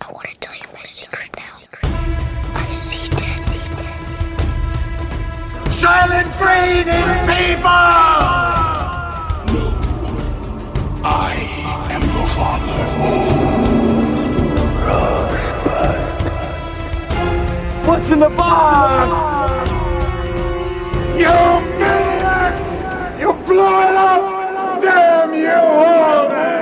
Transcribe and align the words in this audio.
I 0.00 0.12
want 0.12 0.28
to 0.28 0.36
tell 0.36 0.54
you 0.54 0.62
my 0.72 0.82
secret 0.84 1.28
now. 1.36 1.58
I 2.54 2.70
see 2.70 3.08
death. 3.08 3.46
Silent 5.72 6.28
breathing 6.38 7.04
people! 7.26 7.70
No. 9.52 9.64
I 11.04 11.34
am 11.90 12.00
the 12.00 12.26
father. 12.36 12.84
What's 17.88 18.10
in 18.10 18.20
the 18.20 18.28
box? 18.28 19.10
You 21.18 21.34
maniac! 21.80 22.54
You 23.20 23.32
blew 23.44 23.80
it 23.80 23.96
up! 23.96 24.80
Damn 24.80 25.34
you 25.34 25.50
all 25.50 26.28
to 26.28 26.34
hell! 26.34 26.57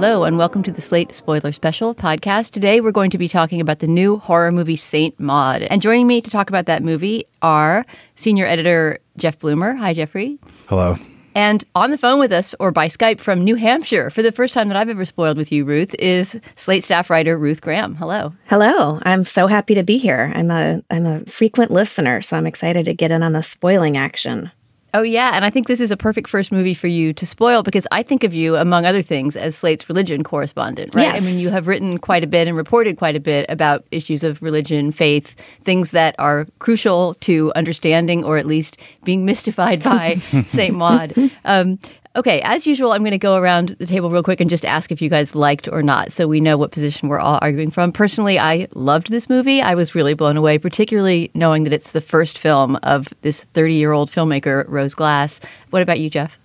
Hello, 0.00 0.22
and 0.22 0.38
welcome 0.38 0.62
to 0.62 0.70
the 0.70 0.80
Slate 0.80 1.12
Spoiler 1.12 1.50
Special 1.50 1.92
podcast. 1.92 2.52
Today, 2.52 2.80
we're 2.80 2.92
going 2.92 3.10
to 3.10 3.18
be 3.18 3.26
talking 3.26 3.60
about 3.60 3.80
the 3.80 3.88
new 3.88 4.18
horror 4.18 4.52
movie 4.52 4.76
Saint 4.76 5.18
Maud. 5.18 5.62
And 5.62 5.82
joining 5.82 6.06
me 6.06 6.20
to 6.20 6.30
talk 6.30 6.48
about 6.48 6.66
that 6.66 6.84
movie 6.84 7.26
are 7.42 7.84
senior 8.14 8.46
editor 8.46 9.00
Jeff 9.16 9.40
Bloomer. 9.40 9.74
Hi, 9.74 9.92
Jeffrey. 9.92 10.38
Hello. 10.68 10.94
And 11.34 11.64
on 11.74 11.90
the 11.90 11.98
phone 11.98 12.20
with 12.20 12.30
us, 12.30 12.54
or 12.60 12.70
by 12.70 12.86
Skype 12.86 13.20
from 13.20 13.42
New 13.42 13.56
Hampshire, 13.56 14.08
for 14.08 14.22
the 14.22 14.30
first 14.30 14.54
time 14.54 14.68
that 14.68 14.76
I've 14.76 14.88
ever 14.88 15.04
spoiled 15.04 15.36
with 15.36 15.50
you, 15.50 15.64
Ruth, 15.64 15.96
is 15.98 16.40
Slate 16.54 16.84
staff 16.84 17.10
writer 17.10 17.36
Ruth 17.36 17.60
Graham. 17.60 17.96
Hello. 17.96 18.32
Hello. 18.46 19.00
I'm 19.02 19.24
so 19.24 19.48
happy 19.48 19.74
to 19.74 19.82
be 19.82 19.98
here. 19.98 20.32
I'm 20.32 20.52
a 20.52 20.80
I'm 20.90 21.06
a 21.06 21.24
frequent 21.24 21.72
listener, 21.72 22.22
so 22.22 22.36
I'm 22.36 22.46
excited 22.46 22.84
to 22.84 22.94
get 22.94 23.10
in 23.10 23.24
on 23.24 23.32
the 23.32 23.42
spoiling 23.42 23.96
action. 23.96 24.52
Oh, 24.94 25.02
yeah. 25.02 25.32
And 25.34 25.44
I 25.44 25.50
think 25.50 25.66
this 25.66 25.80
is 25.80 25.90
a 25.90 25.96
perfect 25.96 26.28
first 26.28 26.50
movie 26.50 26.74
for 26.74 26.86
you 26.86 27.12
to 27.12 27.26
spoil 27.26 27.62
because 27.62 27.86
I 27.92 28.02
think 28.02 28.24
of 28.24 28.32
you, 28.32 28.56
among 28.56 28.86
other 28.86 29.02
things, 29.02 29.36
as 29.36 29.54
Slate's 29.54 29.88
religion 29.88 30.24
correspondent, 30.24 30.94
right? 30.94 31.14
I 31.14 31.20
mean, 31.20 31.38
you 31.38 31.50
have 31.50 31.66
written 31.66 31.98
quite 31.98 32.24
a 32.24 32.26
bit 32.26 32.48
and 32.48 32.56
reported 32.56 32.96
quite 32.96 33.14
a 33.14 33.20
bit 33.20 33.44
about 33.50 33.84
issues 33.90 34.24
of 34.24 34.42
religion, 34.42 34.90
faith, 34.90 35.34
things 35.62 35.90
that 35.90 36.14
are 36.18 36.46
crucial 36.58 37.14
to 37.20 37.52
understanding 37.54 38.24
or 38.24 38.38
at 38.38 38.46
least 38.46 38.78
being 39.04 39.24
mystified 39.26 39.82
by 39.82 40.14
St. 40.46 40.74
Maud. 40.74 41.14
Um, 41.44 41.78
okay, 42.18 42.40
as 42.42 42.66
usual, 42.66 42.90
I'm 42.90 43.02
going 43.02 43.12
to 43.12 43.18
go 43.18 43.36
around 43.36 43.76
the 43.78 43.86
table 43.86 44.10
real 44.10 44.24
quick 44.24 44.40
and 44.40 44.50
just 44.50 44.64
ask 44.64 44.90
if 44.90 45.00
you 45.00 45.08
guys 45.08 45.36
liked 45.36 45.68
or 45.68 45.84
not 45.84 46.10
so 46.10 46.26
we 46.26 46.40
know 46.40 46.58
what 46.58 46.72
position 46.72 47.08
we're 47.08 47.20
all 47.20 47.38
arguing 47.40 47.70
from. 47.70 47.92
Personally, 47.92 48.40
I 48.40 48.66
loved 48.74 49.10
this 49.10 49.28
movie. 49.30 49.62
I 49.62 49.76
was 49.76 49.94
really 49.94 50.14
blown 50.14 50.36
away, 50.36 50.58
particularly 50.58 51.30
knowing 51.34 51.62
that 51.62 51.72
it's 51.72 51.92
the 51.92 52.00
first 52.00 52.36
film 52.36 52.74
of 52.82 53.14
this 53.22 53.44
30 53.54 53.74
year 53.74 53.92
old 53.92 54.10
filmmaker, 54.10 54.64
Rose 54.66 54.94
Glass. 54.94 55.40
What 55.70 55.80
about 55.80 56.00
you, 56.00 56.10
Jeff? 56.10 56.40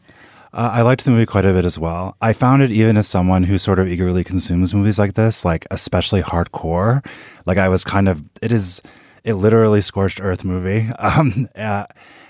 Uh, 0.54 0.70
I 0.74 0.82
liked 0.84 1.04
the 1.06 1.10
movie 1.10 1.26
quite 1.26 1.46
a 1.46 1.54
bit 1.54 1.66
as 1.66 1.80
well. 1.80 2.16
I 2.22 2.34
found 2.34 2.62
it 2.62 2.70
even 2.70 2.96
as 2.96 3.08
someone 3.08 3.46
who 3.46 3.58
sort 3.58 3.80
of 3.80 3.88
eagerly 3.88 4.24
consumes 4.24 4.76
movies 4.76 5.00
like 5.00 5.16
this, 5.16 5.44
like 5.44 5.66
especially 5.72 6.22
hardcore. 6.22 7.04
Like 7.48 7.58
I 7.58 7.68
was 7.68 7.84
kind 7.84 8.08
of, 8.08 8.24
it 8.44 8.52
is 8.52 8.84
a 9.26 9.34
literally 9.34 9.82
scorched 9.82 10.22
earth 10.22 10.46
movie. 10.46 10.92
Um, 11.00 11.48
uh, 11.56 11.86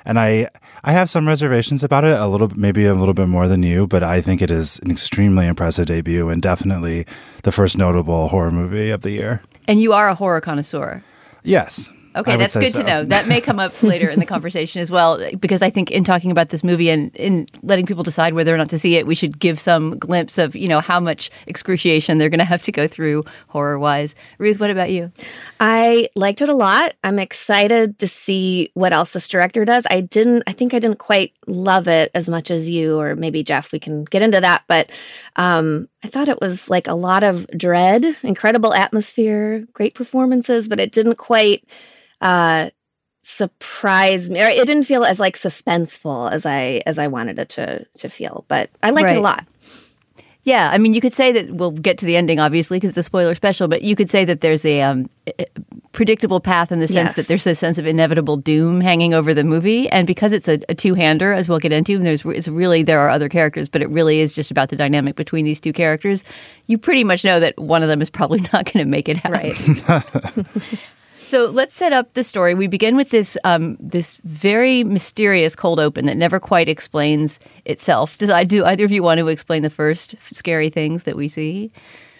and 0.06 0.20
I, 0.20 0.50
I 0.84 0.92
have 0.92 1.10
some 1.10 1.28
reservations 1.28 1.84
about 1.84 2.04
it, 2.04 2.18
a 2.20 2.28
little, 2.28 2.50
maybe 2.56 2.86
a 2.86 2.94
little 2.94 3.14
bit 3.14 3.28
more 3.28 3.48
than 3.48 3.64
you, 3.64 3.88
but 3.88 4.04
I 4.04 4.22
think 4.22 4.42
it 4.42 4.52
is 4.52 4.80
an 4.80 4.92
extremely 4.92 5.48
impressive 5.48 5.88
debut 5.88 6.30
and 6.30 6.42
definitely 6.42 7.06
the 7.44 7.52
first 7.52 7.78
notable 7.78 8.28
horror 8.30 8.52
movie 8.52 8.90
of 8.90 9.02
the 9.02 9.12
year. 9.12 9.42
And 9.68 9.82
you 9.82 9.94
are 9.94 10.10
a 10.10 10.16
horror 10.16 10.42
connoisseur. 10.42 11.04
Yes. 11.44 11.92
I 12.16 12.20
Okay, 12.22 12.38
that's 12.38 12.56
good 12.56 12.72
so. 12.72 12.82
to 12.82 12.88
know. 12.88 13.04
That 13.04 13.28
may 13.28 13.42
come 13.42 13.60
up 13.60 13.82
later 13.84 14.10
in 14.10 14.20
the 14.20 14.26
conversation 14.34 14.82
as 14.82 14.92
well, 14.92 15.20
because 15.40 15.62
I 15.62 15.70
think 15.70 15.92
in 15.92 16.04
talking 16.04 16.32
about 16.32 16.50
this 16.50 16.64
movie 16.64 16.90
and 16.90 17.16
in 17.16 17.48
letting 17.62 17.86
people 17.86 18.04
decide 18.04 18.34
whether 18.34 18.54
or 18.54 18.58
not 18.58 18.70
to 18.70 18.80
see 18.80 18.96
it, 18.96 19.08
we 19.08 19.16
should 19.16 19.40
give 19.40 19.60
some 19.60 19.98
glimpse 19.98 20.38
of 20.38 20.56
you 20.56 20.68
know 20.68 20.80
how 20.80 21.00
much 21.00 21.30
excruciation 21.48 22.18
they're 22.18 22.30
going 22.30 22.40
to 22.40 22.46
have 22.46 22.64
to 22.64 22.72
go 22.72 22.88
through 22.88 23.24
horror 23.48 23.80
wise. 23.80 24.16
Ruth, 24.38 24.60
what 24.60 24.70
about 24.70 24.92
you? 24.92 25.12
I 25.60 26.10
liked 26.16 26.42
it 26.42 26.50
a 26.50 26.54
lot. 26.54 26.94
I'm 27.04 27.20
excited 27.20 28.00
to 28.00 28.08
see 28.08 28.72
what 28.74 28.94
else 28.94 29.12
this 29.12 29.28
director 29.28 29.66
does. 29.66 29.86
I 29.90 30.02
didn't 30.02 30.44
I 30.48 30.54
think 30.54 30.74
I 30.74 30.80
didn't 30.80 31.00
quite 31.00 31.34
love 31.48 31.88
it 31.88 32.12
as 32.14 32.30
much 32.30 32.52
as 32.52 32.70
you 32.70 33.00
or 33.00 33.16
maybe 33.16 33.44
Jeff. 33.44 33.72
We 33.72 33.80
can 33.80 34.04
get 34.04 34.22
into 34.22 34.42
that, 34.42 34.64
but 34.68 34.90
um 35.36 35.88
I 36.04 36.08
thought 36.10 36.30
it 36.30 36.42
was 36.42 36.70
like 36.70 36.88
a 36.88 36.94
lot 36.94 37.24
of 37.24 37.48
dread, 37.58 38.06
incredible 38.24 38.74
atmosphere, 38.74 39.66
great 39.74 39.96
performances, 39.96 40.68
but 40.68 40.80
it 40.80 40.92
didn't 40.92 41.16
quite 41.16 41.64
uh 42.24 42.70
surprise 43.26 44.30
me. 44.30 44.42
Or 44.42 44.48
it 44.48 44.68
didn't 44.68 44.84
feel 44.84 45.04
as 45.06 45.20
like 45.20 45.36
suspenseful 45.38 46.32
as 46.32 46.46
I 46.46 46.82
as 46.86 46.98
I 47.00 47.08
wanted 47.08 47.40
it 47.40 47.50
to 47.50 47.86
to 47.96 48.10
feel, 48.10 48.46
but 48.48 48.70
I 48.82 48.90
liked 48.92 49.12
it 49.12 49.18
a 49.18 49.22
lot. 49.22 49.46
Yeah, 50.46 50.70
I 50.74 50.78
mean, 50.78 50.94
you 50.94 51.00
could 51.00 51.14
say 51.14 51.32
that 51.32 51.56
we'll 51.56 51.72
get 51.72 51.98
to 52.00 52.06
the 52.06 52.18
ending, 52.18 52.38
obviously, 52.38 52.76
because 52.78 52.90
it's 52.90 52.98
a 52.98 53.04
spoiler 53.04 53.34
special. 53.34 53.70
But 53.70 53.82
you 53.82 53.96
could 53.96 54.10
say 54.10 54.26
that 54.26 54.42
there's 54.42 54.66
a 54.66 54.82
um, 54.82 55.10
predictable 55.94 56.42
path 56.42 56.70
in 56.70 56.80
the 56.80 56.88
sense 56.90 57.12
Yes. 57.12 57.16
that 57.16 57.28
there's 57.28 57.48
a 57.48 57.56
sense 57.56 57.78
of 57.78 57.86
inevitable 57.86 58.36
doom 58.36 58.82
hanging 58.82 59.14
over 59.14 59.34
the 59.34 59.46
movie, 59.46 59.90
and 59.90 60.06
because 60.06 60.34
it's 60.34 60.50
a, 60.50 60.60
a 60.68 60.76
two-hander, 60.76 61.32
as 61.32 61.48
we'll 61.48 61.60
get 61.60 61.72
into, 61.72 61.96
and 61.96 62.06
there's 62.06 62.26
it's 62.26 62.50
really 62.50 62.84
there 62.84 63.00
are 63.00 63.10
other 63.10 63.30
characters, 63.30 63.70
but 63.70 63.82
it 63.82 63.90
really 63.90 64.20
is 64.20 64.34
just 64.34 64.52
about 64.52 64.68
the 64.68 64.76
dynamic 64.76 65.16
between 65.16 65.46
these 65.46 65.62
two 65.62 65.72
characters. 65.72 66.26
You 66.66 66.78
pretty 66.78 67.06
much 67.06 67.24
know 67.24 67.40
that 67.40 67.58
one 67.58 67.82
of 67.82 67.88
them 67.88 68.02
is 68.02 68.10
probably 68.10 68.42
not 68.54 68.66
going 68.66 68.84
to 68.84 68.86
make 68.86 69.08
it 69.08 69.24
out. 69.26 69.32
Right. 69.32 69.56
So 71.24 71.46
let's 71.48 71.74
set 71.74 71.94
up 71.94 72.14
the 72.14 72.24
story. 72.24 72.54
We 72.54 72.68
begin 72.68 72.96
with 72.96 73.10
this 73.10 73.38
um, 73.44 73.78
this 73.80 74.18
very 74.24 74.84
mysterious 74.84 75.56
cold 75.56 75.80
open 75.80 76.06
that 76.06 76.18
never 76.18 76.40
quite 76.40 76.70
explains 76.70 77.40
itself. 77.66 78.18
Does 78.18 78.30
I 78.30 78.44
do 78.44 78.64
either 78.66 78.86
of 78.86 78.92
you 78.92 79.02
want 79.04 79.20
to 79.20 79.28
explain 79.30 79.64
the 79.64 79.70
first 79.70 80.16
scary 80.34 80.70
things 80.70 81.04
that 81.04 81.16
we 81.16 81.28
see? 81.28 81.72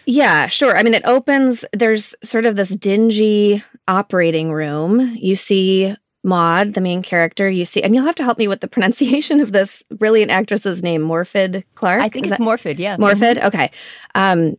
Yeah, 0.06 0.48
sure. 0.48 0.76
I 0.78 0.84
mean, 0.84 0.94
it 0.94 1.06
opens, 1.06 1.64
there's 1.72 2.14
sort 2.24 2.46
of 2.46 2.58
this 2.58 2.70
dingy 2.70 3.64
operating 3.88 4.52
room. 4.52 5.00
You 5.18 5.36
see 5.38 5.96
Maud, 6.26 6.74
the 6.74 6.82
main 6.82 7.04
character, 7.04 7.50
you 7.50 7.64
see, 7.66 7.82
and 7.84 7.94
you'll 7.96 8.04
have 8.06 8.16
to 8.16 8.24
help 8.24 8.38
me 8.38 8.48
with 8.48 8.62
the 8.62 8.68
pronunciation 8.76 9.40
of 9.40 9.52
this 9.52 9.84
brilliant 9.92 10.32
actress's 10.32 10.84
name, 10.84 11.02
Morfydd 11.04 11.64
Clark. 11.76 12.02
I 12.02 12.10
think 12.10 12.26
Is 12.26 12.32
it's 12.34 12.40
that- 12.40 12.44
Morphid. 12.46 12.80
Yeah, 12.80 12.98
Morfid? 12.98 13.42
Okay. 13.44 13.72
Um, 14.16 14.56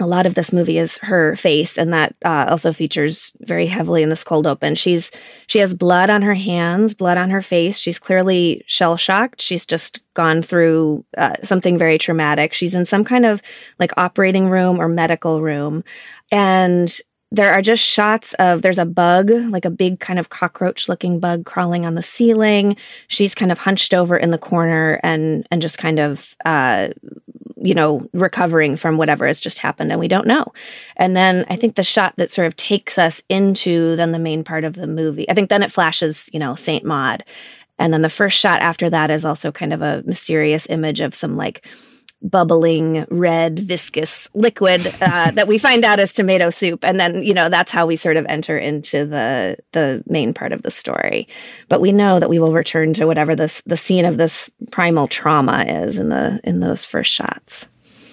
a 0.00 0.06
lot 0.06 0.26
of 0.26 0.34
this 0.34 0.52
movie 0.52 0.78
is 0.78 0.98
her 0.98 1.36
face, 1.36 1.76
and 1.76 1.92
that 1.92 2.16
uh, 2.24 2.46
also 2.48 2.72
features 2.72 3.32
very 3.40 3.66
heavily 3.66 4.02
in 4.02 4.08
this 4.08 4.24
cold 4.24 4.46
open. 4.46 4.74
She's 4.74 5.10
she 5.46 5.58
has 5.58 5.74
blood 5.74 6.10
on 6.10 6.22
her 6.22 6.34
hands, 6.34 6.94
blood 6.94 7.18
on 7.18 7.30
her 7.30 7.42
face. 7.42 7.78
She's 7.78 7.98
clearly 7.98 8.64
shell 8.66 8.96
shocked. 8.96 9.40
She's 9.40 9.66
just 9.66 10.02
gone 10.14 10.42
through 10.42 11.04
uh, 11.16 11.34
something 11.42 11.78
very 11.78 11.98
traumatic. 11.98 12.52
She's 12.54 12.74
in 12.74 12.86
some 12.86 13.04
kind 13.04 13.26
of 13.26 13.42
like 13.78 13.92
operating 13.96 14.48
room 14.48 14.80
or 14.80 14.88
medical 14.88 15.42
room, 15.42 15.84
and 16.32 16.98
there 17.32 17.52
are 17.52 17.62
just 17.62 17.82
shots 17.82 18.34
of 18.34 18.62
there's 18.62 18.78
a 18.78 18.84
bug, 18.84 19.30
like 19.30 19.64
a 19.64 19.70
big 19.70 20.00
kind 20.00 20.18
of 20.18 20.30
cockroach 20.30 20.88
looking 20.88 21.20
bug 21.20 21.44
crawling 21.44 21.86
on 21.86 21.94
the 21.94 22.02
ceiling. 22.02 22.76
She's 23.08 23.34
kind 23.34 23.52
of 23.52 23.58
hunched 23.58 23.94
over 23.94 24.16
in 24.16 24.30
the 24.30 24.38
corner 24.38 24.98
and 25.02 25.46
and 25.50 25.62
just 25.62 25.78
kind 25.78 25.98
of 25.98 26.34
uh 26.44 26.88
you 27.62 27.74
know, 27.74 28.08
recovering 28.14 28.76
from 28.76 28.96
whatever 28.96 29.26
has 29.26 29.40
just 29.40 29.58
happened 29.58 29.90
and 29.90 30.00
we 30.00 30.08
don't 30.08 30.26
know. 30.26 30.46
And 30.96 31.14
then 31.14 31.44
I 31.50 31.56
think 31.56 31.74
the 31.74 31.84
shot 31.84 32.14
that 32.16 32.30
sort 32.30 32.46
of 32.46 32.56
takes 32.56 32.96
us 32.96 33.22
into 33.28 33.96
then 33.96 34.12
the 34.12 34.18
main 34.18 34.42
part 34.42 34.64
of 34.64 34.74
the 34.74 34.86
movie, 34.86 35.28
I 35.28 35.34
think 35.34 35.50
then 35.50 35.62
it 35.62 35.70
flashes, 35.70 36.30
you 36.32 36.38
know, 36.38 36.54
Saint 36.54 36.84
Maud. 36.84 37.22
And 37.78 37.92
then 37.92 38.02
the 38.02 38.08
first 38.08 38.38
shot 38.38 38.60
after 38.60 38.88
that 38.90 39.10
is 39.10 39.24
also 39.24 39.52
kind 39.52 39.72
of 39.72 39.82
a 39.82 40.02
mysterious 40.06 40.66
image 40.70 41.00
of 41.00 41.14
some 41.14 41.36
like 41.36 41.66
bubbling 42.22 43.06
red 43.10 43.58
viscous 43.58 44.28
liquid 44.34 44.86
uh, 45.00 45.30
that 45.34 45.48
we 45.48 45.58
find 45.58 45.84
out 45.84 46.00
is 46.00 46.12
tomato 46.12 46.50
soup. 46.50 46.84
And 46.84 47.00
then 47.00 47.22
you 47.22 47.34
know 47.34 47.48
that's 47.48 47.72
how 47.72 47.86
we 47.86 47.96
sort 47.96 48.16
of 48.16 48.26
enter 48.26 48.58
into 48.58 49.06
the 49.06 49.56
the 49.72 50.02
main 50.06 50.34
part 50.34 50.52
of 50.52 50.62
the 50.62 50.70
story. 50.70 51.28
But 51.68 51.80
we 51.80 51.92
know 51.92 52.20
that 52.20 52.30
we 52.30 52.38
will 52.38 52.52
return 52.52 52.92
to 52.94 53.06
whatever 53.06 53.34
this 53.34 53.62
the 53.66 53.76
scene 53.76 54.04
of 54.04 54.16
this 54.16 54.50
primal 54.70 55.08
trauma 55.08 55.64
is 55.66 55.98
in 55.98 56.08
the 56.08 56.40
in 56.44 56.60
those 56.60 56.86
first 56.86 57.12
shots 57.12 57.66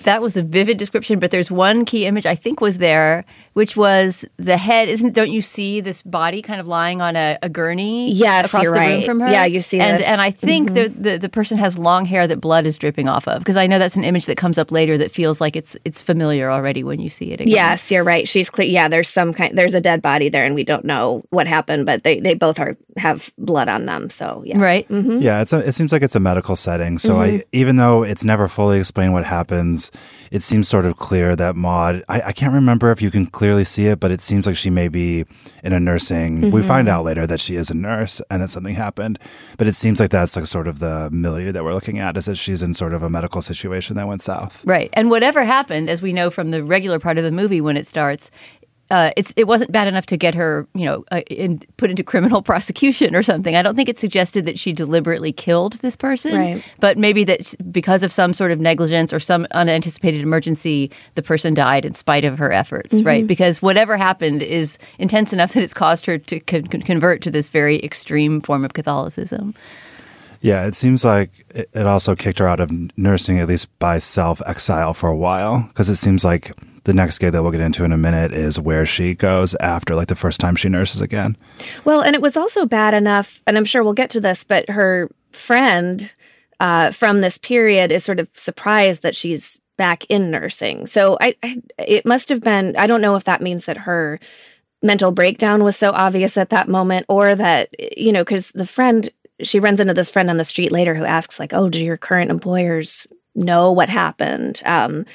That 0.07 0.21
was 0.21 0.37
a 0.37 0.41
vivid 0.41 0.77
description, 0.77 1.19
but 1.19 1.31
there's 1.31 1.51
one 1.51 1.83
key 1.83 2.05
image 2.05 2.25
I 2.25 2.33
think 2.35 2.61
was 2.61 2.77
there, 2.77 3.25
which 3.53 3.75
was 3.75 4.23
the 4.37 4.55
head. 4.55 4.87
Isn't? 4.87 5.13
Don't 5.13 5.29
you 5.29 5.41
see 5.41 5.81
this 5.81 6.01
body 6.01 6.41
kind 6.41 6.61
of 6.61 6.67
lying 6.67 7.01
on 7.01 7.17
a, 7.17 7.37
a 7.43 7.49
gurney? 7.49 8.09
Yes, 8.13 8.45
across 8.45 8.63
you're 8.63 8.73
the 8.73 8.79
room 8.79 9.03
from 9.03 9.19
her. 9.19 9.29
Yeah, 9.29 9.43
you 9.43 9.59
see 9.59 9.81
and 9.81 9.99
this. 9.99 10.05
Mm-hmm. 10.05 10.11
and 10.13 10.21
I 10.21 10.31
think 10.31 10.73
the, 10.73 10.87
the 10.87 11.17
the 11.17 11.27
person 11.27 11.57
has 11.57 11.77
long 11.77 12.05
hair 12.05 12.25
that 12.25 12.39
blood 12.39 12.65
is 12.65 12.77
dripping 12.77 13.09
off 13.09 13.27
of 13.27 13.39
because 13.39 13.57
I 13.57 13.67
know 13.67 13.79
that's 13.79 13.97
an 13.97 14.05
image 14.05 14.27
that 14.27 14.37
comes 14.37 14.57
up 14.57 14.71
later 14.71 14.97
that 14.97 15.11
feels 15.11 15.41
like 15.41 15.57
it's 15.57 15.75
it's 15.83 16.01
familiar 16.01 16.49
already 16.49 16.85
when 16.85 16.99
you 17.01 17.09
see 17.09 17.31
it 17.31 17.41
again. 17.41 17.53
Yes, 17.53 17.91
you're 17.91 18.05
right. 18.05 18.27
She's 18.29 18.49
clear. 18.49 18.69
Yeah, 18.69 18.87
there's 18.87 19.09
some 19.09 19.33
kind. 19.33 19.57
There's 19.57 19.73
a 19.73 19.81
dead 19.81 20.01
body 20.01 20.29
there, 20.29 20.45
and 20.45 20.55
we 20.55 20.63
don't 20.63 20.85
know 20.85 21.23
what 21.31 21.47
happened, 21.47 21.85
but 21.85 22.03
they 22.03 22.21
they 22.21 22.33
both 22.33 22.59
are 22.59 22.77
have 22.95 23.29
blood 23.37 23.67
on 23.67 23.85
them. 23.85 24.09
So 24.09 24.41
yes. 24.45 24.57
Right. 24.57 24.87
Mhm. 24.87 25.21
Yeah, 25.21 25.41
it's 25.41 25.51
a, 25.51 25.59
it 25.67 25.73
seems 25.73 25.91
like 25.91 26.01
it's 26.01 26.15
a 26.15 26.21
medical 26.21 26.55
setting. 26.55 26.97
So 26.97 27.19
I, 27.19 27.43
even 27.51 27.75
though 27.75 28.03
it's 28.03 28.23
never 28.23 28.47
fully 28.47 28.79
explained 28.79 29.11
what 29.11 29.25
happens, 29.25 29.91
it 30.31 30.43
seems 30.43 30.67
sort 30.67 30.85
of 30.85 30.97
clear 30.97 31.35
that 31.35 31.55
Maud. 31.55 32.03
I, 32.09 32.21
I 32.21 32.31
can't 32.31 32.53
remember 32.53 32.91
if 32.91 33.01
you 33.01 33.11
can 33.11 33.25
clearly 33.25 33.63
see 33.63 33.87
it, 33.87 33.99
but 33.99 34.11
it 34.11 34.21
seems 34.21 34.45
like 34.45 34.57
she 34.57 34.69
may 34.69 34.87
be 34.87 35.25
in 35.63 35.73
a 35.73 35.79
nursing. 35.79 36.41
We 36.41 36.47
mm-hmm. 36.47 36.67
find 36.67 36.89
out 36.89 37.05
later 37.05 37.25
that 37.27 37.39
she 37.39 37.55
is 37.55 37.69
a 37.69 37.73
nurse 37.73 38.21
and 38.29 38.41
that 38.41 38.49
something 38.49 38.75
happened, 38.75 39.19
but 39.57 39.67
it 39.67 39.73
seems 39.73 39.99
like 39.99 40.11
that's 40.11 40.35
like 40.35 40.45
sort 40.45 40.67
of 40.67 40.79
the 40.79 41.09
milieu 41.11 41.51
that 41.51 41.63
we're 41.63 41.73
looking 41.73 41.99
at 41.99 42.17
is 42.17 42.25
that 42.25 42.35
she's 42.35 42.61
in 42.61 42.73
sort 42.73 42.93
of 42.93 43.03
a 43.03 43.09
medical 43.09 43.41
situation 43.41 43.95
that 43.95 44.07
went 44.07 44.21
south. 44.21 44.63
Right. 44.65 44.89
And 44.93 45.09
whatever 45.09 45.43
happened, 45.43 45.89
as 45.89 46.01
we 46.01 46.13
know 46.13 46.29
from 46.29 46.49
the 46.49 46.63
regular 46.63 46.99
part 46.99 47.17
of 47.17 47.23
the 47.23 47.31
movie 47.31 47.61
when 47.61 47.77
it 47.77 47.87
starts, 47.87 48.31
uh, 48.89 49.11
it's 49.17 49.33
it 49.35 49.47
wasn't 49.47 49.71
bad 49.71 49.87
enough 49.87 50.05
to 50.07 50.17
get 50.17 50.33
her, 50.35 50.67
you 50.73 50.85
know, 50.85 51.03
uh, 51.11 51.21
in, 51.29 51.59
put 51.77 51.89
into 51.89 52.03
criminal 52.03 52.41
prosecution 52.51 53.15
or 53.15 53.21
something. 53.23 53.55
I 53.55 53.61
don't 53.61 53.75
think 53.75 53.89
it 53.89 53.97
suggested 53.97 54.45
that 54.45 54.57
she 54.57 54.71
deliberately 54.73 55.31
killed 55.33 55.73
this 55.81 55.95
person, 55.95 56.35
Right. 56.35 56.63
but 56.79 56.97
maybe 56.97 57.23
that 57.25 57.41
s- 57.41 57.55
because 57.71 58.03
of 58.03 58.11
some 58.11 58.33
sort 58.33 58.51
of 58.51 58.59
negligence 58.61 59.11
or 59.11 59.19
some 59.19 59.45
unanticipated 59.51 60.21
emergency, 60.21 60.89
the 61.15 61.21
person 61.23 61.53
died 61.53 61.85
in 61.85 61.93
spite 61.93 62.23
of 62.23 62.37
her 62.37 62.51
efforts, 62.51 63.01
right? 63.01 63.27
Because 63.27 63.61
whatever 63.61 63.97
happened 63.97 64.41
is 64.41 64.77
intense 64.99 65.33
enough 65.33 65.53
that 65.55 65.63
it's 65.63 65.73
caused 65.73 66.05
her 66.05 66.17
to 66.17 66.39
con- 66.39 66.63
con- 66.67 66.81
convert 66.81 67.21
to 67.23 67.31
this 67.31 67.49
very 67.49 67.83
extreme 67.83 68.39
form 68.41 68.63
of 68.63 68.73
Catholicism. 68.73 69.53
Yeah, 70.39 70.67
it 70.67 70.75
seems 70.75 71.03
like 71.03 71.31
it, 71.55 71.67
it 71.73 71.85
also 71.87 72.15
kicked 72.15 72.37
her 72.39 72.47
out 72.47 72.59
of 72.59 72.71
nursing, 72.97 73.39
at 73.39 73.47
least 73.47 73.67
by 73.79 73.97
self 73.99 74.41
exile 74.45 74.93
for 74.93 75.09
a 75.09 75.17
while, 75.17 75.65
because 75.67 75.89
it 75.89 75.95
seems 75.95 76.23
like 76.23 76.51
the 76.87 76.93
next 76.93 77.19
gig 77.19 77.33
that 77.33 77.43
we'll 77.43 77.51
get 77.51 77.59
into 77.59 77.83
in 77.83 77.91
a 77.91 77.97
minute 77.97 78.31
is 78.31 78.57
where 78.57 78.85
she 78.85 79.13
goes 79.13 79.55
after, 79.55 79.93
like 79.93 80.07
the 80.07 80.15
first 80.15 80.39
time 80.39 80.55
she 80.55 80.69
nurses 80.69 81.01
again. 81.01 81.35
Well, 81.83 82.01
and 82.01 82.15
it 82.15 82.21
was 82.21 82.37
also 82.37 82.65
bad 82.65 82.93
enough, 82.93 83.43
and 83.45 83.57
I'm 83.57 83.65
sure 83.65 83.83
we'll 83.83 83.93
get 83.93 84.09
to 84.11 84.21
this, 84.21 84.45
but 84.45 84.69
her 84.69 85.11
friend 85.31 86.09
uh, 86.61 86.91
from 86.91 87.19
this 87.19 87.37
period 87.37 87.91
is 87.91 88.05
sort 88.05 88.21
of 88.21 88.29
surprised 88.33 89.01
that 89.01 89.17
she's 89.17 89.61
back 89.75 90.05
in 90.05 90.31
nursing. 90.31 90.87
So 90.87 91.17
I, 91.19 91.35
I, 91.43 91.61
it 91.77 92.05
must 92.05 92.29
have 92.29 92.41
been. 92.41 92.73
I 92.77 92.87
don't 92.87 93.01
know 93.01 93.17
if 93.17 93.25
that 93.25 93.41
means 93.41 93.65
that 93.65 93.77
her 93.77 94.17
mental 94.81 95.11
breakdown 95.11 95.65
was 95.65 95.75
so 95.75 95.91
obvious 95.91 96.37
at 96.37 96.51
that 96.51 96.69
moment, 96.69 97.05
or 97.09 97.35
that 97.35 97.69
you 97.97 98.13
know, 98.13 98.23
because 98.23 98.51
the 98.53 98.65
friend 98.65 99.09
she 99.41 99.59
runs 99.59 99.81
into 99.81 99.93
this 99.93 100.09
friend 100.09 100.29
on 100.29 100.37
the 100.37 100.45
street 100.45 100.71
later 100.71 100.95
who 100.95 101.03
asks 101.03 101.37
like, 101.37 101.53
"Oh, 101.53 101.69
do 101.69 101.83
your 101.83 101.97
current 101.97 102.31
employers 102.31 103.07
know 103.35 103.73
what 103.73 103.89
happened?" 103.89 104.61
Um, 104.63 105.05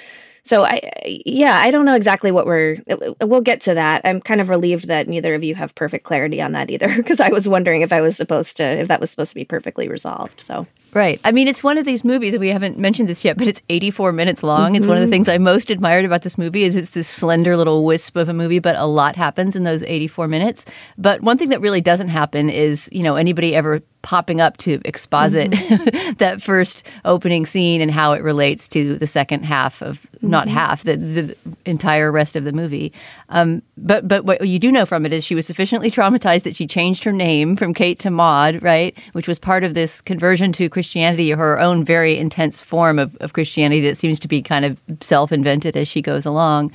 so 0.42 0.64
I, 0.64 0.80
yeah, 1.04 1.56
I 1.56 1.70
don't 1.70 1.84
know 1.84 1.94
exactly 1.94 2.32
what 2.32 2.46
we're. 2.46 2.78
We'll 3.20 3.40
get 3.42 3.60
to 3.62 3.74
that. 3.74 4.02
I'm 4.04 4.20
kind 4.20 4.40
of 4.40 4.48
relieved 4.48 4.88
that 4.88 5.08
neither 5.08 5.34
of 5.34 5.44
you 5.44 5.54
have 5.54 5.74
perfect 5.74 6.04
clarity 6.04 6.42
on 6.42 6.52
that 6.52 6.70
either, 6.70 6.88
because 6.96 7.20
I 7.20 7.30
was 7.30 7.48
wondering 7.48 7.82
if 7.82 7.92
I 7.92 8.00
was 8.00 8.16
supposed 8.16 8.56
to, 8.56 8.64
if 8.64 8.88
that 8.88 9.00
was 9.00 9.10
supposed 9.10 9.30
to 9.30 9.36
be 9.36 9.44
perfectly 9.44 9.88
resolved. 9.88 10.40
So 10.40 10.66
Right. 10.94 11.18
I 11.24 11.32
mean, 11.32 11.48
it's 11.48 11.64
one 11.64 11.78
of 11.78 11.86
these 11.86 12.04
movies 12.04 12.32
that 12.32 12.40
we 12.40 12.50
haven't 12.50 12.78
mentioned 12.78 13.08
this 13.08 13.24
yet, 13.24 13.38
but 13.38 13.46
it's 13.46 13.62
84 13.70 14.12
minutes 14.12 14.42
long. 14.42 14.74
It's 14.74 14.86
one 14.86 14.98
of 14.98 15.00
the 15.00 15.06
mm-hmm. 15.06 15.12
things 15.12 15.28
I 15.28 15.38
most 15.38 15.70
admired 15.70 16.04
about 16.04 16.20
this 16.20 16.36
movie 16.36 16.64
is 16.64 16.76
it's 16.76 16.90
this 16.90 17.08
slender 17.08 17.56
little 17.56 17.84
wisp 17.86 18.14
of 18.14 18.28
a 18.28 18.34
movie, 18.34 18.58
but 18.58 18.76
a 18.76 18.84
lot 18.84 19.16
happens 19.16 19.56
in 19.56 19.62
those 19.62 19.82
84 19.82 20.28
minutes. 20.28 20.66
But 20.98 21.22
one 21.22 21.38
thing 21.38 21.48
that 21.48 21.62
really 21.62 21.80
doesn't 21.80 22.08
happen 22.08 22.50
is, 22.50 22.90
you 22.92 23.02
know, 23.02 23.16
anybody 23.16 23.54
ever 23.54 23.80
popping 24.02 24.40
up 24.40 24.56
to 24.58 24.80
exposit 24.84 25.50
that 26.18 26.42
first 26.42 26.86
opening 27.04 27.46
scene 27.46 27.80
and 27.80 27.90
how 27.90 28.12
it 28.12 28.22
relates 28.22 28.68
to 28.68 28.98
the 28.98 29.06
second 29.06 29.44
half 29.44 29.80
of 29.80 30.06
not 30.20 30.48
half 30.48 30.82
the, 30.82 30.96
the 30.96 31.36
entire 31.64 32.12
rest 32.12 32.36
of 32.36 32.44
the 32.44 32.52
movie. 32.52 32.92
Um, 33.28 33.62
but 33.76 34.06
but 34.06 34.24
what 34.24 34.46
you 34.46 34.58
do 34.58 34.70
know 34.70 34.84
from 34.84 35.06
it 35.06 35.12
is 35.12 35.24
she 35.24 35.34
was 35.34 35.46
sufficiently 35.46 35.90
traumatized 35.90 36.42
that 36.42 36.56
she 36.56 36.66
changed 36.66 37.04
her 37.04 37.12
name 37.12 37.56
from 37.56 37.72
Kate 37.74 37.98
to 38.00 38.10
Maud, 38.10 38.62
right? 38.62 38.96
Which 39.12 39.28
was 39.28 39.38
part 39.38 39.64
of 39.64 39.74
this 39.74 40.00
conversion 40.00 40.52
to 40.52 40.68
Christianity, 40.68 41.30
her 41.30 41.58
own 41.58 41.84
very 41.84 42.18
intense 42.18 42.60
form 42.60 42.98
of, 42.98 43.16
of 43.16 43.32
Christianity 43.32 43.80
that 43.82 43.96
seems 43.96 44.18
to 44.20 44.28
be 44.28 44.42
kind 44.42 44.64
of 44.64 44.80
self-invented 45.00 45.76
as 45.76 45.88
she 45.88 46.02
goes 46.02 46.26
along. 46.26 46.72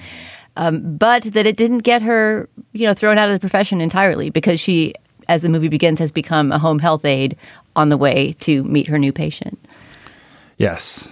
Um, 0.56 0.98
but 0.98 1.24
that 1.24 1.46
it 1.46 1.56
didn't 1.56 1.80
get 1.80 2.02
her, 2.02 2.50
you 2.74 2.88
know, 2.88 2.96
thrown 2.96 3.20
out 3.20 3.30
of 3.30 3.34
the 3.34 3.40
profession 3.40 3.80
entirely 3.80 4.32
because 4.32 4.60
she, 4.60 4.96
as 5.28 5.42
the 5.42 5.50
movie 5.50 5.68
begins, 5.70 6.00
has 6.00 6.12
become 6.12 6.52
a 6.52 6.60
home 6.60 6.80
health 6.80 7.06
aide 7.06 7.36
on 7.76 7.90
the 7.90 7.98
way 7.98 8.34
to 8.42 8.64
meet 8.64 8.88
her 8.88 8.98
new 8.98 9.12
patient. 9.12 9.60
Yes. 10.58 11.10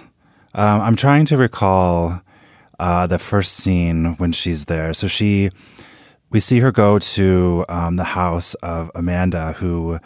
Um, 0.54 0.80
I'm 0.80 0.96
trying 0.96 1.24
to 1.26 1.36
recall 1.36 2.20
uh, 2.78 3.06
the 3.06 3.18
first 3.18 3.54
scene 3.54 4.14
when 4.16 4.32
she's 4.32 4.64
there. 4.66 4.92
So 4.94 5.06
she, 5.06 5.50
we 6.30 6.40
see 6.40 6.60
her 6.60 6.72
go 6.72 6.98
to 6.98 7.64
um, 7.68 7.96
the 7.96 8.04
house 8.04 8.54
of 8.56 8.90
Amanda, 8.94 9.52
who 9.52 9.98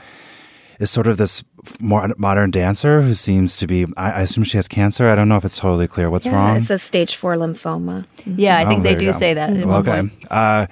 is 0.79 0.91
sort 0.91 1.07
of 1.07 1.17
this 1.17 1.43
more 1.79 2.09
modern 2.17 2.51
dancer 2.51 3.03
who 3.03 3.13
seems 3.15 3.59
to 3.59 3.67
be. 3.67 3.85
I, 3.97 4.11
I 4.13 4.21
assume 4.23 4.45
she 4.45 4.57
has 4.57 4.67
cancer. 4.67 5.09
I 5.09 5.15
don't 5.15 5.29
know 5.29 5.37
if 5.37 5.45
it's 5.45 5.59
totally 5.59 5.87
clear 5.87 6.11
what's 6.11 6.27
wrong. 6.27 6.57
it's 6.57 6.71
a 6.71 6.79
stage 6.79 7.17
four 7.17 7.35
lymphoma. 7.35 8.07
Yeah, 8.25 8.59
I 8.59 8.65
think 8.65 8.81
Oh, 8.81 8.83
they 8.83 8.95
do 8.95 9.07
go. 9.07 9.13
say 9.13 9.35
that. 9.35 9.51
at 9.57 9.67
one 9.67 9.81
okay. 9.87 10.01
point. 10.01 10.13
Uh, 10.31 10.67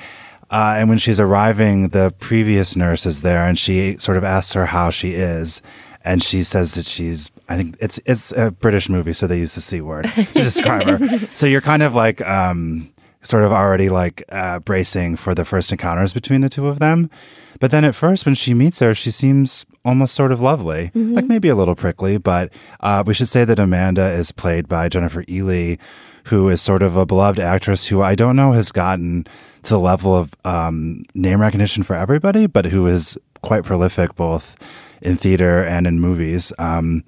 uh, 0.50 0.76
and 0.78 0.88
when 0.88 0.98
she's 0.98 1.20
arriving, 1.20 1.88
the 1.88 2.14
previous 2.18 2.76
nurse 2.76 3.04
is 3.06 3.22
there, 3.22 3.46
and 3.46 3.58
she 3.58 3.96
sort 3.96 4.16
of 4.16 4.24
asks 4.24 4.52
her 4.54 4.66
how 4.66 4.90
she 4.90 5.10
is, 5.12 5.60
and 6.04 6.22
she 6.22 6.42
says 6.42 6.74
that 6.74 6.84
she's. 6.84 7.30
I 7.48 7.56
think 7.56 7.76
it's 7.80 8.00
it's 8.06 8.32
a 8.32 8.50
British 8.50 8.88
movie, 8.88 9.12
so 9.12 9.26
they 9.26 9.38
use 9.38 9.54
the 9.54 9.60
c 9.60 9.80
word 9.80 10.04
to 10.14 10.24
describe 10.32 10.86
her. 10.86 10.98
So 11.34 11.46
you're 11.46 11.60
kind 11.60 11.82
of 11.82 11.94
like. 11.94 12.20
Um, 12.22 12.90
Sort 13.20 13.42
of 13.42 13.50
already 13.50 13.88
like 13.88 14.22
uh, 14.30 14.60
bracing 14.60 15.16
for 15.16 15.34
the 15.34 15.44
first 15.44 15.72
encounters 15.72 16.14
between 16.14 16.40
the 16.40 16.48
two 16.48 16.68
of 16.68 16.78
them. 16.78 17.10
But 17.58 17.72
then 17.72 17.84
at 17.84 17.96
first, 17.96 18.24
when 18.24 18.36
she 18.36 18.54
meets 18.54 18.78
her, 18.78 18.94
she 18.94 19.10
seems 19.10 19.66
almost 19.84 20.14
sort 20.14 20.30
of 20.30 20.40
lovely, 20.40 20.92
like 20.94 21.24
maybe 21.26 21.48
a 21.48 21.56
little 21.56 21.74
prickly. 21.74 22.16
But 22.18 22.52
uh, 22.78 23.02
we 23.04 23.14
should 23.14 23.26
say 23.26 23.44
that 23.44 23.58
Amanda 23.58 24.08
is 24.12 24.30
played 24.30 24.68
by 24.68 24.88
Jennifer 24.88 25.24
Ehle, 25.24 25.78
who 26.28 26.48
is 26.48 26.60
sort 26.60 26.82
of 26.82 26.96
a 26.96 27.06
beloved 27.06 27.38
actress 27.38 27.86
who 27.86 28.02
I 28.02 28.14
don't 28.14 28.36
know 28.36 28.52
has 28.52 28.70
gotten 28.70 29.24
to 29.62 29.70
the 29.70 29.78
level 29.78 30.14
of 30.14 30.34
um, 30.44 31.04
name 31.14 31.40
recognition 31.40 31.82
for 31.82 31.96
everybody, 31.96 32.46
but 32.46 32.66
who 32.66 32.86
is 32.86 33.18
quite 33.42 33.64
prolific 33.64 34.14
both 34.14 34.56
in 35.00 35.16
theater 35.16 35.64
and 35.64 35.86
in 35.86 36.00
movies. 36.00 36.52
Um, 36.58 37.04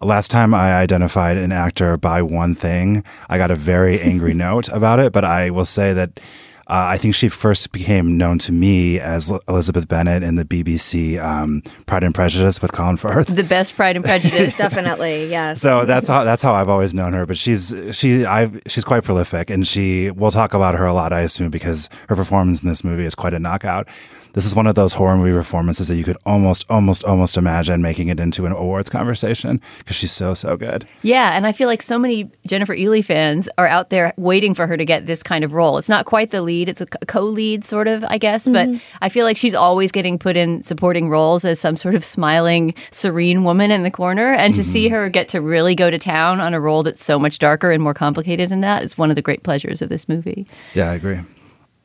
last 0.00 0.30
time 0.30 0.54
I 0.54 0.74
identified 0.74 1.36
an 1.36 1.52
actor 1.52 1.96
by 1.96 2.22
one 2.22 2.54
thing, 2.54 3.04
I 3.28 3.38
got 3.38 3.50
a 3.50 3.56
very 3.56 4.00
angry 4.00 4.34
note 4.46 4.68
about 4.68 4.98
it, 4.98 5.12
but 5.12 5.24
I 5.24 5.50
will 5.50 5.64
say 5.64 5.92
that. 5.92 6.20
Uh, 6.66 6.88
I 6.92 6.98
think 6.98 7.14
she 7.14 7.28
first 7.28 7.72
became 7.72 8.16
known 8.16 8.38
to 8.38 8.52
me 8.52 8.98
as 8.98 9.30
L- 9.30 9.40
Elizabeth 9.48 9.86
Bennet 9.86 10.22
in 10.22 10.36
the 10.36 10.44
BBC 10.44 11.22
um, 11.22 11.62
Pride 11.86 12.04
and 12.04 12.14
Prejudice 12.14 12.62
with 12.62 12.72
Colin 12.72 12.96
Firth. 12.96 13.26
The 13.26 13.44
best 13.44 13.76
Pride 13.76 13.96
and 13.96 14.04
Prejudice. 14.04 14.56
Definitely, 14.64 15.28
yes. 15.28 15.60
So 15.60 15.84
that's 15.84 16.08
how 16.08 16.24
that's 16.24 16.42
how 16.42 16.54
I've 16.54 16.68
always 16.70 16.94
known 16.94 17.12
her. 17.12 17.26
But 17.26 17.36
she's 17.36 17.74
she 17.92 18.24
I 18.24 18.50
she's 18.66 18.84
quite 18.84 19.04
prolific, 19.04 19.50
and 19.50 19.66
she 19.66 20.10
we'll 20.10 20.30
talk 20.30 20.54
about 20.54 20.74
her 20.74 20.86
a 20.86 20.94
lot, 20.94 21.12
I 21.12 21.20
assume, 21.20 21.50
because 21.50 21.90
her 22.08 22.16
performance 22.16 22.62
in 22.62 22.68
this 22.68 22.82
movie 22.82 23.04
is 23.04 23.14
quite 23.14 23.34
a 23.34 23.38
knockout. 23.38 23.86
This 24.34 24.44
is 24.44 24.54
one 24.54 24.66
of 24.66 24.74
those 24.74 24.94
horror 24.94 25.16
movie 25.16 25.32
performances 25.32 25.88
that 25.88 25.96
you 25.96 26.04
could 26.04 26.16
almost 26.26 26.64
almost 26.68 27.04
almost 27.04 27.36
imagine 27.36 27.80
making 27.80 28.08
it 28.08 28.18
into 28.18 28.46
an 28.46 28.52
awards 28.52 28.90
conversation 28.90 29.60
because 29.78 29.96
she's 29.96 30.12
so 30.12 30.34
so 30.34 30.56
good. 30.56 30.86
Yeah, 31.02 31.36
and 31.36 31.46
I 31.46 31.52
feel 31.52 31.68
like 31.68 31.82
so 31.82 31.98
many 31.98 32.30
Jennifer 32.46 32.74
Ehle 32.74 33.04
fans 33.04 33.48
are 33.58 33.68
out 33.68 33.90
there 33.90 34.12
waiting 34.16 34.52
for 34.52 34.66
her 34.66 34.76
to 34.76 34.84
get 34.84 35.06
this 35.06 35.22
kind 35.22 35.44
of 35.44 35.52
role. 35.52 35.78
It's 35.78 35.88
not 35.88 36.04
quite 36.04 36.32
the 36.32 36.42
lead, 36.42 36.68
it's 36.68 36.80
a 36.80 36.86
co-lead 36.86 37.64
sort 37.64 37.86
of, 37.86 38.04
I 38.04 38.18
guess, 38.18 38.48
but 38.48 38.68
mm-hmm. 38.68 38.78
I 39.00 39.08
feel 39.08 39.24
like 39.24 39.36
she's 39.36 39.54
always 39.54 39.92
getting 39.92 40.18
put 40.18 40.36
in 40.36 40.64
supporting 40.64 41.08
roles 41.08 41.44
as 41.44 41.60
some 41.60 41.76
sort 41.76 41.94
of 41.94 42.04
smiling, 42.04 42.74
serene 42.90 43.44
woman 43.44 43.70
in 43.70 43.84
the 43.84 43.90
corner 43.90 44.32
and 44.32 44.54
to 44.56 44.64
see 44.64 44.86
mm-hmm. 44.86 44.94
her 44.94 45.08
get 45.08 45.28
to 45.28 45.40
really 45.40 45.76
go 45.76 45.90
to 45.90 45.98
town 45.98 46.40
on 46.40 46.54
a 46.54 46.60
role 46.60 46.82
that's 46.82 47.02
so 47.02 47.18
much 47.20 47.38
darker 47.38 47.70
and 47.70 47.82
more 47.82 47.94
complicated 47.94 48.48
than 48.48 48.60
that 48.60 48.82
is 48.82 48.98
one 48.98 49.10
of 49.10 49.16
the 49.16 49.22
great 49.22 49.44
pleasures 49.44 49.80
of 49.80 49.88
this 49.88 50.08
movie. 50.08 50.46
Yeah, 50.74 50.90
I 50.90 50.94
agree. 50.94 51.20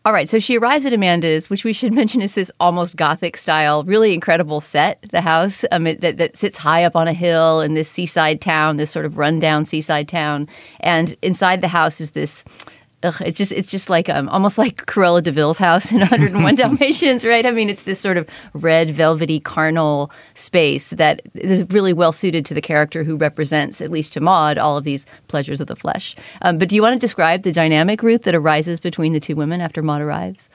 All 0.10 0.14
right, 0.14 0.28
so 0.28 0.40
she 0.40 0.58
arrives 0.58 0.88
at 0.88 0.94
Amanda's, 0.94 1.52
which 1.52 1.64
we 1.64 1.72
should 1.72 1.94
mention 2.02 2.20
is 2.20 2.34
this 2.34 2.52
almost 2.60 2.96
gothic 2.96 3.38
style, 3.38 3.84
really 3.84 4.12
incredible 4.16 4.60
set. 4.60 5.06
The 5.12 5.22
house 5.22 5.64
um, 5.72 5.86
it, 5.86 6.02
that, 6.02 6.18
that 6.18 6.36
sits 6.36 6.58
high 6.58 6.84
up 6.84 6.96
on 6.96 7.08
a 7.08 7.14
hill 7.14 7.62
in 7.62 7.76
this 7.76 7.92
seaside 7.92 8.42
town, 8.42 8.78
this 8.78 8.90
sort 8.90 9.06
of 9.06 9.20
rundown 9.20 9.66
seaside 9.66 10.08
town, 10.08 10.48
and 10.80 11.16
inside 11.22 11.62
the 11.62 11.68
house 11.68 12.02
is 12.02 12.10
this 12.10 12.44
ugh, 13.04 13.22
it's 13.22 13.38
just 13.38 13.52
it's 13.52 13.72
just 13.72 13.90
like 13.90 14.10
um, 14.10 14.30
almost 14.30 14.58
like 14.58 14.86
Cruella 14.86 15.24
de 15.24 15.32
Vil's 15.32 15.58
house 15.58 15.92
in 15.92 16.00
101 16.00 16.56
Dalmatians, 16.56 17.26
right? 17.26 17.46
I 17.46 17.52
mean, 17.52 17.70
it's 17.70 17.84
this 17.84 18.00
sort 18.00 18.18
of 18.18 18.28
red, 18.54 18.92
velvety, 18.92 19.40
carnal 19.40 20.12
space 20.34 20.92
that 20.92 21.22
is 21.36 21.66
really 21.70 21.94
well 21.94 22.12
suited 22.12 22.46
to 22.48 22.54
the 22.54 22.62
character 22.62 23.04
who 23.04 23.18
represents, 23.18 23.82
at 23.82 23.92
least 23.92 24.14
to 24.14 24.22
Maud, 24.22 24.58
all 24.58 24.78
of 24.78 24.84
these 24.84 25.06
pleasures 25.28 25.62
of 25.62 25.68
the 25.68 25.76
flesh. 25.76 26.16
Um, 26.42 26.58
but 26.58 26.70
do 26.70 26.76
you 26.76 26.82
want 26.82 26.94
to 26.94 27.00
describe 27.00 27.44
the 27.44 27.52
dynamic, 27.52 28.04
Ruth, 28.04 28.24
that 28.24 28.36
arises 28.36 28.80
between 28.80 29.14
the 29.14 29.20
two 29.20 29.36
women 29.36 29.62
after 29.62 29.82
Maud 29.82 30.02
arrives? 30.02 30.50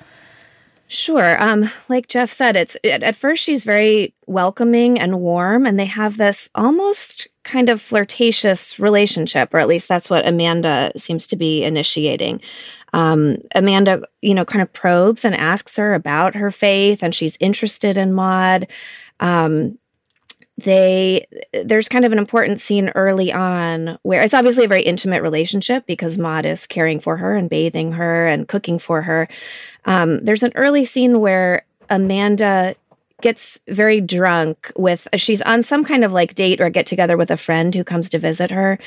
Sure. 0.86 1.42
Um, 1.42 1.70
like 1.88 2.08
Jeff 2.08 2.30
said, 2.30 2.56
it's 2.56 2.76
at 2.84 3.16
first 3.16 3.42
she's 3.42 3.64
very 3.64 4.14
welcoming 4.26 4.98
and 4.98 5.20
warm, 5.20 5.66
and 5.66 5.78
they 5.78 5.86
have 5.86 6.18
this 6.18 6.50
almost 6.54 7.28
kind 7.44 7.68
of 7.68 7.80
flirtatious 7.80 8.78
relationship, 8.78 9.54
or 9.54 9.58
at 9.58 9.68
least 9.68 9.88
that's 9.88 10.10
what 10.10 10.26
Amanda 10.26 10.92
seems 10.96 11.26
to 11.28 11.36
be 11.36 11.62
initiating. 11.62 12.40
Um, 12.92 13.38
Amanda, 13.54 14.02
you 14.22 14.34
know, 14.34 14.44
kind 14.44 14.62
of 14.62 14.72
probes 14.72 15.24
and 15.24 15.34
asks 15.34 15.76
her 15.76 15.94
about 15.94 16.34
her 16.34 16.50
faith, 16.50 17.02
and 17.02 17.14
she's 17.14 17.36
interested 17.40 17.96
in 17.96 18.12
Maud. 18.12 18.66
Um, 19.20 19.78
they 20.56 21.26
there's 21.64 21.88
kind 21.88 22.04
of 22.04 22.12
an 22.12 22.18
important 22.18 22.60
scene 22.60 22.90
early 22.90 23.32
on 23.32 23.98
where 24.02 24.22
it's 24.22 24.34
obviously 24.34 24.64
a 24.64 24.68
very 24.68 24.82
intimate 24.82 25.22
relationship 25.22 25.84
because 25.86 26.16
Maud 26.16 26.46
is 26.46 26.66
caring 26.66 27.00
for 27.00 27.16
her 27.16 27.34
and 27.34 27.50
bathing 27.50 27.92
her 27.92 28.28
and 28.28 28.46
cooking 28.46 28.78
for 28.78 29.02
her. 29.02 29.28
Um, 29.84 30.24
there's 30.24 30.44
an 30.44 30.52
early 30.54 30.84
scene 30.84 31.18
where 31.18 31.64
Amanda 31.90 32.76
gets 33.24 33.58
very 33.68 34.02
drunk 34.02 34.70
with 34.76 35.08
she's 35.16 35.40
on 35.40 35.62
some 35.62 35.82
kind 35.82 36.04
of 36.04 36.12
like 36.12 36.34
date 36.34 36.60
or 36.60 36.68
get 36.68 36.84
together 36.84 37.16
with 37.16 37.30
a 37.30 37.38
friend 37.38 37.74
who 37.74 37.82
comes 37.82 38.10
to 38.10 38.18
visit 38.18 38.50
her. 38.50 38.78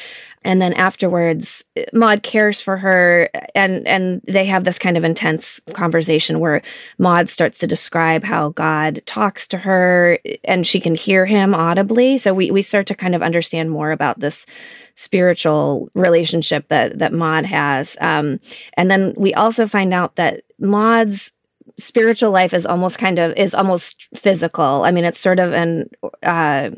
And 0.44 0.62
then 0.62 0.74
afterwards 0.74 1.66
maud 1.92 2.22
cares 2.22 2.62
for 2.62 2.78
her. 2.78 3.32
And 3.56 3.88
and 3.88 4.22
they 4.28 4.46
have 4.46 4.64
this 4.64 4.78
kind 4.78 4.96
of 4.96 5.04
intense 5.04 5.60
conversation 5.74 6.40
where 6.40 6.62
maud 7.00 7.30
starts 7.30 7.58
to 7.60 7.68
describe 7.68 8.24
how 8.24 8.50
god 8.50 9.02
talks 9.08 9.48
to 9.48 9.58
her 9.58 10.20
and 10.44 10.68
she 10.68 10.80
can 10.80 10.94
hear 10.94 11.26
him 11.26 11.56
audibly. 11.56 12.20
So 12.20 12.36
we 12.36 12.52
we 12.52 12.62
start 12.62 12.86
to 12.88 12.96
kind 12.96 13.16
of 13.16 13.24
understand 13.24 13.72
more 13.72 13.92
about 13.92 14.20
this 14.20 14.46
spiritual 14.94 15.90
relationship 15.96 16.68
that 16.68 17.00
that 17.00 17.12
maud 17.12 17.48
has. 17.48 17.98
Um, 18.02 18.40
and 18.76 18.92
then 18.92 19.16
we 19.18 19.34
also 19.34 19.66
find 19.66 19.96
out 19.96 20.16
that 20.18 20.44
maud's 20.60 21.34
spiritual 21.78 22.32
life 22.32 22.54
is 22.54 22.66
almost 22.66 22.98
kind 22.98 23.20
of 23.20 23.34
is 23.38 23.54
almost 23.54 24.08
physical. 24.16 24.84
I 24.84 24.92
mean, 24.92 25.06
it's 25.06 25.20
sort 25.20 25.40
of 25.40 25.54
an 25.54 25.90
uh, 26.24 26.72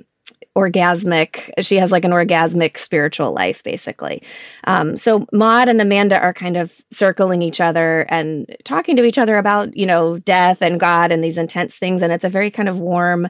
orgasmic. 0.56 1.52
She 1.60 1.78
has 1.78 1.92
like 1.92 2.06
an 2.06 2.12
orgasmic 2.12 2.78
spiritual 2.78 3.34
life, 3.34 3.64
basically. 3.64 4.22
Um, 4.66 4.98
so 4.98 5.26
Maud 5.32 5.70
and 5.70 5.82
Amanda 5.82 6.20
are 6.20 6.34
kind 6.34 6.58
of 6.58 6.82
circling 6.92 7.42
each 7.42 7.62
other 7.62 8.06
and 8.10 8.56
talking 8.64 8.96
to 8.98 9.04
each 9.04 9.18
other 9.18 9.38
about 9.38 9.76
you 9.76 9.86
know 9.86 10.18
death 10.20 10.62
and 10.62 10.80
God 10.80 11.12
and 11.12 11.24
these 11.24 11.38
intense 11.38 11.78
things, 11.78 12.02
and 12.02 12.12
it's 12.12 12.26
a 12.26 12.30
very 12.30 12.52
kind 12.52 12.70
of 12.70 12.80
warm 12.80 13.28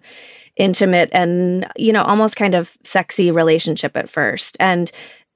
intimate 0.60 1.10
and 1.13 1.66
you 1.78 1.94
know 1.94 2.04
almost 2.04 2.36
kind 2.36 2.54
of 2.54 2.78
sexy 2.84 3.32
relationship 3.32 3.96
at 3.96 4.10
first 4.10 4.58
and 4.60 4.92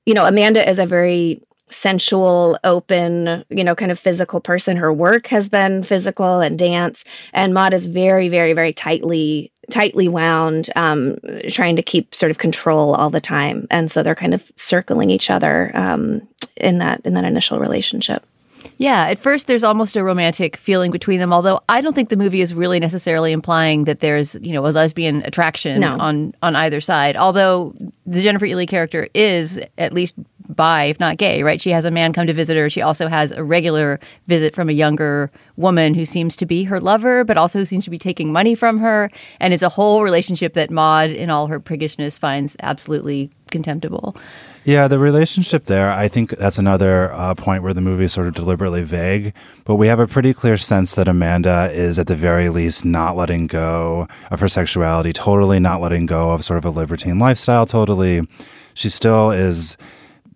you 0.06 0.14
know 0.14 0.26
amanda 0.26 0.70
is 0.70 0.80
a 0.80 0.86
very 0.86 1.42
sensual, 1.74 2.58
open, 2.64 3.44
you 3.50 3.64
know, 3.64 3.76
kind 3.76 3.92
of 3.92 4.00
physical 4.00 4.40
person. 4.40 4.78
Her 4.78 4.94
work 4.94 5.28
has 5.28 5.50
been 5.50 5.84
physical 5.84 6.40
and 6.40 6.58
dance. 6.58 7.04
And 7.34 7.54
Maud 7.54 7.74
is 7.74 7.86
very, 7.86 8.30
very, 8.30 8.54
very 8.54 8.74
tightly, 8.74 9.52
tightly 9.72 10.08
wound, 10.08 10.70
um, 10.76 11.18
trying 11.50 11.76
to 11.76 11.84
keep 11.84 12.14
sort 12.14 12.32
of 12.32 12.38
control 12.38 12.96
all 12.96 13.10
the 13.10 13.22
time. 13.22 13.68
And 13.72 13.92
so 13.92 14.04
they're 14.04 14.16
kind 14.16 14.34
of 14.34 14.52
circling 14.56 15.10
each 15.10 15.30
other 15.30 15.72
um, 15.74 16.28
in 16.58 16.78
that 16.78 17.02
in 17.06 17.14
that 17.16 17.26
initial 17.26 17.60
relationship. 17.60 18.26
Yeah, 18.78 19.08
at 19.08 19.20
first 19.20 19.48
there's 19.48 19.64
almost 19.64 19.96
a 19.96 20.04
romantic 20.04 20.58
feeling 20.58 20.92
between 20.92 21.20
them, 21.20 21.34
although 21.34 21.62
I 21.70 21.82
don't 21.82 21.94
think 21.94 22.10
the 22.10 22.18
movie 22.18 22.42
is 22.42 22.54
really 22.54 22.80
necessarily 22.80 23.32
implying 23.32 23.86
that 23.86 24.00
there's, 24.00 24.36
you 24.36 24.54
know, 24.54 24.66
a 24.66 24.70
lesbian 24.70 25.22
attraction 25.24 25.82
no. 25.82 25.98
on 26.00 26.34
on 26.42 26.56
either 26.56 26.82
side. 26.82 27.16
Although 27.16 27.74
the 28.06 28.22
Jennifer 28.22 28.46
Ehle 28.46 28.68
character 28.68 29.08
is 29.14 29.60
at 29.78 29.94
least 29.94 30.16
bi, 30.56 30.86
if 30.86 31.00
not 31.00 31.18
gay, 31.18 31.44
right? 31.44 31.60
She 31.60 31.72
has 31.72 31.86
a 31.86 31.92
man 31.92 32.14
come 32.14 32.28
to 32.28 32.34
visit 32.34 32.58
her. 32.58 32.70
She 32.70 32.82
also 32.82 33.08
has 33.08 33.32
a 33.32 33.44
regular 33.44 34.00
visit 34.28 34.54
from 34.54 34.70
a 34.70 34.74
younger 34.74 35.32
woman 35.56 35.94
who 35.94 36.06
seems 36.06 36.36
to 36.38 36.46
be 36.46 36.64
her 36.64 36.80
lover, 36.80 37.24
but 37.24 37.38
also 37.38 37.64
seems 37.64 37.84
to 37.86 37.90
be 37.90 38.00
taking 38.00 38.32
money 38.32 38.56
from 38.56 38.80
her. 38.80 39.10
And 39.40 39.54
it's 39.54 39.64
a 39.64 39.70
whole 39.70 40.04
relationship 40.04 40.54
that 40.54 40.72
Maud, 40.72 41.10
in 41.10 41.30
all 41.30 41.48
her 41.48 41.60
priggishness, 41.60 42.18
finds 42.18 42.56
absolutely 42.62 43.30
contemptible. 43.52 44.16
Yeah, 44.66 44.88
the 44.88 44.98
relationship 44.98 45.66
there, 45.66 45.92
I 45.92 46.08
think 46.08 46.32
that's 46.32 46.58
another 46.58 47.12
uh, 47.12 47.36
point 47.36 47.64
where 47.64 47.74
the 47.74 47.82
movie 47.82 48.06
is 48.06 48.14
sort 48.14 48.28
of 48.28 48.34
deliberately 48.34 48.82
vague. 48.82 49.34
But 49.66 49.76
we 49.76 49.88
have 49.88 50.00
a 50.00 50.08
pretty 50.08 50.34
clear 50.34 50.56
sense 50.56 50.96
that 50.96 51.08
Amanda 51.10 51.70
is, 51.72 52.00
at 52.00 52.08
the 52.08 52.16
very 52.16 52.48
least, 52.48 52.86
not 52.86 53.18
letting 53.18 53.48
go 53.48 54.08
of 54.32 54.40
her 54.40 54.48
sexuality, 54.48 55.12
totally 55.12 55.60
not 55.60 55.82
letting 55.82 56.06
go 56.06 56.32
of 56.32 56.46
sort 56.46 56.58
of 56.58 56.66
a 56.66 56.70
libertine 56.70 57.20
lifestyle, 57.20 57.66
totally. 57.66 58.26
She 58.74 58.90
still 58.90 59.32
is 59.32 59.78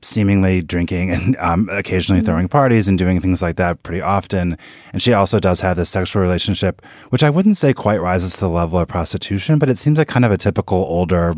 seemingly 0.07 0.61
drinking 0.61 1.11
and 1.11 1.35
um, 1.37 1.69
occasionally 1.71 2.21
mm-hmm. 2.21 2.27
throwing 2.27 2.47
parties 2.47 2.87
and 2.87 2.97
doing 2.97 3.21
things 3.21 3.41
like 3.41 3.57
that 3.57 3.83
pretty 3.83 4.01
often. 4.01 4.57
And 4.93 5.01
she 5.01 5.13
also 5.13 5.39
does 5.39 5.61
have 5.61 5.77
this 5.77 5.89
sexual 5.89 6.21
relationship, 6.21 6.81
which 7.09 7.23
I 7.23 7.29
wouldn't 7.29 7.57
say 7.57 7.73
quite 7.73 8.01
rises 8.01 8.35
to 8.35 8.39
the 8.41 8.49
level 8.49 8.79
of 8.79 8.87
prostitution, 8.87 9.59
but 9.59 9.69
it 9.69 9.77
seems 9.77 9.97
like 9.97 10.07
kind 10.07 10.25
of 10.25 10.31
a 10.31 10.37
typical 10.37 10.79
older 10.79 11.33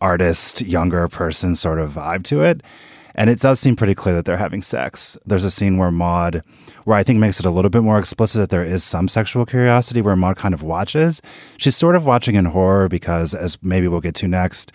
artist, 0.00 0.62
younger 0.62 1.08
person 1.08 1.56
sort 1.56 1.78
of 1.78 1.92
vibe 1.92 2.24
to 2.24 2.42
it. 2.42 2.62
And 3.16 3.30
it 3.30 3.38
does 3.38 3.60
seem 3.60 3.76
pretty 3.76 3.94
clear 3.94 4.14
that 4.16 4.24
they're 4.24 4.36
having 4.36 4.60
sex. 4.60 5.16
There's 5.24 5.44
a 5.44 5.50
scene 5.50 5.78
where 5.78 5.92
Maud, 5.92 6.42
where 6.82 6.98
I 6.98 7.04
think 7.04 7.20
makes 7.20 7.38
it 7.38 7.46
a 7.46 7.50
little 7.50 7.70
bit 7.70 7.82
more 7.82 7.98
explicit 7.98 8.40
that 8.40 8.50
there 8.50 8.64
is 8.64 8.82
some 8.82 9.06
sexual 9.06 9.46
curiosity, 9.46 10.02
where 10.02 10.16
Maud 10.16 10.36
kind 10.36 10.52
of 10.52 10.64
watches. 10.64 11.22
She's 11.56 11.76
sort 11.76 11.94
of 11.94 12.06
watching 12.06 12.34
in 12.34 12.46
horror 12.46 12.88
because, 12.88 13.32
as 13.32 13.56
maybe 13.62 13.86
we'll 13.86 14.00
get 14.00 14.16
to 14.16 14.26
next, 14.26 14.72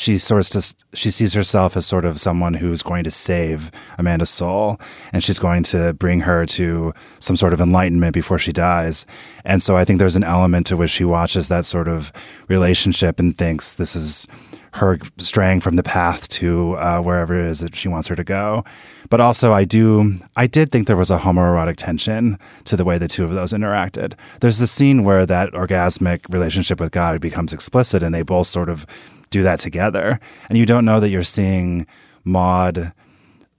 she 0.00 0.16
sort 0.16 0.54
of 0.54 0.74
she 0.94 1.10
sees 1.10 1.34
herself 1.34 1.76
as 1.76 1.84
sort 1.84 2.06
of 2.06 2.18
someone 2.18 2.54
who's 2.54 2.80
going 2.80 3.04
to 3.04 3.10
save 3.10 3.70
Amanda's 3.98 4.30
soul 4.30 4.80
and 5.12 5.22
she's 5.22 5.38
going 5.38 5.62
to 5.64 5.92
bring 5.92 6.20
her 6.20 6.46
to 6.46 6.94
some 7.18 7.36
sort 7.36 7.52
of 7.52 7.60
enlightenment 7.60 8.14
before 8.14 8.38
she 8.38 8.50
dies. 8.50 9.04
And 9.44 9.62
so 9.62 9.76
I 9.76 9.84
think 9.84 9.98
there's 9.98 10.16
an 10.16 10.24
element 10.24 10.66
to 10.68 10.76
which 10.78 10.88
she 10.88 11.04
watches 11.04 11.48
that 11.48 11.66
sort 11.66 11.86
of 11.86 12.14
relationship 12.48 13.20
and 13.20 13.36
thinks 13.36 13.72
this 13.72 13.94
is 13.94 14.26
her 14.72 14.98
straying 15.18 15.60
from 15.60 15.76
the 15.76 15.82
path 15.82 16.28
to 16.28 16.76
uh, 16.76 17.02
wherever 17.02 17.38
it 17.38 17.44
is 17.44 17.60
that 17.60 17.74
she 17.74 17.88
wants 17.88 18.08
her 18.08 18.16
to 18.16 18.24
go. 18.24 18.64
But 19.10 19.20
also, 19.20 19.52
I 19.52 19.64
do, 19.64 20.16
I 20.34 20.46
did 20.46 20.72
think 20.72 20.86
there 20.86 20.96
was 20.96 21.10
a 21.10 21.18
homoerotic 21.18 21.76
tension 21.76 22.38
to 22.64 22.76
the 22.76 22.84
way 22.86 22.96
the 22.96 23.08
two 23.08 23.24
of 23.24 23.32
those 23.32 23.52
interacted. 23.52 24.14
There's 24.40 24.60
the 24.60 24.68
scene 24.68 25.02
where 25.04 25.26
that 25.26 25.52
orgasmic 25.52 26.32
relationship 26.32 26.80
with 26.80 26.92
God 26.92 27.20
becomes 27.20 27.52
explicit, 27.52 28.02
and 28.02 28.14
they 28.14 28.22
both 28.22 28.46
sort 28.46 28.70
of 28.70 28.86
do 29.30 29.42
that 29.42 29.60
together. 29.60 30.20
And 30.48 30.58
you 30.58 30.66
don't 30.66 30.84
know 30.84 31.00
that 31.00 31.08
you're 31.08 31.22
seeing 31.22 31.86
Maud 32.24 32.92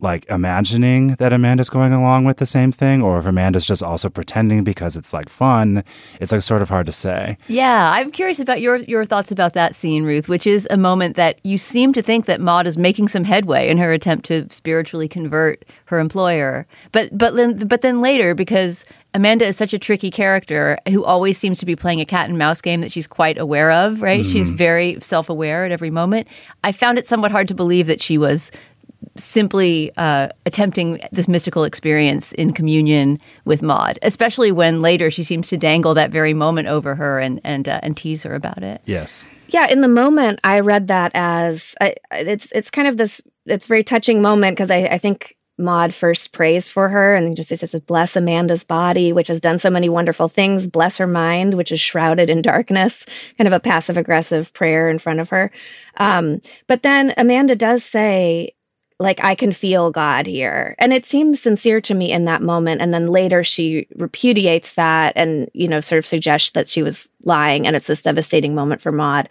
like 0.02 0.26
imagining 0.30 1.16
that 1.16 1.32
Amanda's 1.32 1.70
going 1.70 1.94
along 1.94 2.26
with 2.26 2.38
the 2.38 2.46
same 2.46 2.72
thing 2.72 3.02
or 3.02 3.20
if 3.20 3.26
Amanda's 3.26 3.66
just 3.66 3.84
also 3.84 4.10
pretending 4.10 4.64
because 4.64 4.98
it's 4.98 5.14
like 5.14 5.30
fun. 5.30 5.84
It's 6.20 6.32
like 6.32 6.42
sort 6.42 6.62
of 6.62 6.70
hard 6.70 6.88
to 6.88 6.92
say. 6.92 7.38
Yeah, 7.48 7.92
I'm 7.92 8.12
curious 8.12 8.40
about 8.40 8.62
your 8.62 8.78
your 8.78 9.06
thoughts 9.06 9.32
about 9.32 9.54
that 9.54 9.76
scene, 9.76 10.04
Ruth, 10.04 10.28
which 10.28 10.48
is 10.48 10.68
a 10.72 10.78
moment 10.78 11.16
that 11.16 11.40
you 11.44 11.58
seem 11.58 11.94
to 11.94 12.02
think 12.02 12.26
that 12.26 12.42
Maud 12.42 12.68
is 12.68 12.78
making 12.78 13.08
some 13.08 13.24
headway 13.24 13.70
in 13.70 13.78
her 13.78 13.92
attempt 13.92 14.26
to 14.26 14.48
spiritually 14.52 15.08
convert 15.08 15.64
her 15.86 16.00
employer. 16.00 16.66
But 16.92 17.18
but 17.18 17.36
then 17.36 17.58
but 17.68 17.82
then 17.82 18.02
later 18.02 18.34
because 18.34 18.86
Amanda 19.14 19.46
is 19.46 19.58
such 19.58 19.74
a 19.74 19.80
tricky 19.80 20.10
character 20.10 20.78
who 20.88 21.04
always 21.04 21.38
seems 21.38 21.60
to 21.60 21.66
be 21.66 21.76
playing 21.76 22.00
a 22.00 22.06
cat 22.06 22.30
and 22.30 22.38
mouse 22.38 22.62
game 22.62 22.80
that 22.80 22.92
she's 22.92 23.08
quite 23.08 23.38
aware 23.38 23.70
of, 23.72 24.02
right? 24.02 24.24
Mm. 24.24 24.32
She's 24.32 24.50
very 24.50 24.98
self 25.02 25.30
aware 25.30 25.66
at 25.66 25.72
every 25.72 25.90
moment. 25.90 26.28
I 26.64 26.72
found 26.72 26.98
it 26.98 27.06
somewhat 27.06 27.32
hard 27.32 27.50
to 27.50 27.54
believe 27.54 27.88
that 27.88 28.00
she 28.00 28.18
was 28.18 28.52
simply 29.18 29.92
uh, 29.98 30.30
attempting 30.46 31.02
this 31.12 31.28
mystical 31.28 31.64
experience 31.64 32.32
in 32.34 32.54
communion 32.54 33.20
with 33.46 33.62
Maud, 33.62 34.00
especially 34.02 34.52
when 34.52 34.82
later 34.82 35.12
she 35.12 35.24
seems 35.24 35.50
to 35.50 35.58
dangle 35.58 35.94
that 35.94 36.12
very 36.12 36.34
moment 36.34 36.68
over 36.68 36.96
her 36.96 37.20
and 37.20 37.42
and 37.44 37.68
uh, 37.68 37.80
and 37.84 37.98
tease 37.98 38.24
her 38.24 38.34
about 38.34 38.64
it. 38.64 38.82
Yes. 38.86 39.24
Yeah, 39.50 39.68
in 39.70 39.82
the 39.82 39.90
moment, 39.90 40.40
I 40.44 40.62
read 40.62 40.88
that 40.88 41.12
as 41.14 41.76
I, 41.82 41.96
it's 42.12 42.52
it's 42.54 42.72
kind 42.72 42.88
of 42.88 42.98
this 42.98 43.22
it's 43.46 43.66
very 43.66 43.84
touching 43.84 44.22
moment 44.22 44.56
because 44.56 44.72
I, 44.72 44.86
I 44.86 44.98
think 44.98 45.36
Maud 45.62 45.94
first 45.94 46.34
prays 46.34 46.70
for 46.70 46.90
her 46.90 47.16
and 47.16 47.36
just 47.36 47.50
says, 47.50 47.76
Bless 47.86 48.16
Amanda's 48.16 48.64
body, 48.64 49.14
which 49.14 49.28
has 49.28 49.40
done 49.40 49.60
so 49.60 49.70
many 49.70 49.90
wonderful 49.90 50.28
things. 50.28 50.68
Bless 50.68 50.98
her 50.98 51.08
mind, 51.08 51.54
which 51.54 51.72
is 51.72 51.80
shrouded 51.80 52.30
in 52.30 52.42
darkness. 52.42 53.06
Kind 53.38 53.48
of 53.48 53.54
a 53.54 53.60
passive 53.60 53.98
aggressive 53.98 54.54
prayer 54.54 54.90
in 54.90 55.00
front 55.00 55.20
of 55.20 55.30
her. 55.30 55.52
Um, 55.98 56.42
but 56.68 56.84
then 56.84 57.14
Amanda 57.18 57.56
does 57.56 57.84
say, 57.84 58.54
like 59.02 59.24
I 59.24 59.36
can 59.36 59.52
feel 59.52 59.92
God 59.92 60.28
here. 60.28 60.76
And 60.78 60.94
it 60.94 61.06
seems 61.06 61.42
sincere 61.42 61.82
to 61.82 61.96
me 61.96 62.12
in 62.12 62.26
that 62.26 62.42
moment. 62.42 62.82
And 62.82 62.94
then 62.94 63.08
later 63.08 63.44
she 63.44 63.88
repudiates 63.96 64.76
that 64.76 65.14
and, 65.16 65.50
you 65.54 65.68
know, 65.68 65.82
sort 65.82 66.00
of 66.00 66.06
suggests 66.06 66.52
that 66.52 66.70
she 66.70 66.84
was 66.84 67.10
lying. 67.24 67.66
And 67.66 67.76
it's 67.76 67.88
this 67.88 68.04
devastating 68.04 68.54
moment 68.54 68.82
for 68.82 68.92
Maud. 68.92 69.28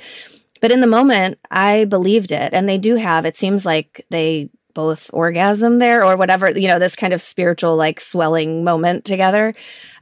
But 0.60 0.72
in 0.72 0.80
the 0.80 0.86
moment, 0.86 1.38
I 1.50 1.84
believed 1.84 2.32
it. 2.32 2.52
And 2.52 2.68
they 2.68 2.78
do 2.78 2.96
have, 2.96 3.24
it 3.24 3.36
seems 3.36 3.64
like 3.64 4.04
they 4.10 4.50
both 4.74 5.08
orgasm 5.12 5.78
there 5.78 6.04
or 6.04 6.16
whatever, 6.16 6.50
you 6.50 6.68
know, 6.68 6.78
this 6.78 6.96
kind 6.96 7.12
of 7.12 7.22
spiritual 7.22 7.76
like 7.76 8.00
swelling 8.00 8.64
moment 8.64 9.04
together. 9.04 9.54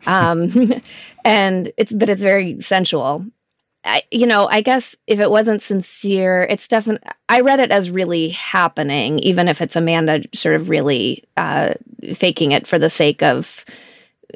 Um, 0.07 0.51
and 1.25 1.71
it's, 1.77 1.93
but 1.93 2.09
it's 2.09 2.23
very 2.23 2.61
sensual. 2.61 3.25
I, 3.89 4.03
you 4.11 4.27
know, 4.27 4.47
I 4.49 4.61
guess 4.61 4.95
if 5.07 5.19
it 5.19 5.31
wasn't 5.31 5.63
sincere, 5.63 6.47
it's 6.49 6.69
definitely, 6.69 7.09
I 7.29 7.41
read 7.41 7.59
it 7.59 7.73
as 7.73 7.91
really 7.91 8.29
happening, 8.29 9.19
even 9.21 9.49
if 9.49 9.61
it's 9.63 9.77
Amanda 9.77 10.23
sort 10.35 10.57
of 10.57 10.69
really 10.69 11.25
uh, 11.37 11.75
faking 12.15 12.53
it 12.53 12.67
for 12.67 12.79
the 12.79 12.91
sake 12.91 13.23
of, 13.23 13.65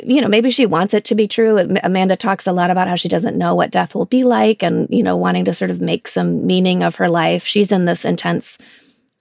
you 0.02 0.23
know, 0.23 0.28
maybe 0.28 0.50
she 0.50 0.64
wants 0.64 0.94
it 0.94 1.04
to 1.04 1.14
be 1.14 1.28
true. 1.28 1.59
Amanda 1.85 2.16
talks 2.16 2.47
a 2.47 2.52
lot 2.52 2.71
about 2.71 2.88
how 2.88 2.97
she 2.97 3.11
doesn't 3.11 3.37
know 3.37 3.54
what 3.54 3.71
death 3.71 3.94
will 3.94 4.06
be 4.06 4.25
like 4.25 4.62
and, 4.62 4.88
you 4.90 5.02
know, 5.02 5.18
wanting 5.18 5.44
to 5.44 5.54
sort 5.54 5.71
of 5.71 5.82
make 5.82 6.09
some 6.09 6.47
meaning 6.47 6.82
of 6.82 6.97
her 6.97 7.11
life. 7.11 7.44
She's 7.44 7.71
in 7.71 7.85
this 7.85 8.06
intense 8.06 8.56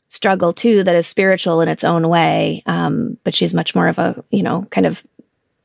struggle 0.08 0.54
too 0.54 0.84
that 0.84 0.96
is 0.96 1.08
spiritual 1.08 1.62
in 1.62 1.68
its 1.70 1.84
own 1.84 2.08
way. 2.08 2.64
Um, 2.66 3.18
but 3.24 3.36
she's 3.36 3.54
much 3.54 3.76
more 3.76 3.88
of 3.88 4.00
a, 4.00 4.24
you 4.30 4.44
know, 4.44 4.66
kind 4.72 4.86
of 4.86 5.04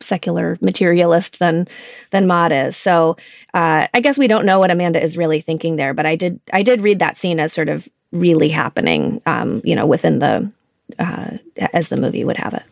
secular 0.01 0.59
materialist 0.61 1.39
than 1.39 1.67
than 2.11 2.27
Maud 2.27 2.53
is. 2.53 2.77
So 2.77 3.17
uh, 3.55 3.89
I 3.93 4.01
guess 4.01 4.19
we 4.19 4.29
don't 4.29 4.47
know 4.47 4.59
what 4.59 4.71
Amanda 4.71 5.03
is 5.03 5.17
really 5.17 5.41
thinking 5.41 5.77
there, 5.77 5.95
but 5.95 6.07
I 6.07 6.17
did 6.17 6.41
I 6.53 6.63
did 6.63 6.81
read 6.81 6.99
that 6.99 7.17
scene 7.17 7.41
as 7.41 7.53
sort 7.53 7.69
of 7.69 7.89
really 8.13 8.49
happening, 8.49 9.21
um, 9.27 9.61
you 9.65 9.75
know, 9.75 9.87
within 9.87 10.19
the 10.19 10.51
uh, 10.99 11.39
as 11.73 11.89
the 11.89 11.97
movie 11.97 12.25
would 12.25 12.37
have 12.37 12.55
it. 12.55 12.63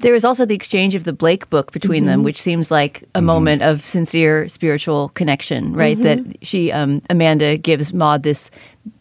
There 0.00 0.14
is 0.14 0.24
also 0.24 0.44
the 0.44 0.54
exchange 0.54 0.94
of 0.94 1.04
the 1.04 1.12
Blake 1.12 1.48
book 1.50 1.72
between 1.72 2.02
mm-hmm. 2.02 2.10
them, 2.10 2.22
which 2.22 2.40
seems 2.40 2.70
like 2.70 3.02
a 3.02 3.18
mm-hmm. 3.18 3.26
moment 3.26 3.62
of 3.62 3.80
sincere 3.82 4.48
spiritual 4.48 5.10
connection, 5.10 5.72
right? 5.72 5.98
Mm-hmm. 5.98 6.30
That 6.30 6.46
she, 6.46 6.70
um, 6.72 7.02
Amanda, 7.10 7.56
gives 7.56 7.92
Maud 7.92 8.22
this 8.22 8.50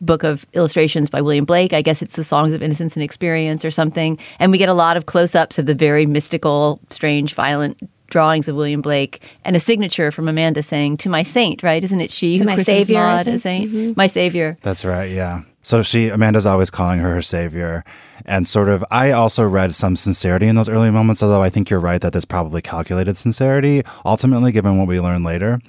book 0.01 0.23
of 0.23 0.45
illustrations 0.53 1.09
by 1.09 1.21
William 1.21 1.45
Blake. 1.45 1.73
I 1.73 1.81
guess 1.81 2.01
it's 2.01 2.15
the 2.15 2.23
Songs 2.23 2.53
of 2.53 2.61
Innocence 2.61 2.95
and 2.95 3.03
Experience 3.03 3.63
or 3.63 3.71
something. 3.71 4.17
And 4.39 4.51
we 4.51 4.57
get 4.57 4.69
a 4.69 4.73
lot 4.73 4.97
of 4.97 5.05
close 5.05 5.35
ups 5.35 5.59
of 5.59 5.65
the 5.65 5.75
very 5.75 6.05
mystical, 6.05 6.79
strange, 6.89 7.33
violent 7.33 7.79
drawings 8.07 8.47
of 8.47 8.55
William 8.55 8.81
Blake 8.81 9.21
and 9.43 9.55
a 9.55 9.59
signature 9.59 10.11
from 10.11 10.27
Amanda 10.27 10.63
saying, 10.63 10.97
To 10.97 11.09
my 11.09 11.23
saint, 11.23 11.63
right? 11.63 11.83
Isn't 11.83 12.01
it 12.01 12.11
she 12.11 12.37
to 12.37 12.43
who 12.43 12.45
christens 12.45 12.65
savior, 12.65 12.99
Maud 12.99 13.27
a 13.27 13.37
saint? 13.37 13.71
Mm-hmm. 13.71 13.93
My 13.95 14.07
savior. 14.07 14.57
That's 14.61 14.85
right, 14.85 15.11
yeah. 15.11 15.41
So 15.67 15.81
she, 15.81 16.07
Amanda's 16.07 16.45
always 16.45 16.69
calling 16.69 17.01
her 17.01 17.13
her 17.13 17.21
savior. 17.21 17.83
And 18.23 18.47
sort 18.47 18.69
of, 18.69 18.85
I 18.89 19.11
also 19.11 19.43
read 19.43 19.75
some 19.75 19.97
sincerity 19.97 20.47
in 20.47 20.55
those 20.55 20.69
early 20.69 20.91
moments, 20.91 21.21
although 21.21 21.43
I 21.43 21.49
think 21.49 21.69
you're 21.69 21.81
right 21.81 21.99
that 21.99 22.13
there's 22.13 22.23
probably 22.23 22.61
calculated 22.61 23.17
sincerity, 23.17 23.83
ultimately, 24.05 24.53
given 24.53 24.77
what 24.77 24.87
we 24.87 25.01
learn 25.01 25.23
later. 25.23 25.59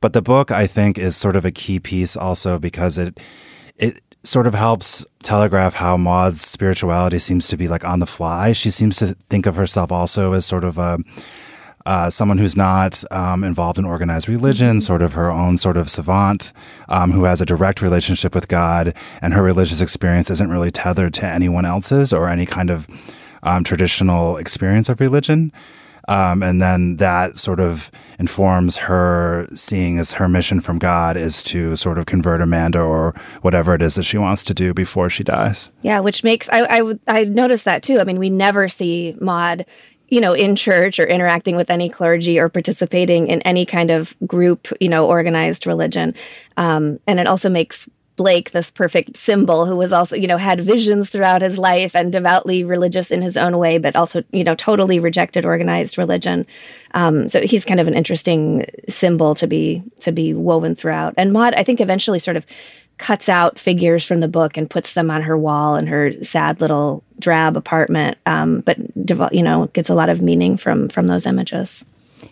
But 0.00 0.12
the 0.12 0.22
book, 0.22 0.50
I 0.50 0.66
think, 0.66 0.98
is 0.98 1.16
sort 1.16 1.36
of 1.36 1.44
a 1.44 1.52
key 1.52 1.78
piece 1.78 2.16
also 2.16 2.58
because 2.58 2.98
it, 2.98 3.20
it 3.76 4.02
sort 4.24 4.48
of 4.48 4.54
helps 4.54 5.06
telegraph 5.22 5.74
how 5.74 5.96
Maud's 5.96 6.40
spirituality 6.40 7.20
seems 7.20 7.46
to 7.46 7.56
be 7.56 7.68
like 7.68 7.84
on 7.84 8.00
the 8.00 8.06
fly. 8.06 8.50
She 8.50 8.72
seems 8.72 8.96
to 8.96 9.14
think 9.30 9.46
of 9.46 9.54
herself 9.54 9.92
also 9.92 10.32
as 10.32 10.46
sort 10.46 10.64
of 10.64 10.78
a, 10.78 10.98
uh, 11.88 12.10
someone 12.10 12.36
who's 12.36 12.54
not 12.54 13.02
um, 13.10 13.42
involved 13.42 13.78
in 13.78 13.86
organized 13.86 14.28
religion, 14.28 14.68
mm-hmm. 14.68 14.78
sort 14.80 15.00
of 15.00 15.14
her 15.14 15.30
own 15.30 15.56
sort 15.56 15.78
of 15.78 15.88
savant, 15.88 16.52
um, 16.90 17.12
who 17.12 17.24
has 17.24 17.40
a 17.40 17.46
direct 17.46 17.80
relationship 17.80 18.34
with 18.34 18.46
God, 18.46 18.94
and 19.22 19.32
her 19.32 19.42
religious 19.42 19.80
experience 19.80 20.28
isn't 20.28 20.50
really 20.50 20.70
tethered 20.70 21.14
to 21.14 21.26
anyone 21.26 21.64
else's 21.64 22.12
or 22.12 22.28
any 22.28 22.44
kind 22.44 22.68
of 22.68 22.86
um, 23.42 23.64
traditional 23.64 24.36
experience 24.36 24.90
of 24.90 25.00
religion. 25.00 25.50
Um, 26.08 26.42
and 26.42 26.60
then 26.60 26.96
that 26.96 27.38
sort 27.38 27.60
of 27.60 27.90
informs 28.18 28.78
her 28.78 29.46
seeing 29.54 29.98
as 29.98 30.12
her 30.12 30.28
mission 30.28 30.60
from 30.60 30.78
God 30.78 31.16
is 31.16 31.42
to 31.44 31.74
sort 31.76 31.98
of 31.98 32.04
convert 32.04 32.42
Amanda 32.42 32.80
or 32.80 33.14
whatever 33.40 33.74
it 33.74 33.82
is 33.82 33.94
that 33.94 34.04
she 34.04 34.18
wants 34.18 34.42
to 34.44 34.54
do 34.54 34.74
before 34.74 35.08
she 35.08 35.24
dies. 35.24 35.70
Yeah, 35.82 36.00
which 36.00 36.24
makes 36.24 36.48
I 36.50 36.80
I, 36.80 36.94
I 37.08 37.24
noticed 37.24 37.66
that 37.66 37.82
too. 37.82 37.98
I 37.98 38.04
mean, 38.04 38.18
we 38.18 38.30
never 38.30 38.68
see 38.68 39.16
Maud 39.20 39.66
you 40.08 40.20
know, 40.20 40.32
in 40.32 40.56
church 40.56 40.98
or 40.98 41.06
interacting 41.06 41.56
with 41.56 41.70
any 41.70 41.88
clergy 41.88 42.38
or 42.38 42.48
participating 42.48 43.26
in 43.26 43.42
any 43.42 43.66
kind 43.66 43.90
of 43.90 44.16
group, 44.26 44.68
you 44.80 44.88
know, 44.88 45.06
organized 45.06 45.66
religion. 45.66 46.14
Um, 46.56 46.98
and 47.06 47.20
it 47.20 47.26
also 47.26 47.50
makes 47.50 47.88
Blake 48.16 48.50
this 48.50 48.70
perfect 48.70 49.16
symbol 49.16 49.64
who 49.64 49.76
was 49.76 49.92
also, 49.92 50.16
you 50.16 50.26
know, 50.26 50.38
had 50.38 50.60
visions 50.60 51.08
throughout 51.08 51.40
his 51.40 51.56
life 51.56 51.94
and 51.94 52.10
devoutly 52.10 52.64
religious 52.64 53.12
in 53.12 53.22
his 53.22 53.36
own 53.36 53.58
way, 53.58 53.78
but 53.78 53.94
also, 53.94 54.24
you 54.32 54.42
know, 54.42 54.56
totally 54.56 54.98
rejected 54.98 55.46
organized 55.46 55.96
religion. 55.96 56.44
Um, 56.94 57.28
so 57.28 57.40
he's 57.40 57.64
kind 57.64 57.78
of 57.78 57.86
an 57.86 57.94
interesting 57.94 58.66
symbol 58.88 59.36
to 59.36 59.46
be 59.46 59.84
to 60.00 60.10
be 60.10 60.34
woven 60.34 60.74
throughout. 60.74 61.14
And 61.16 61.32
Maud, 61.32 61.54
I 61.54 61.62
think, 61.62 61.80
eventually 61.80 62.18
sort 62.18 62.36
of 62.36 62.44
cuts 62.98 63.28
out 63.28 63.58
figures 63.58 64.04
from 64.04 64.20
the 64.20 64.28
book 64.28 64.56
and 64.56 64.68
puts 64.68 64.94
them 64.94 65.10
on 65.10 65.22
her 65.22 65.36
wall 65.36 65.76
in 65.76 65.86
her 65.86 66.12
sad 66.22 66.60
little 66.60 67.02
drab 67.18 67.56
apartment 67.56 68.18
um, 68.26 68.60
but 68.60 68.76
you 69.32 69.42
know 69.42 69.66
gets 69.72 69.88
a 69.88 69.94
lot 69.94 70.08
of 70.08 70.20
meaning 70.20 70.56
from 70.56 70.88
from 70.88 71.06
those 71.06 71.26
images 71.26 71.84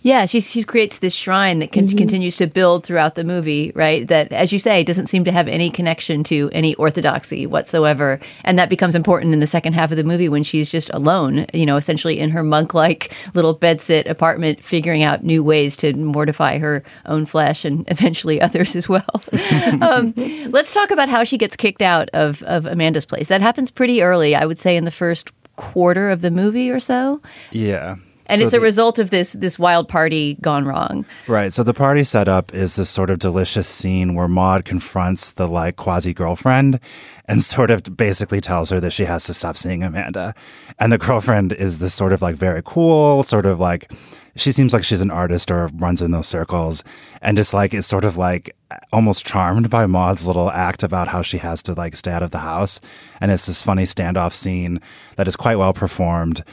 yeah, 0.03 0.27
she 0.27 0.41
she 0.41 0.63
creates 0.63 0.99
this 0.99 1.15
shrine 1.15 1.59
that 1.59 1.73
con- 1.73 1.89
mm-hmm. 1.89 1.99
continues 1.99 2.37
to 2.37 2.47
build 2.47 2.85
throughout 2.85 3.15
the 3.15 3.25
movie, 3.25 3.73
right? 3.75 4.07
That, 4.07 4.33
as 4.33 4.53
you 4.53 4.59
say, 4.59 4.85
doesn't 4.85 5.09
seem 5.09 5.25
to 5.25 5.33
have 5.33 5.49
any 5.49 5.71
connection 5.71 6.23
to 6.25 6.51
any 6.53 6.75
orthodoxy 6.77 7.47
whatsoever, 7.47 8.21
and 8.45 8.59
that 8.59 8.71
becomes 8.71 8.95
important 8.95 9.33
in 9.33 9.41
the 9.41 9.47
second 9.47 9.75
half 9.75 9.91
of 9.91 9.97
the 9.97 10.05
movie 10.05 10.29
when 10.29 10.43
she's 10.43 10.71
just 10.71 10.91
alone, 10.91 11.47
you 11.53 11.67
know, 11.67 11.77
essentially 11.77 12.19
in 12.19 12.31
her 12.31 12.43
monk-like 12.43 13.13
little 13.35 13.57
bedsit 13.57 14.09
apartment, 14.09 14.63
figuring 14.63 15.03
out 15.03 15.25
new 15.25 15.43
ways 15.43 15.77
to 15.77 15.93
mortify 15.95 16.59
her 16.59 16.83
own 17.07 17.27
flesh 17.27 17.65
and 17.65 17.85
eventually 17.91 18.41
others 18.41 18.77
as 18.77 18.89
well. 18.89 19.05
um, 19.83 20.15
let's 20.51 20.73
talk 20.73 20.91
about 20.91 21.09
how 21.09 21.25
she 21.25 21.39
gets 21.39 21.57
kicked 21.57 21.83
out 21.83 22.09
of 22.11 22.43
of 22.45 22.67
Amanda's 22.67 23.07
place. 23.07 23.29
That 23.29 23.41
happens 23.41 23.71
pretty 23.71 24.03
early, 24.03 24.35
I 24.35 24.47
would 24.47 24.59
say, 24.59 24.77
in 24.77 24.85
the 24.85 24.91
first 24.91 25.33
quarter 25.57 26.11
of 26.11 26.21
the 26.21 26.31
movie 26.31 26.71
or 26.71 26.81
so. 26.81 27.21
Yeah. 27.51 27.97
And 28.27 28.39
so 28.39 28.45
it's 28.45 28.55
a 28.55 28.61
result 28.61 28.99
of 28.99 29.11
this 29.11 29.33
this 29.33 29.59
wild 29.59 29.89
party 29.89 30.37
gone 30.41 30.65
wrong. 30.65 31.05
Right. 31.27 31.53
So 31.53 31.63
the 31.63 31.75
party 31.75 32.05
setup 32.05 32.53
is 32.55 32.77
this 32.77 32.91
sort 32.91 33.11
of 33.11 33.19
delicious 33.19 33.69
scene 33.69 34.15
where 34.15 34.29
Maud 34.29 34.65
confronts 34.65 35.31
the 35.31 35.47
like 35.49 35.77
quasi 35.77 36.13
girlfriend 36.13 36.81
and 37.27 37.43
sort 37.43 37.71
of 37.71 37.97
basically 37.97 38.41
tells 38.41 38.71
her 38.71 38.81
that 38.81 38.93
she 38.93 39.05
has 39.05 39.25
to 39.25 39.35
stop 39.35 39.57
seeing 39.57 39.83
Amanda. 39.83 40.35
And 40.79 40.93
the 40.93 40.99
girlfriend 40.99 41.53
is 41.53 41.79
this 41.79 41.95
sort 41.95 42.13
of 42.13 42.23
like 42.23 42.37
very 42.37 42.63
cool, 42.65 43.23
sort 43.23 43.47
of 43.47 43.61
like 43.61 43.91
she 44.37 44.53
seems 44.53 44.73
like 44.75 44.85
she's 44.85 45.01
an 45.01 45.11
artist 45.11 45.51
or 45.51 45.69
runs 45.75 46.03
in 46.03 46.11
those 46.11 46.29
circles 46.29 46.85
and 47.23 47.37
just 47.37 47.55
like 47.55 47.73
is 47.73 47.87
sort 47.87 48.05
of 48.05 48.19
like 48.19 48.55
almost 48.93 49.25
charmed 49.25 49.71
by 49.71 49.87
Maud's 49.87 50.27
little 50.27 50.51
act 50.51 50.83
about 50.83 51.09
how 51.09 51.23
she 51.23 51.39
has 51.39 51.63
to 51.63 51.75
like 51.75 51.97
stay 51.97 52.11
out 52.11 52.23
of 52.23 52.33
the 52.33 52.39
house. 52.39 52.81
And 53.21 53.31
it's 53.31 53.47
this 53.47 53.63
funny 53.63 53.85
standoff 53.85 54.33
scene 54.35 54.81
that 55.17 55.27
is 55.27 55.37
quite 55.37 55.57
well 55.57 55.73
performed 55.73 56.45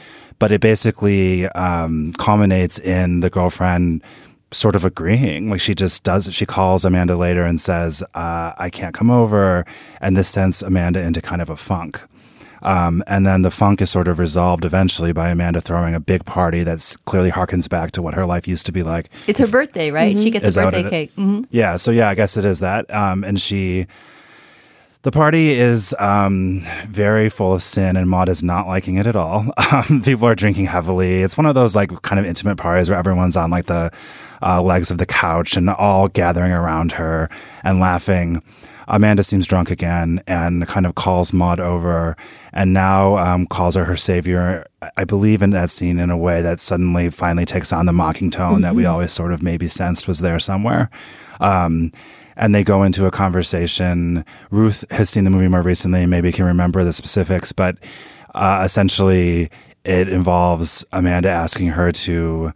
but 0.44 0.52
it 0.52 0.60
basically 0.60 1.46
um, 1.52 2.12
culminates 2.18 2.78
in 2.78 3.20
the 3.20 3.30
girlfriend 3.30 4.02
sort 4.50 4.76
of 4.76 4.84
agreeing. 4.84 5.48
Like 5.48 5.62
she 5.62 5.74
just 5.74 6.04
does 6.04 6.28
it. 6.28 6.34
She 6.34 6.44
calls 6.44 6.84
Amanda 6.84 7.16
later 7.16 7.46
and 7.46 7.58
says, 7.58 8.02
uh, 8.12 8.52
I 8.58 8.68
can't 8.68 8.94
come 8.94 9.10
over. 9.10 9.64
And 10.02 10.18
this 10.18 10.28
sends 10.28 10.62
Amanda 10.62 11.00
into 11.00 11.22
kind 11.22 11.40
of 11.40 11.48
a 11.48 11.56
funk. 11.56 11.98
Um, 12.60 13.02
and 13.06 13.26
then 13.26 13.40
the 13.40 13.50
funk 13.50 13.80
is 13.80 13.88
sort 13.88 14.06
of 14.06 14.18
resolved 14.18 14.66
eventually 14.66 15.14
by 15.14 15.30
Amanda 15.30 15.62
throwing 15.62 15.94
a 15.94 16.00
big 16.00 16.26
party 16.26 16.62
that's 16.62 16.98
clearly 16.98 17.30
harkens 17.30 17.66
back 17.66 17.92
to 17.92 18.02
what 18.02 18.12
her 18.12 18.26
life 18.26 18.46
used 18.46 18.66
to 18.66 18.72
be 18.72 18.82
like. 18.82 19.08
It's 19.26 19.40
her 19.40 19.46
birthday, 19.46 19.90
right? 19.90 20.14
Mm-hmm. 20.14 20.24
She 20.24 20.30
gets 20.30 20.44
is 20.44 20.58
a 20.58 20.64
birthday 20.64 20.90
cake. 20.90 21.12
Mm-hmm. 21.12 21.44
Yeah. 21.52 21.78
So, 21.78 21.90
yeah, 21.90 22.10
I 22.10 22.14
guess 22.14 22.36
it 22.36 22.44
is 22.44 22.58
that. 22.58 22.94
Um, 22.94 23.24
and 23.24 23.40
she 23.40 23.86
the 25.04 25.12
party 25.12 25.50
is 25.50 25.94
um, 25.98 26.62
very 26.88 27.28
full 27.28 27.52
of 27.52 27.62
sin, 27.62 27.96
and 27.96 28.08
Maud 28.08 28.30
is 28.30 28.42
not 28.42 28.66
liking 28.66 28.96
it 28.96 29.06
at 29.06 29.14
all. 29.14 29.46
Um, 29.74 30.02
people 30.02 30.28
are 30.28 30.36
drinking 30.36 30.66
heavily. 30.66 31.22
It's 31.22 31.36
one 31.36 31.46
of 31.46 31.56
those 31.56 31.74
like 31.74 32.02
kind 32.02 32.20
of 32.20 32.26
intimate 32.26 32.56
parties 32.56 32.88
where 32.88 32.98
everyone's 32.98 33.36
on 33.36 33.50
like 33.50 33.66
the 33.66 33.90
uh, 34.40 34.62
legs 34.62 34.92
of 34.92 34.98
the 34.98 35.06
couch 35.06 35.56
and 35.56 35.68
all 35.68 36.06
gathering 36.06 36.52
around 36.52 36.92
her 36.92 37.28
and 37.64 37.80
laughing. 37.80 38.40
Amanda 38.86 39.24
seems 39.24 39.48
drunk 39.48 39.72
again 39.72 40.22
and 40.28 40.68
kind 40.68 40.86
of 40.86 40.94
calls 40.94 41.32
Maud 41.32 41.58
over 41.58 42.16
and 42.52 42.72
now 42.72 43.16
um, 43.16 43.46
calls 43.46 43.74
her 43.74 43.84
her 43.84 43.96
savior. 43.96 44.64
I 44.96 45.04
believe 45.04 45.42
in 45.42 45.50
that 45.50 45.70
scene 45.70 45.98
in 45.98 46.10
a 46.10 46.16
way 46.16 46.40
that 46.40 46.60
suddenly 46.60 47.10
finally 47.10 47.46
takes 47.46 47.72
on 47.72 47.86
the 47.86 47.92
mocking 47.92 48.30
tone 48.30 48.54
mm-hmm. 48.54 48.62
that 48.62 48.74
we 48.76 48.84
mm-hmm. 48.84 48.92
always 48.92 49.10
sort 49.10 49.32
of 49.32 49.42
maybe 49.42 49.66
sensed 49.66 50.06
was 50.06 50.20
there 50.20 50.38
somewhere. 50.38 50.88
Um, 51.40 51.90
and 52.36 52.54
they 52.54 52.64
go 52.64 52.82
into 52.82 53.06
a 53.06 53.10
conversation. 53.10 54.24
Ruth 54.50 54.84
has 54.90 55.10
seen 55.10 55.24
the 55.24 55.30
movie 55.30 55.48
more 55.48 55.62
recently 55.62 56.02
and 56.02 56.10
maybe 56.10 56.32
can 56.32 56.44
remember 56.44 56.84
the 56.84 56.92
specifics, 56.92 57.52
but 57.52 57.78
uh, 58.34 58.62
essentially 58.64 59.50
it 59.84 60.08
involves 60.08 60.84
Amanda 60.92 61.28
asking 61.28 61.68
her 61.68 61.92
to 61.92 62.52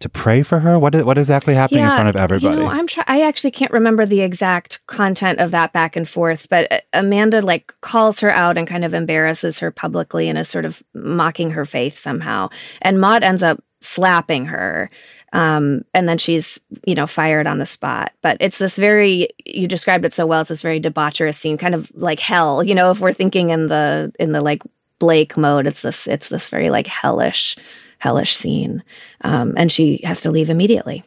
to 0.00 0.08
pray 0.08 0.42
for 0.42 0.60
her? 0.60 0.78
What 0.78 0.94
what 1.04 1.18
exactly 1.18 1.54
happening 1.54 1.82
yeah, 1.82 1.90
in 1.90 1.96
front 1.96 2.08
of 2.08 2.16
everybody? 2.16 2.56
You 2.56 2.62
know, 2.62 2.68
I'm 2.70 2.86
try- 2.86 3.04
I 3.06 3.22
actually 3.22 3.50
can't 3.50 3.72
remember 3.72 4.06
the 4.06 4.20
exact 4.20 4.84
content 4.86 5.40
of 5.40 5.50
that 5.50 5.72
back 5.72 5.96
and 5.96 6.08
forth, 6.08 6.48
but 6.48 6.70
uh, 6.70 6.80
Amanda 6.92 7.40
like 7.40 7.74
calls 7.80 8.20
her 8.20 8.30
out 8.30 8.56
and 8.56 8.66
kind 8.66 8.84
of 8.84 8.94
embarrasses 8.94 9.58
her 9.58 9.70
publicly 9.70 10.28
and 10.28 10.38
is 10.38 10.48
sort 10.48 10.64
of 10.64 10.82
mocking 10.94 11.50
her 11.50 11.64
faith 11.64 11.98
somehow. 11.98 12.48
And 12.82 13.00
Maud 13.00 13.22
ends 13.22 13.42
up 13.42 13.62
slapping 13.80 14.46
her. 14.46 14.90
Um, 15.32 15.84
and 15.94 16.08
then 16.08 16.18
she's, 16.18 16.58
you 16.86 16.94
know, 16.94 17.06
fired 17.06 17.46
on 17.46 17.58
the 17.58 17.66
spot. 17.66 18.12
But 18.22 18.38
it's 18.40 18.58
this 18.58 18.76
very 18.76 19.28
you 19.44 19.68
described 19.68 20.04
it 20.04 20.14
so 20.14 20.26
well, 20.26 20.40
it's 20.40 20.48
this 20.48 20.62
very 20.62 20.80
debaucherous 20.80 21.36
scene, 21.36 21.58
kind 21.58 21.74
of 21.74 21.90
like 21.94 22.20
hell, 22.20 22.62
you 22.64 22.74
know, 22.74 22.90
if 22.90 23.00
we're 23.00 23.12
thinking 23.12 23.50
in 23.50 23.68
the 23.68 24.12
in 24.18 24.32
the 24.32 24.40
like 24.40 24.62
Blake 24.98 25.36
mode. 25.36 25.66
It's 25.66 25.82
this 25.82 26.06
it's 26.06 26.28
this 26.28 26.50
very 26.50 26.70
like 26.70 26.86
hellish 26.86 27.56
hellish 27.98 28.36
scene, 28.36 28.82
um, 29.22 29.54
and 29.56 29.70
she 29.70 30.00
has 30.04 30.22
to 30.22 30.30
leave 30.30 30.50
immediately. 30.50 31.04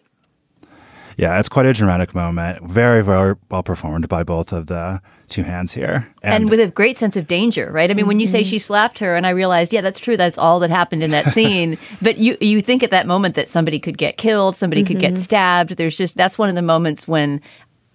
Yeah, 1.21 1.39
it's 1.39 1.49
quite 1.49 1.67
a 1.67 1.73
dramatic 1.73 2.15
moment. 2.15 2.67
Very, 2.67 3.03
very 3.03 3.35
well 3.51 3.61
performed 3.61 4.09
by 4.09 4.23
both 4.23 4.51
of 4.51 4.65
the 4.65 5.03
two 5.29 5.43
hands 5.43 5.71
here. 5.71 6.11
And, 6.23 6.49
with 6.49 6.59
a 6.59 6.65
great 6.65 6.97
sense 6.97 7.15
of 7.15 7.27
danger, 7.27 7.71
right? 7.71 7.91
I 7.91 7.93
mean, 7.93 8.07
when 8.07 8.19
you 8.19 8.25
say 8.25 8.41
she 8.41 8.55
mm-hmm. 8.55 8.61
slapped 8.61 8.97
her, 8.97 9.15
and 9.15 9.27
I 9.27 9.29
realized, 9.29 9.71
yeah, 9.71 9.81
that's 9.81 9.99
true. 9.99 10.17
That's 10.17 10.39
all 10.39 10.59
that 10.61 10.71
happened 10.71 11.03
in 11.03 11.11
that 11.11 11.27
scene. 11.35 11.77
but 12.01 12.17
you 12.17 12.37
you 12.41 12.59
think 12.59 12.81
at 12.81 12.89
that 12.89 13.05
moment 13.05 13.35
that 13.35 13.49
somebody 13.49 13.77
could 13.77 13.99
get 13.99 14.17
killed, 14.17 14.55
somebody 14.55 14.83
could 14.83 14.97
get 14.97 15.13
mm-hmm. 15.13 15.21
stabbed. 15.21 15.77
There's 15.77 15.95
just 15.95 16.17
that's 16.17 16.39
one 16.39 16.49
of 16.49 16.55
the 16.55 16.63
moments 16.63 17.07
when 17.07 17.39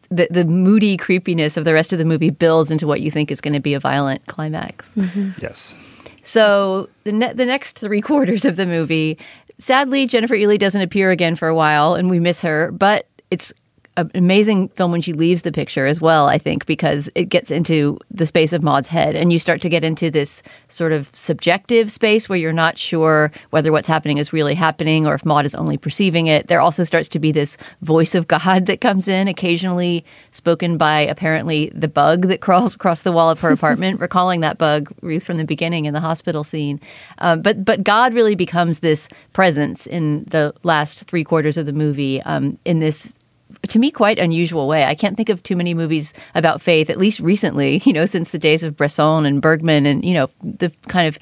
the 0.09 0.29
the 0.31 0.45
moody 0.45 0.97
creepiness 0.97 1.57
of 1.57 1.65
the 1.65 1.75
rest 1.75 1.93
of 1.93 1.99
the 1.99 2.05
movie 2.05 2.31
builds 2.31 2.71
into 2.71 2.87
what 2.87 3.01
you 3.01 3.11
think 3.11 3.33
is 3.33 3.41
going 3.41 3.55
to 3.55 3.61
be 3.61 3.75
a 3.75 3.81
violent 3.81 4.25
climax. 4.27 4.95
Mm-hmm. 4.95 5.31
yes. 5.43 5.77
So 6.23 6.89
the 7.03 7.11
ne- 7.11 7.33
the 7.33 7.45
next 7.45 7.81
three 7.81 8.01
quarters 8.09 8.45
of 8.45 8.55
the 8.55 8.67
movie, 8.67 9.19
sadly, 9.59 10.07
Jennifer 10.07 10.37
Ehle 10.37 10.57
doesn't 10.61 10.81
appear 10.81 11.11
again 11.11 11.35
for 11.35 11.49
a 11.49 11.57
while, 11.57 11.95
and 11.95 12.09
we 12.09 12.21
miss 12.21 12.43
her. 12.43 12.71
But 12.71 13.09
it's 13.31 13.53
an 13.97 14.11
amazing 14.15 14.69
film 14.71 14.93
when 14.93 15.01
she 15.01 15.13
leaves 15.13 15.43
the 15.43 15.53
picture 15.53 15.87
as 15.87 16.01
well. 16.01 16.27
I 16.27 16.39
think 16.39 16.67
because 16.67 17.09
it 17.15 17.25
gets 17.27 17.51
into 17.51 17.99
the 18.11 18.27
space 18.27 18.53
of 18.53 18.63
Maud's 18.63 18.89
head, 18.89 19.15
and 19.15 19.33
you 19.33 19.39
start 19.39 19.61
to 19.63 19.69
get 19.69 19.85
into 19.85 20.11
this 20.11 20.43
sort 20.69 20.93
of 20.93 21.11
subjective 21.15 21.91
space 21.91 22.29
where 22.29 22.39
you're 22.39 22.53
not 22.53 22.79
sure 22.79 23.33
whether 23.51 23.73
what's 23.73 23.89
happening 23.89 24.19
is 24.19 24.33
really 24.33 24.55
happening 24.55 25.07
or 25.07 25.15
if 25.15 25.25
Maud 25.25 25.45
is 25.45 25.55
only 25.55 25.77
perceiving 25.77 26.27
it. 26.27 26.47
There 26.49 26.61
also 26.61 26.85
starts 26.85 27.09
to 27.11 27.19
be 27.19 27.33
this 27.33 27.57
voice 27.83 28.15
of 28.15 28.29
God 28.29 28.67
that 28.67 28.81
comes 28.81 29.09
in, 29.09 29.29
occasionally 29.29 30.05
spoken 30.31 30.77
by 30.77 31.01
apparently 31.01 31.71
the 31.75 31.89
bug 31.89 32.23
that 32.23 32.41
crawls 32.41 32.75
across 32.75 33.03
the 33.03 33.13
wall 33.13 33.31
of 33.31 33.41
her 33.41 33.51
apartment, 33.51 34.01
recalling 34.07 34.41
that 34.41 34.59
bug 34.59 34.93
Ruth 35.01 35.25
from 35.25 35.37
the 35.37 35.45
beginning 35.45 35.87
in 35.87 35.95
the 35.95 36.01
hospital 36.01 36.45
scene. 36.45 36.81
Um, 37.19 37.43
but 37.43 37.65
but 37.65 37.83
God 37.83 38.15
really 38.15 38.35
becomes 38.35 38.81
this 38.81 39.09
presence 39.33 39.87
in 39.87 40.25
the 40.25 40.55
last 40.63 41.09
three 41.09 41.25
quarters 41.25 41.57
of 41.57 41.67
the 41.67 41.73
movie 41.73 42.21
um, 42.23 42.59
in 42.65 42.79
this 42.81 43.17
to 43.69 43.79
me 43.79 43.91
quite 43.91 44.19
unusual 44.19 44.69
way. 44.69 44.85
I 44.85 44.95
can't 44.95 45.17
think 45.17 45.29
of 45.29 45.43
too 45.43 45.57
many 45.57 45.75
movies 45.75 46.13
about 46.35 46.61
faith, 46.61 46.91
at 46.91 46.99
least 46.99 47.21
recently, 47.21 47.83
you 47.85 47.93
know, 47.93 48.07
since 48.07 48.31
the 48.31 48.39
days 48.39 48.63
of 48.63 48.77
Bresson 48.77 49.27
and 49.27 49.43
Bergman 49.43 49.87
and, 49.87 50.05
you 50.05 50.15
know, 50.15 50.31
the 50.43 50.73
kind 50.89 51.09
of 51.09 51.19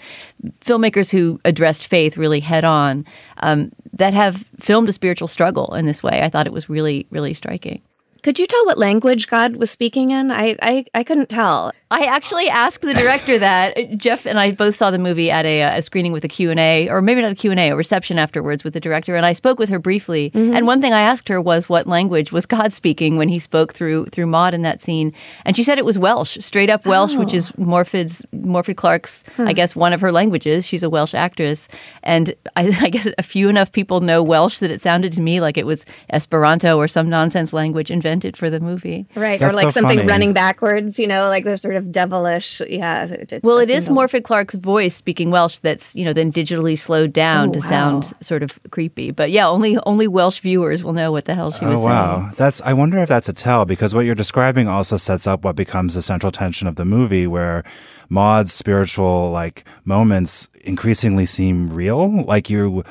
filmmakers 0.61 1.11
who 1.11 1.41
addressed 1.45 1.87
faith 1.87 2.17
really 2.17 2.41
head 2.41 2.65
on 2.65 3.05
um, 3.39 3.73
that 3.93 4.15
have 4.15 4.45
filmed 4.61 4.89
a 4.89 4.93
spiritual 4.93 5.29
struggle 5.29 5.75
in 5.75 5.87
this 5.87 6.03
way. 6.03 6.23
I 6.23 6.29
thought 6.29 6.47
it 6.47 6.53
was 6.53 6.69
really, 6.69 7.07
really 7.11 7.35
striking. 7.35 7.83
Could 8.23 8.39
you 8.39 8.47
tell 8.47 8.65
what 8.65 8.79
language 8.79 9.27
God 9.27 9.57
was 9.57 9.71
speaking 9.71 10.11
in? 10.11 10.31
I 10.31 10.57
I, 10.63 10.87
I 10.95 11.05
couldn't 11.05 11.29
tell. 11.29 11.73
I 11.95 12.07
actually 12.07 12.49
asked 12.49 12.83
the 12.83 12.93
director 12.93 13.39
that. 13.39 13.97
Jeff 13.97 14.27
and 14.27 14.41
I 14.41 14.51
both 14.51 14.75
saw 14.75 14.91
the 14.91 14.99
movie 14.99 15.31
at 15.31 15.45
a, 15.45 15.63
uh, 15.63 15.79
a 15.79 15.83
screening 15.83 16.11
with 16.11 16.25
a 16.25 16.29
Q&A, 16.29 16.89
or 16.89 17.01
maybe 17.01 17.23
not 17.23 17.31
a 17.31 17.37
Q&A, 17.37 17.71
a 17.71 17.77
reception 17.77 18.19
afterwards 18.19 18.65
with 18.65 18.75
the 18.75 18.81
director, 18.81 19.15
and 19.15 19.25
I 19.25 19.33
spoke 19.33 19.61
with 19.61 19.69
her 19.69 19.79
briefly. 19.79 20.31
Mm-hmm. 20.31 20.55
And 20.55 20.67
one 20.67 20.81
thing 20.81 20.93
I 20.93 21.03
asked 21.03 21.29
her 21.29 21.41
was 21.41 21.69
what 21.69 21.87
language 21.87 22.33
was 22.33 22.47
God 22.47 22.73
speaking 22.73 23.17
when 23.17 23.29
he 23.29 23.39
spoke 23.39 23.75
through 23.75 24.07
through 24.07 24.27
Maud 24.27 24.55
in 24.55 24.63
that 24.63 24.83
scene. 24.83 25.13
And 25.45 25.55
she 25.55 25.63
said 25.63 25.79
it 25.79 25.85
was 25.85 25.97
Welsh, 25.97 26.37
straight 26.41 26.69
up 26.69 26.85
Welsh, 26.85 27.15
which 27.15 27.33
oh. 27.33 27.37
is 27.37 27.53
Morfydd's, 27.53 28.27
Morfydd 28.35 28.77
Clark's, 28.77 29.23
I 29.39 29.53
guess, 29.53 29.77
one 29.77 29.93
of 29.93 30.01
her 30.01 30.11
languages. 30.11 30.67
She's 30.67 30.83
a 30.83 30.91
Welsh 30.91 31.15
actress. 31.15 31.69
And 32.03 32.35
I, 32.57 32.77
I 32.81 32.91
guess 32.91 33.09
a 33.19 33.23
few 33.23 33.49
enough 33.49 33.71
people 33.71 34.01
know 34.01 34.21
Welsh 34.21 34.59
that 34.59 34.73
it 34.73 34.81
sounded 34.81 35.13
to 35.13 35.21
me 35.21 35.41
like 35.41 35.57
it 35.57 35.67
was 35.67 35.87
Esperanto 36.11 36.77
or 36.77 36.89
some 36.89 37.09
nonsense 37.09 37.53
language 37.53 37.91
invented 37.91 38.37
for 38.37 38.51
the 38.51 38.59
movie. 38.59 39.07
Right, 39.15 39.39
That's 39.39 39.55
or 39.55 39.57
like 39.57 39.65
so 39.67 39.81
something 39.81 39.99
funny. 39.99 40.09
running 40.09 40.33
backwards. 40.33 40.99
You 40.99 41.07
know, 41.07 41.29
like 41.29 41.45
the 41.45 41.57
sort 41.57 41.77
of 41.77 41.84
devilish. 41.91 42.61
Yeah. 42.69 43.05
It, 43.07 43.33
it- 43.33 43.45
Well, 43.45 43.59
it 43.59 43.71
is 43.71 43.85
seemed 43.87 43.99
is 43.99 44.03
Morfydd 44.13 44.25
Clark's 44.25 44.55
voice 44.55 44.95
speaking 44.95 45.31
Welsh 45.31 45.59
that's 45.59 45.95
you 45.95 46.05
know 46.05 46.13
then 46.13 46.31
digitally 46.33 46.79
slowed 46.79 47.13
down 47.13 47.51
Oh, 47.51 47.53
to 47.53 47.61
wow. 47.61 47.69
sound 47.69 48.13
sort 48.21 48.43
of 48.43 48.59
creepy. 48.71 49.11
But 49.11 49.31
yeah, 49.31 49.47
only 49.49 49.79
only 49.87 50.09
Welsh 50.09 50.41
viewers 50.41 50.83
will 50.85 50.93
know 50.93 51.13
what 51.13 51.25
the 51.27 51.35
hell 51.35 51.51
she 51.53 51.65
was 51.65 51.81
Oh 51.81 51.85
wow, 51.87 52.31
that's. 52.37 52.61
I 52.63 52.73
wonder 52.73 52.99
if 52.99 53.09
that's 53.09 53.29
a 53.29 53.33
tell 53.33 53.65
because 53.65 53.95
what 53.95 54.07
you're 54.07 54.15
describing 54.15 54.69
also 54.69 54.97
sets 54.97 55.27
up 55.27 55.45
what 55.45 55.57
becomes 55.57 55.95
the 55.95 56.03
central 56.03 56.33
tension 56.33 56.67
of 56.69 56.77
the 56.77 56.85
movie, 56.85 57.27
where 57.27 57.65
Maud's 58.09 58.53
spiritual 58.53 59.31
like 59.31 59.65
moments 59.85 60.49
increasingly 60.63 61.27
seem 61.27 61.71
real. 61.73 62.25
Like 62.25 62.49
you, 62.51 62.83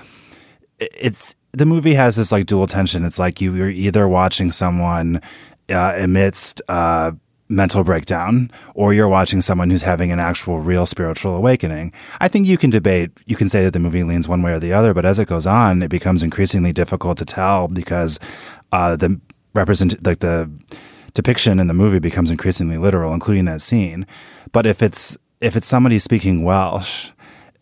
it's 0.80 1.36
the 1.52 1.66
movie 1.66 1.94
has 1.94 2.16
this 2.16 2.32
like 2.32 2.46
dual 2.46 2.68
tension. 2.68 3.04
It's 3.06 3.20
like 3.20 3.40
you, 3.42 3.54
you're 3.56 3.70
either 3.70 4.08
watching 4.08 4.52
someone 4.52 5.22
uh, 5.70 5.94
amidst 5.98 6.62
uh, 6.68 7.12
mental 7.56 7.84
breakdown, 7.84 8.52
or 8.76 8.94
you're 8.94 9.08
watching 9.08 9.42
someone 9.42 9.70
who's 9.70 9.84
having 9.84 10.12
an 10.12 10.20
actual 10.20 10.60
real 10.60 10.86
spiritual 10.86 11.36
awakening. 11.36 11.94
I 12.20 12.28
think 12.28 12.48
you 12.48 12.58
can 12.58 12.70
debate. 12.70 13.12
You 13.26 13.36
can 13.36 13.50
say 13.50 13.64
that 13.64 13.72
the 13.72 13.80
movie 13.80 14.04
leans 14.04 14.28
one 14.28 14.42
way 14.42 14.54
or 14.54 14.60
the 14.60 14.74
other, 14.74 14.94
but 14.94 15.06
as 15.06 15.20
it 15.20 15.28
goes 15.28 15.48
on, 15.48 15.82
it 15.82 15.90
becomes 15.90 16.24
increasingly 16.24 16.74
difficult 16.74 17.18
to 17.20 17.26
tell 17.26 17.68
because 17.68 18.20
uh, 18.72 18.96
the 18.96 19.20
represent 19.54 20.06
like 20.06 20.20
the 20.20 20.52
depiction 21.14 21.60
in 21.60 21.68
the 21.68 21.74
movie 21.74 22.00
becomes 22.00 22.32
increasingly 22.32 22.78
literal, 22.78 23.14
including 23.14 23.46
that 23.46 23.62
scene. 23.62 24.06
But 24.52 24.66
if 24.66 24.82
it's 24.82 25.18
if 25.40 25.56
it's 25.56 25.68
somebody 25.68 26.00
speaking 26.00 26.44
Welsh, 26.44 27.12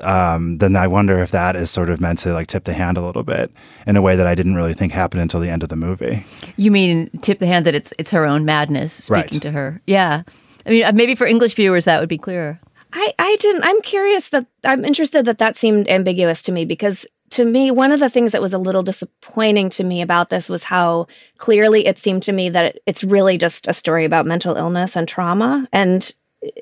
um, 0.03 0.57
then 0.59 0.75
I 0.75 0.87
wonder 0.87 1.19
if 1.19 1.31
that 1.31 1.55
is 1.55 1.69
sort 1.69 1.89
of 1.89 1.99
meant 2.01 2.19
to 2.19 2.33
like 2.33 2.47
tip 2.47 2.63
the 2.65 2.73
hand 2.73 2.97
a 2.97 3.01
little 3.01 3.23
bit 3.23 3.51
in 3.87 3.95
a 3.95 4.01
way 4.01 4.15
that 4.15 4.27
I 4.27 4.35
didn't 4.35 4.55
really 4.55 4.73
think 4.73 4.91
happened 4.93 5.21
until 5.21 5.39
the 5.39 5.49
end 5.49 5.63
of 5.63 5.69
the 5.69 5.75
movie. 5.75 6.25
You 6.57 6.71
mean 6.71 7.09
tip 7.21 7.39
the 7.39 7.47
hand 7.47 7.65
that 7.65 7.75
it's 7.75 7.93
it's 7.99 8.11
her 8.11 8.25
own 8.25 8.45
madness 8.45 8.93
speaking 8.93 9.21
Right. 9.21 9.41
to 9.41 9.51
her? 9.51 9.81
Yeah. 9.87 10.23
I 10.65 10.69
mean, 10.69 10.83
uh, 10.83 10.91
maybe 10.93 11.15
for 11.15 11.25
English 11.27 11.55
viewers 11.55 11.85
that 11.85 11.99
would 11.99 12.09
be 12.09 12.17
clearer. 12.17 12.59
I, 12.93 13.13
I 13.17 13.35
didn't. 13.39 13.63
I'm 13.63 13.81
curious 13.81 14.29
that 14.29 14.45
I'm 14.65 14.83
interested 14.83 15.25
that 15.25 15.37
that 15.37 15.55
seemed 15.55 15.87
ambiguous 15.89 16.43
to 16.43 16.51
me 16.51 16.65
because 16.65 17.05
to 17.31 17.45
me, 17.45 17.71
one 17.71 17.93
of 17.93 18.01
the 18.01 18.09
things 18.09 18.33
that 18.33 18.41
was 18.41 18.51
a 18.51 18.57
little 18.57 18.83
disappointing 18.83 19.69
to 19.69 19.85
me 19.85 20.01
about 20.01 20.29
this 20.29 20.49
was 20.49 20.65
how 20.65 21.07
clearly 21.37 21.87
it 21.87 21.97
seemed 21.97 22.23
to 22.23 22.33
me 22.33 22.49
that 22.49 22.65
it, 22.75 22.83
it's 22.85 23.05
really 23.05 23.37
just 23.37 23.69
a 23.69 23.73
story 23.73 24.03
about 24.03 24.25
mental 24.25 24.57
illness 24.57 24.97
and 24.97 25.07
trauma. 25.07 25.65
And 25.71 26.13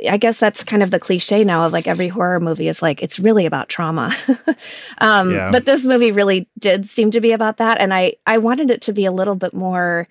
I 0.10 0.18
guess 0.18 0.39
that's 0.39 0.63
kind 0.63 0.84
of 0.84 0.92
the 0.92 1.00
cliche 1.00 1.44
now 1.44 1.65
of 1.65 1.72
like 1.72 1.88
every 1.88 2.10
horror 2.10 2.39
movie 2.39 2.68
is 2.68 2.82
like 2.82 3.02
it's 3.02 3.20
really 3.20 3.46
about 3.46 3.70
trauma. 3.70 4.13
um, 4.98 5.32
Yeah. 5.32 5.52
But 5.52 5.65
this 5.65 5.86
movie 5.86 6.12
really 6.12 6.50
did 6.58 6.88
seem 6.89 7.12
to 7.12 7.22
be 7.22 7.32
about 7.32 7.58
that, 7.58 7.80
and 7.80 7.94
I 7.94 8.15
I 8.26 8.39
wanted 8.39 8.72
it 8.72 8.82
to 8.84 8.94
be 8.94 9.06
a 9.06 9.12
little 9.12 9.36
bit 9.36 9.54
more 9.54 10.08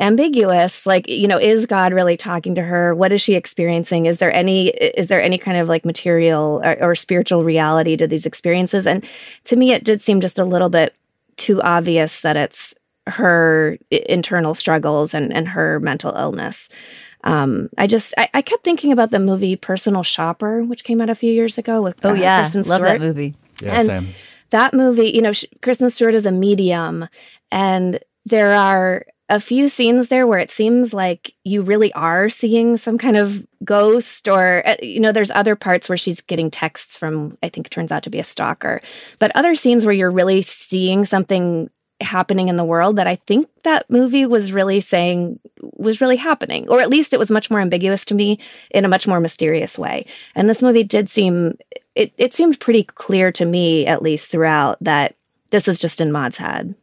ambiguous 0.00 0.86
like 0.86 1.08
you 1.08 1.28
know 1.28 1.38
is 1.38 1.66
god 1.66 1.92
really 1.92 2.16
talking 2.16 2.56
to 2.56 2.62
her 2.62 2.96
what 2.96 3.12
is 3.12 3.22
she 3.22 3.34
experiencing 3.34 4.06
is 4.06 4.18
there 4.18 4.34
any 4.34 4.70
is 4.70 5.06
there 5.06 5.22
any 5.22 5.38
kind 5.38 5.56
of 5.56 5.68
like 5.68 5.84
material 5.84 6.60
or, 6.64 6.82
or 6.82 6.94
spiritual 6.96 7.44
reality 7.44 7.96
to 7.96 8.08
these 8.08 8.26
experiences 8.26 8.88
and 8.88 9.04
to 9.44 9.54
me 9.54 9.70
it 9.70 9.84
did 9.84 10.02
seem 10.02 10.20
just 10.20 10.36
a 10.36 10.44
little 10.44 10.68
bit 10.68 10.96
too 11.36 11.62
obvious 11.62 12.22
that 12.22 12.36
it's 12.36 12.74
her 13.06 13.78
internal 13.90 14.52
struggles 14.52 15.14
and 15.14 15.32
and 15.32 15.46
her 15.46 15.78
mental 15.78 16.12
illness 16.16 16.68
um 17.24 17.68
i 17.76 17.86
just 17.86 18.14
I, 18.16 18.28
I 18.34 18.42
kept 18.42 18.62
thinking 18.64 18.92
about 18.92 19.10
the 19.10 19.18
movie 19.18 19.56
personal 19.56 20.02
shopper 20.02 20.62
which 20.62 20.84
came 20.84 21.00
out 21.00 21.10
a 21.10 21.14
few 21.14 21.32
years 21.32 21.58
ago 21.58 21.82
with 21.82 22.04
Oh 22.04 22.10
uh, 22.10 22.14
yeah, 22.14 22.42
Kristen 22.42 22.62
love 22.62 22.78
Stewart 22.78 22.88
that 22.92 23.00
movie. 23.00 23.34
Yeah, 23.62 23.78
And- 23.78 23.86
same. 23.86 24.08
that 24.50 24.72
movie, 24.74 25.10
you 25.10 25.22
know, 25.22 25.32
sh- 25.32 25.44
Kristen 25.62 25.90
Stewart 25.90 26.14
is 26.14 26.26
a 26.26 26.32
medium, 26.32 27.08
and 27.50 27.98
there 28.26 28.52
are 28.54 29.04
a 29.30 29.40
few 29.40 29.68
scenes 29.68 30.08
there 30.08 30.26
where 30.26 30.38
it 30.38 30.50
seems 30.50 30.92
like 30.92 31.32
you 31.44 31.62
really 31.62 31.90
are 31.94 32.28
seeing 32.28 32.76
some 32.76 32.98
kind 32.98 33.16
of 33.16 33.46
ghost, 33.64 34.28
or, 34.28 34.62
uh, 34.66 34.76
you 34.82 35.00
know, 35.00 35.12
there's 35.12 35.30
other 35.30 35.56
parts 35.56 35.88
where 35.88 35.96
she's 35.96 36.20
getting 36.20 36.50
texts 36.50 36.94
from, 36.96 37.36
I 37.42 37.48
think 37.48 37.66
it 37.66 37.70
turns 37.70 37.90
out 37.90 38.02
to 38.02 38.10
be 38.10 38.18
a 38.18 38.24
stalker, 38.24 38.80
but 39.18 39.32
other 39.34 39.54
scenes 39.54 39.86
where 39.86 39.94
you're 39.94 40.10
really 40.10 40.42
seeing 40.42 41.04
something 41.06 41.70
happening 42.00 42.48
in 42.48 42.56
the 42.56 42.64
world 42.64 42.96
that 42.96 43.06
I 43.06 43.16
think 43.16 43.48
that 43.62 43.88
movie 43.88 44.26
was 44.26 44.52
really 44.52 44.80
saying 44.80 45.38
was 45.60 46.00
really 46.00 46.16
happening, 46.16 46.68
or 46.68 46.80
at 46.80 46.90
least 46.90 47.12
it 47.12 47.18
was 47.18 47.30
much 47.30 47.50
more 47.50 47.60
ambiguous 47.60 48.04
to 48.06 48.14
me 48.14 48.38
in 48.70 48.84
a 48.84 48.88
much 48.88 49.06
more 49.06 49.20
mysterious 49.20 49.78
way. 49.78 50.06
And 50.34 50.48
this 50.48 50.62
movie 50.62 50.84
did 50.84 51.08
seem 51.08 51.56
it, 51.94 52.12
it 52.18 52.34
seemed 52.34 52.60
pretty 52.60 52.84
clear 52.84 53.30
to 53.32 53.44
me, 53.44 53.86
at 53.86 54.02
least 54.02 54.30
throughout, 54.30 54.78
that 54.80 55.14
this 55.50 55.68
is 55.68 55.78
just 55.78 56.00
in 56.00 56.10
Maud's 56.10 56.38
head. 56.38 56.74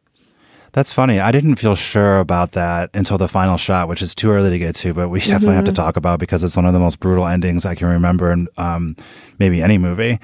That's 0.73 0.93
funny. 0.93 1.19
I 1.19 1.33
didn't 1.33 1.57
feel 1.57 1.75
sure 1.75 2.19
about 2.19 2.53
that 2.53 2.91
until 2.93 3.17
the 3.17 3.27
final 3.27 3.57
shot, 3.57 3.89
which 3.89 4.01
is 4.01 4.15
too 4.15 4.31
early 4.31 4.51
to 4.51 4.57
get 4.57 4.73
to, 4.75 4.93
but 4.93 5.09
we 5.09 5.19
definitely 5.19 5.55
have 5.55 5.65
to 5.65 5.73
talk 5.73 5.97
about 5.97 6.19
because 6.19 6.45
it's 6.45 6.55
one 6.55 6.65
of 6.65 6.71
the 6.71 6.79
most 6.79 7.01
brutal 7.01 7.27
endings 7.27 7.65
I 7.65 7.75
can 7.75 7.87
remember 7.87 8.31
in 8.31 8.47
um, 8.55 8.95
maybe 9.37 9.61
any 9.61 9.77
movie. 9.77 10.17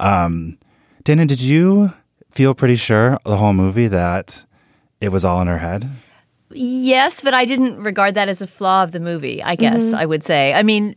Um, 0.00 0.58
Dana, 1.04 1.24
did 1.24 1.40
you 1.40 1.92
feel 2.32 2.54
pretty 2.54 2.76
sure 2.76 3.18
the 3.24 3.36
whole 3.36 3.52
movie 3.52 3.88
that 3.88 4.44
it 5.00 5.10
was 5.10 5.24
all 5.24 5.40
in 5.40 5.48
her 5.48 5.58
head? 5.58 5.88
Yes, 6.54 7.20
but 7.20 7.34
I 7.34 7.44
didn't 7.44 7.82
regard 7.82 8.14
that 8.14 8.28
as 8.28 8.42
a 8.42 8.46
flaw 8.46 8.82
of 8.82 8.92
the 8.92 9.00
movie, 9.00 9.42
I 9.42 9.56
guess 9.56 9.86
mm-hmm. 9.86 9.96
I 9.96 10.06
would 10.06 10.22
say. 10.22 10.52
I 10.52 10.62
mean, 10.62 10.96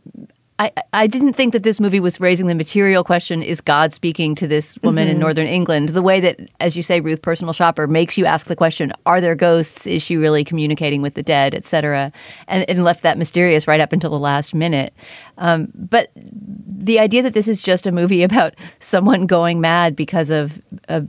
I, 0.58 0.72
I 0.94 1.06
didn't 1.06 1.34
think 1.34 1.52
that 1.52 1.64
this 1.64 1.80
movie 1.80 2.00
was 2.00 2.18
raising 2.18 2.46
the 2.46 2.54
material 2.54 3.04
question 3.04 3.42
is 3.42 3.60
God 3.60 3.92
speaking 3.92 4.34
to 4.36 4.46
this 4.46 4.78
woman 4.82 5.06
Mm-hmm. 5.06 5.12
in 5.12 5.18
northern 5.18 5.46
England? 5.46 5.90
The 5.90 6.00
way 6.00 6.18
that, 6.20 6.40
as 6.60 6.76
you 6.76 6.82
say, 6.82 7.00
Ruth, 7.00 7.20
personal 7.20 7.52
shopper, 7.52 7.86
makes 7.86 8.16
you 8.16 8.24
ask 8.24 8.46
the 8.46 8.56
question 8.56 8.92
are 9.04 9.20
there 9.20 9.34
ghosts? 9.34 9.86
Is 9.86 10.02
she 10.02 10.16
really 10.16 10.44
communicating 10.44 11.02
with 11.02 11.12
the 11.14 11.22
dead, 11.22 11.54
et 11.54 11.66
cetera? 11.66 12.10
And, 12.48 12.68
and 12.70 12.84
left 12.84 13.02
that 13.02 13.18
mysterious 13.18 13.68
right 13.68 13.80
up 13.80 13.92
until 13.92 14.10
the 14.10 14.18
last 14.18 14.54
minute. 14.54 14.94
Um, 15.36 15.68
but 15.74 16.10
the 16.16 16.98
idea 17.00 17.22
that 17.22 17.34
this 17.34 17.48
is 17.48 17.60
just 17.60 17.86
a 17.86 17.92
movie 17.92 18.22
about 18.30 18.54
someone 18.80 19.26
going 19.26 19.60
mad 19.60 19.94
because 19.94 20.30
of. 20.30 20.60
Uh, 20.88 21.02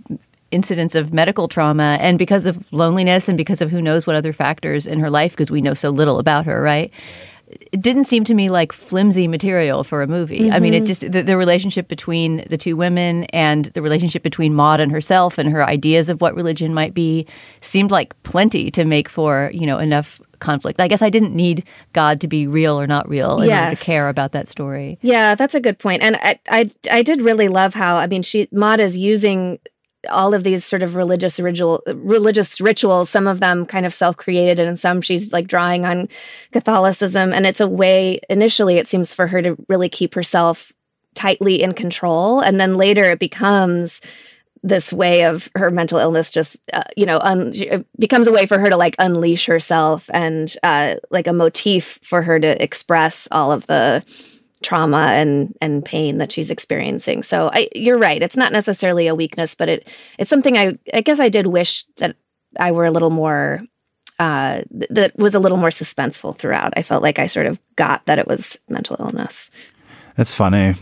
incidents 0.49 0.95
of 0.95 1.13
medical 1.13 1.49
trauma 1.49 1.97
and 1.99 2.17
because 2.17 2.45
of 2.45 2.71
loneliness 2.71 3.27
and 3.27 3.38
because 3.38 3.62
of 3.62 3.69
who 3.69 3.81
knows 3.81 4.07
what 4.07 4.15
other 4.15 4.31
factors 4.31 4.88
in 4.88 4.97
her 4.97 5.10
life 5.10 5.33
because 5.33 5.51
we 5.51 5.60
know 5.60 5.73
so 5.73 5.89
little 5.89 6.19
about 6.19 6.45
her 6.45 6.62
right 6.62 6.89
it 7.47 7.81
didn't 7.81 8.03
seem 8.03 8.23
to 8.25 8.33
me 8.33 8.49
like 8.49 8.71
flimsy 8.71 9.27
material 9.27 9.83
for 9.83 10.01
a 10.01 10.07
movie. 10.07 10.51
I 10.51 10.60
mean, 10.60 10.73
it 10.73 10.79
mm-hmm. 10.79 10.86
just 10.86 11.12
the, 11.12 11.21
the 11.21 11.38
relationship 11.38 11.88
between 11.88 12.43
the 12.49 12.57
two 12.57 12.75
women 12.75 13.23
and 13.25 13.65
the 13.65 13.81
relationship 13.81 14.21
between 14.21 14.53
Maud 14.53 14.79
and 14.79 14.91
herself 14.91 15.38
and 15.38 15.49
her 15.49 15.63
ideas 15.63 16.10
of 16.10 16.19
what 16.19 16.36
religion 16.36 16.73
might 16.73 16.93
be 16.93 17.25
seemed 17.62 17.91
like 17.91 18.21
plenty 18.23 18.69
to 18.71 18.83
make 18.83 19.07
for 19.07 19.49
you 19.53 19.65
know 19.65 19.77
enough 19.77 20.19
conflict. 20.39 20.79
I 20.79 20.88
guess 20.88 21.01
I 21.01 21.10
didn't 21.10 21.33
need 21.33 21.65
God 21.93 22.21
to 22.21 22.27
be 22.27 22.47
real 22.47 22.79
or 22.79 22.86
not 22.86 23.07
real 23.10 23.38
in 23.38 23.43
order 23.43 23.47
Yes. 23.47 23.79
to 23.79 23.83
care 23.83 24.10
about 24.10 24.33
that 24.33 24.47
story. 24.47 24.99
Yeah, 25.01 25.36
that's 25.36 25.55
a 25.55 25.60
good 25.60 25.79
point. 25.79 26.03
And 26.03 26.15
I, 26.17 26.39
I, 26.49 26.69
I 26.91 27.01
did 27.01 27.21
really 27.21 27.47
love 27.47 27.73
how 27.73 27.95
I 27.95 28.07
mean, 28.07 28.23
she 28.23 28.47
Maud 28.51 28.79
is 28.79 28.97
using 28.97 29.60
all 30.10 30.34
of 30.34 30.43
these 30.43 30.65
sort 30.65 30.84
of 30.84 30.96
religious 30.96 31.39
ritual, 31.39 31.84
religious 31.88 32.60
rituals. 32.60 33.10
Some 33.10 33.28
of 33.28 33.39
them 33.39 33.65
kind 33.65 33.86
of 33.86 33.93
self-created, 33.93 34.60
and 34.60 34.78
some 34.80 35.02
she's 35.02 35.32
like 35.32 35.48
drawing 35.48 35.86
on 35.86 36.10
Catholicism. 36.52 37.34
And 37.34 37.46
it's 37.46 37.62
a 37.62 37.67
way. 37.67 38.20
Initially, 38.30 38.78
it 38.78 38.88
seems 38.88 39.13
for 39.13 39.28
her 39.28 39.41
to 39.41 39.56
really 39.67 39.89
keep 39.89 40.13
herself 40.13 40.72
tightly 41.15 41.62
in 41.62 41.74
control, 41.74 42.39
and 42.39 42.60
then 42.60 42.76
later 42.76 43.04
it 43.04 43.20
becomes 43.20 44.02
this 44.63 44.91
way 44.91 45.24
of 45.24 45.50
her 45.56 45.72
mental 45.72 46.00
illness 46.00 46.32
just 46.32 46.58
uh, 46.74 46.84
you 46.96 47.06
know 47.06 47.20
un- 47.22 47.54
becomes 48.00 48.28
a 48.28 48.32
way 48.32 48.46
for 48.46 48.58
her 48.60 48.70
to 48.70 48.78
like 48.78 48.96
unleash 49.00 49.46
herself 49.46 50.10
and 50.13 50.56
uh, 50.63 50.96
like 51.10 51.28
a 51.28 51.34
motif 51.34 52.00
for 52.02 52.22
her 52.22 52.39
to 52.39 52.62
express 52.62 53.28
all 53.32 53.52
of 53.52 53.65
the 53.67 54.04
trauma 54.63 54.98
and 55.13 55.54
and 55.62 55.86
pain 55.86 56.17
that 56.17 56.32
she's 56.32 56.50
experiencing 56.50 57.22
so 57.24 57.50
I, 57.54 57.70
you're 57.76 57.98
right 58.00 58.22
it's 58.24 58.36
not 58.38 58.52
necessarily 58.52 59.08
a 59.08 59.13
weakness 59.15 59.54
but 59.56 59.70
it 59.70 59.88
it's 60.17 60.30
something 60.30 60.58
i 60.58 60.78
i 60.93 61.02
guess 61.02 61.20
i 61.20 61.30
did 61.30 61.48
wish 61.48 61.86
that 61.98 62.15
i 62.60 62.72
were 62.72 62.86
a 62.86 62.91
little 62.91 63.12
more 63.12 63.60
uh 64.20 64.62
th- 64.72 64.89
that 64.89 65.15
was 65.17 65.36
a 65.36 65.39
little 65.39 65.58
more 65.60 65.70
suspenseful 65.70 66.36
throughout 66.36 66.74
i 66.76 66.82
felt 66.82 67.04
like 67.04 67.20
i 67.20 67.28
sort 67.28 67.46
of 67.46 67.60
got 67.76 68.04
that 68.08 68.17
it 68.17 68.28
was 68.28 68.60
mental 68.67 68.96
illness 69.00 69.52
It's 70.17 70.34
funny. 70.34 70.76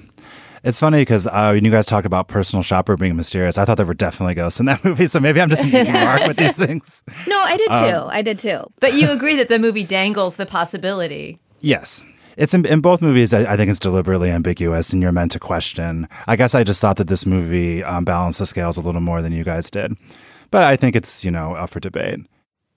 It's 0.64 0.80
funny 0.80 1.02
because 1.02 1.28
uh, 1.28 1.52
when 1.52 1.64
you 1.64 1.70
guys 1.70 1.86
talk 1.86 2.06
about 2.06 2.28
personal 2.28 2.64
shopper 2.64 2.98
being 2.98 3.16
mysterious, 3.16 3.56
I 3.60 3.66
thought 3.66 3.78
there 3.78 3.86
were 3.86 3.94
definitely 3.94 4.34
ghosts 4.34 4.60
in 4.60 4.66
that 4.66 4.84
movie. 4.88 5.06
So 5.06 5.20
maybe 5.20 5.40
I'm 5.40 5.50
just 5.50 5.64
using 5.64 5.94
Mark 5.94 6.26
with 6.26 6.38
these 6.38 6.56
things. 6.66 7.04
no 7.28 7.40
i 7.40 7.56
did 7.56 7.68
too 7.70 8.00
i 8.10 8.22
did 8.24 8.40
too 8.40 8.66
But 8.80 8.94
you 8.96 9.12
agree 9.12 9.36
that 9.36 9.48
the 9.50 9.60
movie 9.60 9.84
dangles 9.84 10.38
the 10.38 10.46
possibility. 10.48 11.38
Yes. 11.62 12.04
It's 12.38 12.54
in, 12.54 12.66
in 12.66 12.82
both 12.82 13.02
movies. 13.02 13.34
I, 13.34 13.54
I 13.54 13.58
think 13.58 13.70
it's 13.70 13.80
deliberately 13.80 14.30
ambiguous, 14.30 14.92
and 14.92 15.02
you're 15.02 15.12
meant 15.12 15.32
to 15.34 15.40
question. 15.40 16.08
I 16.28 16.36
guess 16.36 16.56
I 16.56 16.64
just 16.64 16.82
thought 16.82 16.98
that 16.98 17.08
this 17.08 17.26
movie 17.26 17.84
um, 17.84 18.06
balanced 18.06 18.40
the 18.40 18.46
scales 18.46 18.78
a 18.78 18.82
little 18.82 19.02
more 19.02 19.22
than 19.22 19.32
you 19.32 19.44
guys 19.44 19.70
did, 19.70 19.96
but 20.52 20.64
I 20.64 20.76
think 20.76 20.96
it's 20.96 21.24
you 21.24 21.32
know 21.32 21.54
up 21.54 21.70
for 21.70 21.80
debate. 21.80 22.20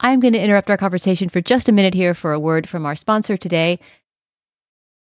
I'm 0.01 0.21
going 0.21 0.35
to 0.35 0.41
interrupt 0.41 0.71
our 0.71 0.77
conversation 0.77 1.29
for 1.29 1.41
just 1.41 1.69
a 1.69 1.73
minute 1.73 1.95
here 1.95 2.15
for 2.15 2.33
a 2.33 2.39
word 2.39 2.69
from 2.69 2.87
our 2.87 2.95
sponsor 2.95 3.37
today. 3.37 3.81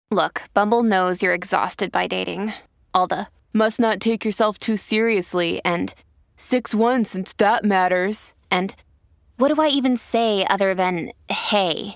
Look, 0.10 0.44
Bumble 0.54 0.84
knows 0.84 1.22
you're 1.22 1.34
exhausted 1.34 1.92
by 1.92 2.08
dating. 2.08 2.54
All 2.94 3.06
the 3.06 3.28
must 3.54 3.80
not 3.80 4.00
take 4.00 4.24
yourself 4.24 4.58
too 4.58 4.78
seriously 4.78 5.62
and 5.66 5.94
6 6.38 6.74
1 6.74 7.06
since 7.06 7.34
that 7.34 7.66
matters. 7.66 8.34
And 8.50 8.74
what 9.38 9.54
do 9.54 9.62
I 9.62 9.68
even 9.68 9.98
say 9.98 10.48
other 10.50 10.74
than 10.74 11.12
hey? 11.30 11.96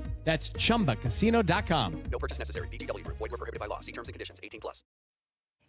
That's 0.23 0.51
chumbacasino.com. 0.51 2.03
No 2.11 2.19
purchase 2.19 2.39
necessary. 2.39 2.67
VGW 2.69 3.03
Group. 3.03 3.17
Void 3.17 3.31
were 3.31 3.37
prohibited 3.37 3.59
by 3.59 3.65
law. 3.65 3.79
See 3.79 3.91
terms 3.91 4.07
and 4.07 4.13
conditions. 4.13 4.39
18 4.43 4.61
plus. 4.61 4.83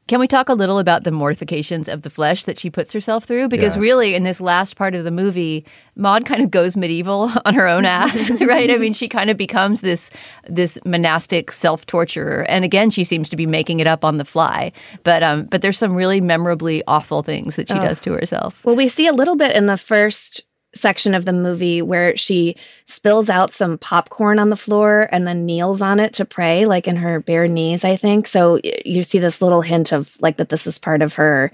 Can 0.09 0.19
we 0.19 0.27
talk 0.27 0.49
a 0.49 0.55
little 0.55 0.81
about 0.81 1.05
the 1.05 1.13
mortifications 1.13 1.87
of 1.87 2.03
the 2.03 2.11
flesh 2.11 2.43
that 2.45 2.59
she 2.59 2.69
puts 2.71 2.93
herself 2.93 3.23
through? 3.25 3.47
Because 3.49 3.77
Yes. 3.77 3.83
really, 3.83 4.17
in 4.17 4.25
this 4.25 4.41
last 4.41 4.75
part 4.75 4.97
of 4.97 5.05
the 5.05 5.13
movie, 5.13 5.65
Maud 5.95 6.25
kind 6.27 6.43
of 6.43 6.51
goes 6.51 6.77
medieval 6.77 7.31
on 7.45 7.55
her 7.55 7.69
own 7.69 7.85
ass, 7.85 8.31
right? 8.41 8.69
I 8.69 8.79
mean, 8.79 8.95
she 8.95 9.09
kind 9.09 9.31
of 9.31 9.37
becomes 9.37 9.81
this 9.81 10.11
this 10.51 10.77
monastic 10.85 11.53
self 11.53 11.87
torturer, 11.87 12.45
and 12.49 12.65
again, 12.65 12.91
she 12.91 13.05
seems 13.05 13.29
to 13.29 13.37
be 13.37 13.47
making 13.47 13.79
it 13.79 13.87
up 13.87 14.05
on 14.05 14.19
the 14.19 14.25
fly. 14.25 14.73
But 15.05 15.23
um, 15.23 15.45
but 15.45 15.63
there's 15.63 15.79
some 15.79 15.95
really 15.95 16.21
memorably 16.21 16.83
awful 16.89 17.23
things 17.23 17.55
that 17.55 17.69
she 17.69 17.75
Oh. 17.75 17.83
does 17.83 18.01
to 18.01 18.13
herself. 18.13 18.65
Well, 18.65 18.77
we 18.77 18.89
see 18.89 19.07
a 19.07 19.13
little 19.15 19.37
bit 19.37 19.55
in 19.57 19.67
the 19.67 19.79
first 19.79 20.43
section 20.75 21.15
of 21.15 21.25
the 21.25 21.33
movie 21.33 21.83
where 21.83 22.17
she 22.17 22.57
spills 22.87 23.29
out 23.29 23.53
some 23.53 23.79
popcorn 23.79 24.39
on 24.39 24.51
the 24.51 24.57
floor 24.57 25.09
and 25.13 25.27
then 25.27 25.45
kneels 25.45 25.83
on 25.83 26.01
it 26.01 26.13
to 26.15 26.25
pray, 26.25 26.67
like 26.67 26.89
in 26.89 26.97
her 26.97 27.21
bare 27.21 27.49
knees, 27.49 27.85
I 27.85 27.97
think. 27.97 28.27
So 28.27 28.61
you 28.85 29.03
see 29.05 29.19
this 29.19 29.43
little 29.43 29.63
hint 29.63 29.93
of 29.93 30.17
like 30.21 30.37
that 30.39 30.49
this 30.49 30.67
is 30.67 30.79
part 30.79 31.03
of 31.03 31.15
her 31.15 31.53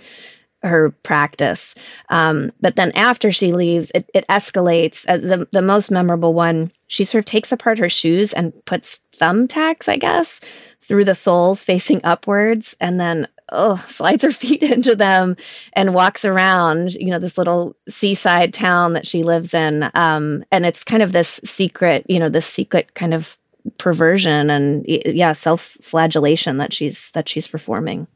her 0.62 0.90
practice. 1.04 1.74
Um, 2.08 2.50
but 2.60 2.76
then 2.76 2.90
after 2.92 3.30
she 3.30 3.52
leaves, 3.52 3.92
it, 3.94 4.10
it 4.12 4.26
escalates. 4.28 5.04
Uh, 5.08 5.18
the 5.18 5.48
the 5.52 5.62
most 5.62 5.90
memorable 5.90 6.34
one, 6.34 6.72
she 6.88 7.04
sort 7.04 7.20
of 7.20 7.26
takes 7.26 7.52
apart 7.52 7.78
her 7.78 7.88
shoes 7.88 8.32
and 8.32 8.52
puts 8.64 9.00
thumbtacks, 9.16 9.88
I 9.88 9.96
guess, 9.96 10.40
through 10.80 11.04
the 11.04 11.14
soles 11.14 11.62
facing 11.62 12.00
upwards, 12.04 12.76
and 12.80 12.98
then 12.98 13.28
oh, 13.52 13.76
slides 13.88 14.22
her 14.24 14.32
feet 14.32 14.62
into 14.62 14.94
them 14.94 15.36
and 15.72 15.94
walks 15.94 16.24
around, 16.24 16.94
you 16.94 17.06
know, 17.06 17.18
this 17.18 17.38
little 17.38 17.76
seaside 17.88 18.52
town 18.54 18.92
that 18.92 19.06
she 19.06 19.22
lives 19.22 19.54
in. 19.54 19.90
Um, 19.94 20.44
and 20.52 20.66
it's 20.66 20.84
kind 20.84 21.02
of 21.02 21.12
this 21.12 21.40
secret, 21.44 22.04
you 22.08 22.18
know, 22.18 22.28
this 22.28 22.46
secret 22.46 22.94
kind 22.94 23.14
of 23.14 23.38
perversion 23.76 24.50
and 24.50 24.84
yeah, 24.86 25.32
self-flagellation 25.32 26.56
that 26.58 26.72
she's 26.72 27.10
that 27.10 27.28
she's 27.28 27.46
performing. 27.46 28.06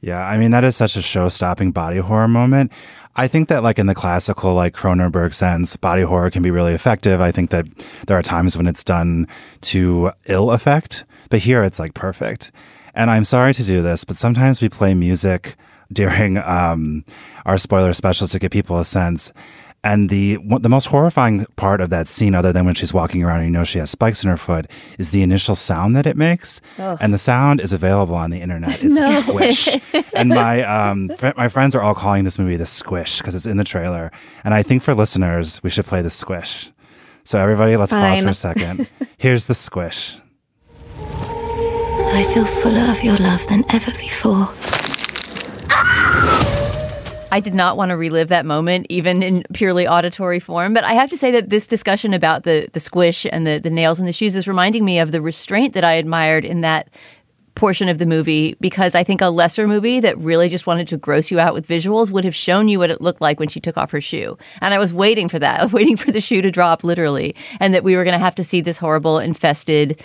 Yeah, 0.00 0.24
I 0.26 0.36
mean 0.36 0.50
that 0.50 0.64
is 0.64 0.76
such 0.76 0.96
a 0.96 1.02
show-stopping 1.02 1.72
body 1.72 1.98
horror 1.98 2.28
moment. 2.28 2.70
I 3.16 3.28
think 3.28 3.48
that 3.48 3.62
like 3.62 3.78
in 3.78 3.86
the 3.86 3.94
classical 3.94 4.54
like 4.54 4.74
Cronenberg 4.74 5.34
sense, 5.34 5.76
body 5.76 6.02
horror 6.02 6.30
can 6.30 6.42
be 6.42 6.50
really 6.50 6.74
effective. 6.74 7.20
I 7.20 7.32
think 7.32 7.50
that 7.50 7.66
there 8.06 8.18
are 8.18 8.22
times 8.22 8.56
when 8.56 8.66
it's 8.66 8.84
done 8.84 9.26
to 9.62 10.12
ill 10.26 10.50
effect, 10.50 11.04
but 11.30 11.40
here 11.40 11.62
it's 11.62 11.78
like 11.78 11.94
perfect. 11.94 12.52
And 12.94 13.10
I'm 13.10 13.24
sorry 13.24 13.52
to 13.54 13.64
do 13.64 13.82
this, 13.82 14.04
but 14.04 14.16
sometimes 14.16 14.60
we 14.62 14.68
play 14.68 14.94
music 14.94 15.56
during 15.92 16.38
um, 16.38 17.04
our 17.44 17.58
spoiler 17.58 17.92
specials 17.94 18.30
to 18.30 18.38
give 18.38 18.50
people 18.52 18.78
a 18.78 18.84
sense. 18.84 19.32
And 19.86 20.08
the 20.08 20.38
the 20.60 20.70
most 20.70 20.86
horrifying 20.86 21.44
part 21.56 21.82
of 21.82 21.90
that 21.90 22.06
scene, 22.08 22.34
other 22.34 22.54
than 22.54 22.64
when 22.64 22.74
she's 22.74 22.94
walking 22.94 23.22
around 23.22 23.40
and 23.40 23.48
you 23.48 23.52
know 23.52 23.64
she 23.64 23.78
has 23.78 23.90
spikes 23.90 24.24
in 24.24 24.30
her 24.30 24.38
foot, 24.38 24.64
is 24.98 25.10
the 25.10 25.22
initial 25.22 25.54
sound 25.54 25.94
that 25.94 26.06
it 26.06 26.16
makes. 26.16 26.62
Ugh. 26.78 26.96
And 27.02 27.12
the 27.12 27.18
sound 27.18 27.60
is 27.60 27.70
available 27.70 28.14
on 28.14 28.30
the 28.30 28.40
internet. 28.40 28.82
It's 28.82 28.94
No. 28.98 29.10
a 29.10 29.14
squish. 29.22 29.68
and 30.14 30.30
my 30.30 30.62
um, 30.62 31.10
fr- 31.10 31.36
my 31.36 31.48
friends 31.50 31.74
are 31.74 31.82
all 31.82 31.94
calling 31.94 32.24
this 32.24 32.38
movie 32.38 32.56
the 32.56 32.64
squish 32.64 33.18
because 33.18 33.34
it's 33.34 33.44
in 33.44 33.58
the 33.58 33.64
trailer. 33.64 34.10
And 34.42 34.54
I 34.54 34.62
think 34.62 34.82
for 34.82 34.94
listeners, 34.94 35.62
we 35.62 35.68
should 35.68 35.84
play 35.84 36.00
the 36.00 36.10
squish. 36.10 36.70
So 37.24 37.38
everybody, 37.38 37.76
let's 37.76 37.92
pause 37.92 38.20
for 38.22 38.28
a 38.28 38.34
second. 38.34 38.88
Here's 39.18 39.44
the 39.46 39.54
squish. 39.54 40.16
And 42.14 42.24
I 42.24 42.32
feel 42.32 42.44
fuller 42.44 42.92
of 42.92 43.02
your 43.02 43.16
love 43.16 43.44
than 43.48 43.64
ever 43.70 43.90
before. 43.98 44.48
I 47.32 47.40
did 47.42 47.54
not 47.54 47.76
want 47.76 47.88
to 47.88 47.96
relive 47.96 48.28
that 48.28 48.46
moment, 48.46 48.86
even 48.88 49.20
in 49.20 49.42
purely 49.52 49.88
auditory 49.88 50.38
form. 50.38 50.74
But 50.74 50.84
I 50.84 50.92
have 50.92 51.10
to 51.10 51.16
say 51.16 51.32
that 51.32 51.50
this 51.50 51.66
discussion 51.66 52.14
about 52.14 52.44
the 52.44 52.68
the 52.72 52.78
squish 52.78 53.26
and 53.32 53.44
the 53.44 53.58
the 53.58 53.68
nails 53.68 53.98
in 53.98 54.06
the 54.06 54.12
shoes 54.12 54.36
is 54.36 54.46
reminding 54.46 54.84
me 54.84 55.00
of 55.00 55.10
the 55.10 55.20
restraint 55.20 55.74
that 55.74 55.82
I 55.82 55.94
admired 55.94 56.44
in 56.44 56.60
that 56.60 56.88
portion 57.54 57.88
of 57.88 57.98
the 57.98 58.06
movie 58.06 58.56
because 58.60 58.94
I 58.94 59.04
think 59.04 59.20
a 59.20 59.26
lesser 59.26 59.66
movie 59.66 60.00
that 60.00 60.18
really 60.18 60.48
just 60.48 60.66
wanted 60.66 60.88
to 60.88 60.96
gross 60.96 61.30
you 61.30 61.38
out 61.38 61.54
with 61.54 61.68
visuals 61.68 62.10
would 62.10 62.24
have 62.24 62.34
shown 62.34 62.68
you 62.68 62.78
what 62.78 62.90
it 62.90 63.00
looked 63.00 63.20
like 63.20 63.38
when 63.38 63.48
she 63.48 63.60
took 63.60 63.76
off 63.76 63.92
her 63.92 64.00
shoe. 64.00 64.36
And 64.60 64.74
I 64.74 64.78
was 64.78 64.92
waiting 64.92 65.28
for 65.28 65.38
that. 65.38 65.54
Waiting 65.74 65.96
for 65.96 66.12
the 66.12 66.20
shoe 66.20 66.40
to 66.40 66.50
drop 66.50 66.84
literally 66.84 67.34
and 67.58 67.74
that 67.74 67.82
we 67.82 67.96
were 67.96 68.04
going 68.04 68.14
to 68.14 68.24
have 68.24 68.34
to 68.36 68.44
see 68.44 68.60
this 68.60 68.78
horrible 68.78 69.18
infested 69.18 70.02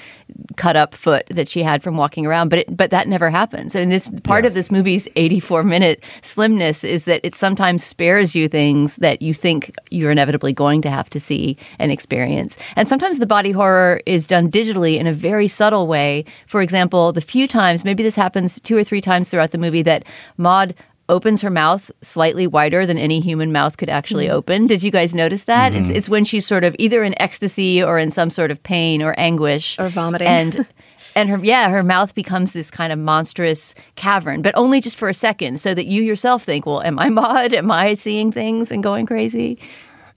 cut 0.56 0.76
up 0.76 0.96
foot 0.96 1.26
that 1.30 1.48
she 1.48 1.62
had 1.62 1.84
from 1.84 1.96
walking 1.96 2.26
around 2.26 2.50
but 2.50 2.60
it, 2.60 2.76
but 2.76 2.92
that 2.92 3.08
never 3.08 3.30
happens. 3.30 3.76
And 3.76 3.92
this 3.92 4.10
part 4.24 4.46
of 4.46 4.54
this 4.54 4.72
movie's 4.72 5.08
84 5.16 5.64
minute 5.64 6.04
slimness 6.22 6.84
is 6.84 7.06
that 7.06 7.22
it 7.24 7.36
sometimes 7.36 7.84
spares 7.84 8.36
you 8.36 8.48
things 8.48 8.96
that 8.98 9.22
you 9.22 9.34
think 9.34 9.72
you're 9.92 10.12
inevitably 10.12 10.54
going 10.54 10.82
to 10.82 10.90
have 10.90 11.10
to 11.12 11.20
see 11.20 11.58
and 11.78 11.92
experience. 11.92 12.58
And 12.76 12.88
sometimes 12.88 13.20
the 13.20 13.28
body 13.28 13.52
horror 13.52 14.02
is 14.06 14.26
done 14.26 14.50
digitally 14.50 14.98
in 14.98 15.08
a 15.08 15.14
very 15.14 15.48
subtle 15.48 15.88
way. 15.88 16.26
For 16.48 16.62
example, 16.62 17.12
the 17.12 17.22
few 17.22 17.39
times, 17.48 17.84
maybe 17.86 18.04
this 18.04 18.16
happens 18.16 18.60
two 18.62 18.76
or 18.78 18.84
three 18.84 19.02
times 19.02 19.30
throughout 19.30 19.52
the 19.52 19.58
movie, 19.58 19.82
that 19.84 20.04
Maud 20.38 20.76
opens 21.08 21.42
her 21.42 21.50
mouth 21.50 21.90
slightly 22.02 22.46
wider 22.46 22.86
than 22.86 22.98
any 23.00 23.20
human 23.20 23.52
mouth 23.52 23.78
could 23.78 23.90
actually 23.90 24.28
Mhm. 24.28 24.32
open. 24.34 24.68
Did 24.68 24.84
you 24.84 24.92
guys 24.92 25.16
notice 25.16 25.46
that? 25.46 25.74
It's 25.74 25.90
Mhm. 25.90 25.96
it's 25.96 26.10
when 26.10 26.24
she's 26.24 26.46
sort 26.46 26.64
of 26.64 26.76
either 26.78 27.04
in 27.04 27.20
ecstasy 27.20 27.82
or 27.82 27.98
in 27.98 28.12
some 28.12 28.30
sort 28.30 28.52
of 28.52 28.62
pain 28.62 29.02
or 29.02 29.16
anguish 29.18 29.78
Or 29.80 29.90
vomiting. 29.90 30.28
And 30.28 30.66
and 31.16 31.30
her 31.30 31.40
yeah, 31.42 31.70
her 31.70 31.82
mouth 31.82 32.14
becomes 32.14 32.52
this 32.52 32.70
kind 32.70 32.94
of 32.94 33.00
monstrous 33.00 33.74
cavern, 33.96 34.44
but 34.44 34.54
only 34.56 34.80
just 34.82 34.98
for 34.98 35.10
a 35.10 35.14
second 35.16 35.60
so 35.60 35.74
that 35.74 35.88
you 35.88 36.04
yourself 36.04 36.44
think, 36.44 36.68
well, 36.68 36.84
am 36.84 37.00
I 37.00 37.10
Maud? 37.10 37.54
Am 37.56 37.72
I 37.72 37.96
seeing 37.96 38.32
things 38.32 38.72
and 38.72 38.84
going 38.84 39.08
crazy? 39.08 39.58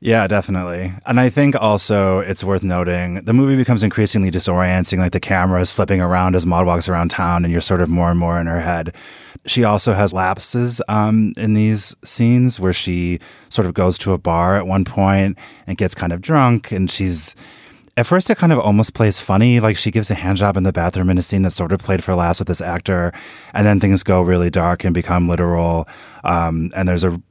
Yeah, 0.05 0.27
definitely. 0.27 0.93
And 1.07 1.21
I 1.21 1.29
think 1.29 1.55
also 1.55 2.19
it's 2.19 2.43
worth 2.43 2.65
noting 2.65 3.25
the 3.25 3.33
movie 3.33 3.55
becomes 3.55 3.85
increasingly 3.85 4.33
disorienting. 4.33 4.99
Like 4.99 5.13
the 5.13 5.21
camera 5.21 5.61
is 5.61 5.73
flipping 5.73 6.01
around 6.01 6.35
as 6.35 6.45
Maud 6.45 6.67
walks 6.67 6.89
around 6.89 7.13
town, 7.13 7.45
and 7.45 7.53
you're 7.53 7.61
sort 7.61 7.81
of 7.81 7.89
more 7.89 8.11
and 8.11 8.19
more 8.19 8.41
in 8.41 8.49
her 8.49 8.63
head. 8.63 8.97
She 9.47 9.63
also 9.63 9.93
has 9.93 10.13
lapses 10.13 10.83
um, 10.89 11.33
in 11.37 11.55
these 11.55 11.95
scenes 12.03 12.59
where 12.59 12.73
she 12.73 13.21
sort 13.49 13.65
of 13.65 13.75
goes 13.75 13.97
to 13.99 14.13
a 14.13 14.19
bar 14.19 14.57
at 14.57 14.67
one 14.67 14.85
point 14.85 15.39
and 15.69 15.79
gets 15.79 15.95
kind 15.95 16.13
of 16.13 16.21
drunk, 16.21 16.73
and 16.73 16.91
she's. 16.91 17.37
At 17.97 18.07
first, 18.07 18.29
it 18.31 18.39
kind 18.39 18.53
of 18.53 18.59
almost 18.59 18.95
plays 18.95 19.21
funny. 19.21 19.61
Like 19.61 19.77
she 19.77 19.93
gives 19.93 20.11
a 20.11 20.15
hand 20.15 20.39
job 20.39 20.57
in 20.57 20.65
the 20.65 20.73
bathroom 20.73 21.11
in 21.11 21.19
a 21.19 21.23
scene 21.23 21.43
that's 21.43 21.55
sort 21.55 21.71
of 21.71 21.79
played 21.79 22.03
for 22.03 22.17
laughs 22.17 22.41
with 22.41 22.49
this 22.49 22.61
actor, 22.61 23.13
and 23.55 23.65
then 23.65 23.79
things 23.79 24.03
go 24.03 24.21
really 24.21 24.51
dark 24.51 24.83
and 24.83 24.93
become 24.95 25.29
literal. 25.29 25.87
Um, 26.25 26.73
and 26.75 26.89
there's 26.89 27.05
a 27.05 27.23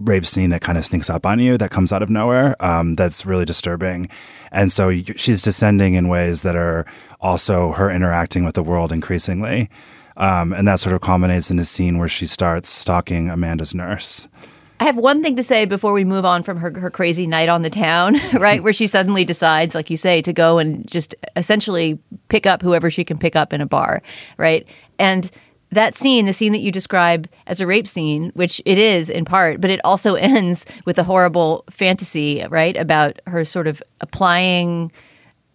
rape 0.00 0.26
scene 0.26 0.50
that 0.50 0.60
kind 0.60 0.78
of 0.78 0.84
sneaks 0.84 1.10
up 1.10 1.26
on 1.26 1.38
you 1.38 1.56
that 1.58 1.70
comes 1.70 1.92
out 1.92 2.02
of 2.02 2.10
nowhere 2.10 2.56
um, 2.60 2.94
that's 2.94 3.26
really 3.26 3.44
disturbing 3.44 4.08
and 4.52 4.72
so 4.72 4.92
she's 4.92 5.42
descending 5.42 5.94
in 5.94 6.08
ways 6.08 6.42
that 6.42 6.56
are 6.56 6.84
also 7.20 7.72
her 7.72 7.90
interacting 7.90 8.44
with 8.44 8.54
the 8.54 8.62
world 8.62 8.92
increasingly 8.92 9.68
um, 10.16 10.52
and 10.52 10.66
that 10.66 10.80
sort 10.80 10.94
of 10.94 11.00
culminates 11.00 11.50
in 11.50 11.58
a 11.58 11.64
scene 11.64 11.98
where 11.98 12.08
she 12.08 12.26
starts 12.26 12.68
stalking 12.68 13.30
amanda's 13.30 13.74
nurse 13.74 14.28
I 14.80 14.84
have 14.84 14.96
one 14.96 15.22
thing 15.22 15.36
to 15.36 15.42
say 15.42 15.66
before 15.66 15.92
we 15.92 16.04
move 16.04 16.24
on 16.24 16.42
from 16.42 16.56
her, 16.56 16.72
her 16.80 16.90
crazy 16.90 17.26
night 17.26 17.50
on 17.50 17.60
the 17.60 17.68
town, 17.68 18.16
right? 18.32 18.62
Where 18.62 18.72
she 18.72 18.86
suddenly 18.86 19.26
decides, 19.26 19.74
like 19.74 19.90
you 19.90 19.98
say, 19.98 20.22
to 20.22 20.32
go 20.32 20.56
and 20.56 20.90
just 20.90 21.14
essentially 21.36 21.98
pick 22.28 22.46
up 22.46 22.62
whoever 22.62 22.90
she 22.90 23.04
can 23.04 23.18
pick 23.18 23.36
up 23.36 23.52
in 23.52 23.60
a 23.60 23.66
bar, 23.66 24.02
right? 24.38 24.66
And 24.98 25.30
that 25.72 25.94
scene, 25.94 26.26
the 26.26 26.32
scene 26.32 26.52
that 26.52 26.60
you 26.60 26.72
describe 26.72 27.28
as 27.46 27.60
a 27.60 27.66
rape 27.66 27.86
scene, 27.86 28.30
which 28.34 28.60
it 28.64 28.78
is 28.78 29.08
in 29.08 29.24
part, 29.24 29.60
but 29.60 29.70
it 29.70 29.80
also 29.84 30.14
ends 30.16 30.66
with 30.84 30.98
a 30.98 31.04
horrible 31.04 31.64
fantasy, 31.70 32.44
right? 32.48 32.76
About 32.76 33.20
her 33.26 33.44
sort 33.44 33.66
of 33.66 33.82
applying, 34.00 34.90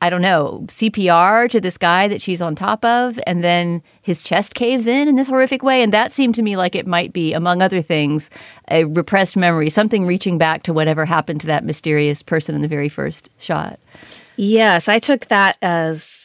I 0.01 0.09
don't 0.09 0.21
know, 0.21 0.63
CPR 0.67 1.49
to 1.49 1.59
this 1.59 1.77
guy 1.77 2.07
that 2.07 2.21
she's 2.21 2.41
on 2.41 2.55
top 2.55 2.85
of, 2.85 3.19
and 3.27 3.43
then 3.43 3.81
his 4.01 4.23
chest 4.23 4.55
caves 4.55 4.87
in 4.87 5.07
in 5.07 5.15
this 5.15 5.27
horrific 5.27 5.63
way. 5.63 5.83
And 5.83 5.91
that 5.93 6.11
seemed 6.11 6.35
to 6.35 6.41
me 6.41 6.55
like 6.55 6.75
it 6.75 6.87
might 6.87 7.11
be, 7.11 7.33
among 7.33 7.61
other 7.61 7.81
things, 7.81 8.29
a 8.69 8.85
repressed 8.85 9.35
memory, 9.35 9.69
something 9.69 10.05
reaching 10.05 10.37
back 10.37 10.63
to 10.63 10.73
whatever 10.73 11.05
happened 11.05 11.41
to 11.41 11.47
that 11.47 11.65
mysterious 11.65 12.23
person 12.23 12.55
in 12.55 12.61
the 12.61 12.67
very 12.67 12.89
first 12.89 13.29
shot. 13.37 13.79
Yes, 14.37 14.89
I 14.89 14.99
took 14.99 15.27
that 15.27 15.57
as 15.61 16.24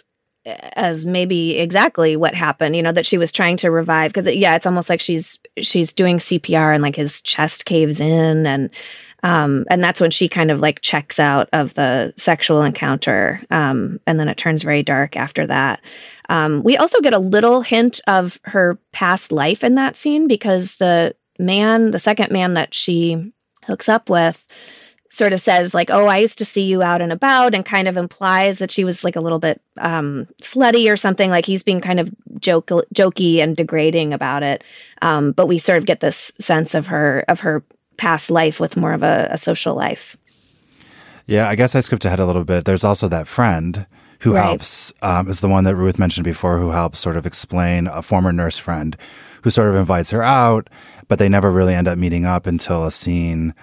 as 0.76 1.06
maybe 1.06 1.58
exactly 1.58 2.16
what 2.16 2.34
happened, 2.34 2.76
you 2.76 2.82
know, 2.82 2.92
that 2.92 3.06
she 3.06 3.18
was 3.18 3.32
trying 3.32 3.56
to 3.58 3.70
revive 3.70 4.12
because 4.12 4.32
yeah, 4.34 4.54
it's 4.56 4.66
almost 4.66 4.88
like 4.88 5.00
she's 5.00 5.38
she's 5.58 5.92
doing 5.92 6.18
CPR 6.18 6.74
and 6.74 6.82
like 6.82 6.96
his 6.96 7.20
chest 7.22 7.66
caves 7.66 8.00
in 8.00 8.46
and 8.46 8.70
um 9.22 9.64
and 9.68 9.84
that's 9.84 10.00
when 10.00 10.10
she 10.10 10.28
kind 10.28 10.50
of 10.50 10.60
like 10.60 10.80
checks 10.80 11.18
out 11.18 11.48
of 11.52 11.74
the 11.74 12.12
sexual 12.16 12.62
encounter 12.62 13.42
um 13.50 14.00
and 14.06 14.18
then 14.18 14.28
it 14.28 14.36
turns 14.36 14.62
very 14.62 14.82
dark 14.82 15.16
after 15.16 15.46
that. 15.46 15.80
Um 16.28 16.62
we 16.62 16.76
also 16.76 17.00
get 17.00 17.12
a 17.12 17.18
little 17.18 17.60
hint 17.60 18.00
of 18.06 18.38
her 18.44 18.78
past 18.92 19.32
life 19.32 19.62
in 19.62 19.74
that 19.74 19.96
scene 19.96 20.26
because 20.26 20.76
the 20.76 21.14
man, 21.38 21.90
the 21.90 21.98
second 21.98 22.30
man 22.30 22.54
that 22.54 22.74
she 22.74 23.32
hooks 23.64 23.88
up 23.88 24.08
with 24.08 24.46
sort 25.12 25.32
of 25.32 25.40
says 25.40 25.74
like 25.74 25.90
oh 25.90 26.06
i 26.06 26.18
used 26.18 26.38
to 26.38 26.44
see 26.44 26.62
you 26.62 26.82
out 26.82 27.00
and 27.02 27.12
about 27.12 27.52
and 27.54 27.64
kind 27.64 27.88
of 27.88 27.96
implies 27.96 28.58
that 28.58 28.70
she 28.70 28.84
was 28.84 29.02
like 29.02 29.16
a 29.16 29.20
little 29.20 29.40
bit 29.40 29.60
um 29.80 30.26
slutty 30.40 30.90
or 30.90 30.96
something. 30.96 31.30
Like 31.30 31.44
he's 31.46 31.62
being 31.64 31.80
kind 31.80 31.98
of 32.00 32.08
joke 32.40 32.68
jokey 32.94 33.38
and 33.38 33.56
degrading 33.56 34.12
about 34.14 34.42
it. 34.42 34.62
Um 35.02 35.32
but 35.32 35.46
we 35.46 35.58
sort 35.58 35.78
of 35.78 35.86
get 35.86 36.00
this 36.00 36.30
sense 36.38 36.74
of 36.74 36.86
her 36.86 37.24
of 37.28 37.40
her 37.40 37.62
past 37.96 38.30
life 38.30 38.60
with 38.60 38.76
more 38.76 38.92
of 38.92 39.02
a, 39.02 39.28
a 39.32 39.36
social 39.38 39.74
life. 39.74 40.16
Yeah 41.26 41.48
i 41.48 41.54
guess 41.54 41.74
i 41.74 41.80
skipped 41.80 42.04
ahead 42.04 42.20
a 42.20 42.26
little 42.26 42.44
bit. 42.44 42.64
There's 42.64 42.84
also 42.84 43.08
that 43.08 43.26
friend 43.26 43.86
who 44.20 44.34
Right. 44.34 44.42
helps 44.44 44.92
um, 45.02 45.28
is 45.28 45.40
the 45.40 45.48
one 45.48 45.64
that 45.64 45.74
ruth 45.76 45.98
mentioned 45.98 46.24
before 46.24 46.58
who 46.58 46.70
helps 46.70 47.00
sort 47.00 47.16
of 47.16 47.26
explain 47.26 47.86
a 47.86 48.02
former 48.02 48.32
nurse 48.32 48.58
friend 48.58 48.96
who 49.42 49.50
sort 49.50 49.70
of 49.70 49.74
invites 49.76 50.10
her 50.10 50.22
out 50.22 50.68
but 51.08 51.18
they 51.18 51.28
never 51.28 51.50
really 51.50 51.74
end 51.74 51.88
up 51.88 51.98
meeting 51.98 52.24
up 52.26 52.46
until 52.46 52.84
a 52.84 52.90
scene 52.92 53.54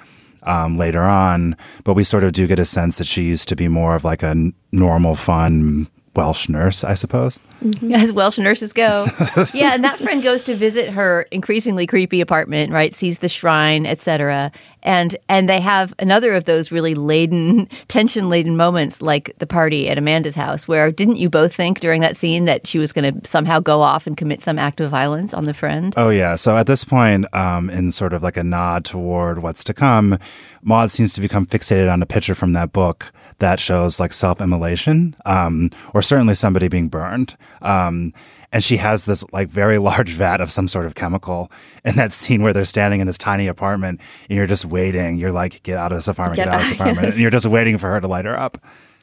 um, 0.48 0.78
later 0.78 1.04
on. 1.04 1.56
But 1.84 1.94
we 1.94 2.04
sort 2.04 2.24
of 2.24 2.32
do 2.32 2.48
get 2.48 2.60
a 2.60 2.66
sense 2.66 2.98
that 2.98 3.08
she 3.08 3.24
used 3.24 3.48
to 3.50 3.56
be 3.56 3.68
more 3.68 3.96
of 3.96 4.04
like 4.04 4.24
a 4.24 4.52
normal, 4.72 5.16
fun 5.16 5.88
Welsh 6.18 6.50
nurse, 6.50 6.84
I 6.84 6.96
suppose. 6.96 7.40
As 7.94 8.12
Welsh 8.12 8.40
nurses 8.40 8.74
go. 8.74 9.06
yeah, 9.54 9.74
and 9.74 9.84
that 9.84 10.00
friend 10.00 10.24
goes 10.24 10.44
to 10.46 10.56
visit 10.56 10.90
her 10.90 11.28
increasingly 11.32 11.86
creepy 11.86 12.22
apartment, 12.22 12.74
right? 12.74 12.92
Sees 12.92 13.20
the 13.20 13.30
shrine, 13.30 13.86
etc. 13.86 14.52
And 14.82 15.16
and 15.30 15.48
they 15.48 15.62
have 15.62 15.94
another 16.00 16.34
of 16.34 16.46
those 16.46 16.72
really 16.72 16.96
laden, 16.96 17.68
tension-laden 17.88 18.58
moments 18.58 19.02
like 19.02 19.38
the 19.38 19.46
party 19.46 19.90
at 19.90 19.98
Amanda's 19.98 20.36
house 20.36 20.68
where 20.68 20.92
didn't 20.92 21.18
you 21.18 21.30
both 21.30 21.54
think 21.54 21.80
during 21.80 22.02
that 22.02 22.18
scene 22.18 22.46
that 22.46 22.66
she 22.66 22.80
was 22.80 22.92
going 22.92 23.14
to 23.14 23.28
somehow 23.28 23.60
go 23.60 23.82
off 23.82 24.08
and 24.08 24.18
commit 24.18 24.42
some 24.42 24.58
act 24.58 24.82
of 24.82 24.90
violence 24.90 25.36
on 25.36 25.46
the 25.46 25.54
friend? 25.54 25.94
Oh 25.98 26.10
yeah. 26.10 26.36
So 26.36 26.58
at 26.58 26.66
this 26.66 26.84
point, 26.84 27.26
um, 27.34 27.70
in 27.70 27.92
sort 27.92 28.14
of 28.14 28.24
like 28.24 28.38
a 28.38 28.44
nod 28.44 28.86
toward 28.86 29.44
what's 29.44 29.64
to 29.66 29.74
come, 29.74 30.18
Maud 30.64 30.90
seems 30.90 31.14
to 31.14 31.22
become 31.22 31.46
fixated 31.46 31.92
on 31.92 32.02
a 32.02 32.08
picture 32.08 32.34
from 32.34 32.54
that 32.54 32.74
book 32.74 33.12
that 33.40 33.60
shows 33.60 34.00
like 34.00 34.14
self-immolation, 34.14 35.16
um, 35.26 35.70
or 35.94 36.02
certainly 36.02 36.34
somebody 36.34 36.68
being 36.68 36.88
burned. 36.90 37.38
Um, 37.62 38.14
and 38.52 38.64
she 38.64 38.78
has 38.78 39.06
this 39.06 39.24
like 39.34 39.48
very 39.50 39.78
large 39.90 40.12
vat 40.14 40.42
of 40.42 40.50
some 40.52 40.68
sort 40.68 40.86
of 40.86 40.96
chemical 40.96 41.52
in 41.86 41.96
that 41.98 42.14
scene 42.14 42.42
where 42.42 42.54
they're 42.54 42.66
standing 42.66 43.02
in 43.02 43.08
this 43.08 43.18
tiny 43.18 43.48
apartment 43.48 44.00
and 44.30 44.38
you're 44.38 44.48
just 44.48 44.66
waiting. 44.66 45.18
You're 45.18 45.32
like, 45.34 45.62
get 45.64 45.78
out 45.78 45.92
of 45.92 45.98
this 45.98 46.08
apartment, 46.08 46.38
get, 46.38 46.46
Get 46.46 46.54
out 46.54 46.62
of 46.62 46.68
this 46.68 46.76
apartment. 46.80 47.06
yes. 47.06 47.14
And 47.14 47.22
you're 47.22 47.32
just 47.32 47.46
waiting 47.46 47.78
for 47.78 47.90
her 47.92 48.00
to 48.00 48.08
light 48.08 48.26
her 48.26 48.38
up. 48.40 48.58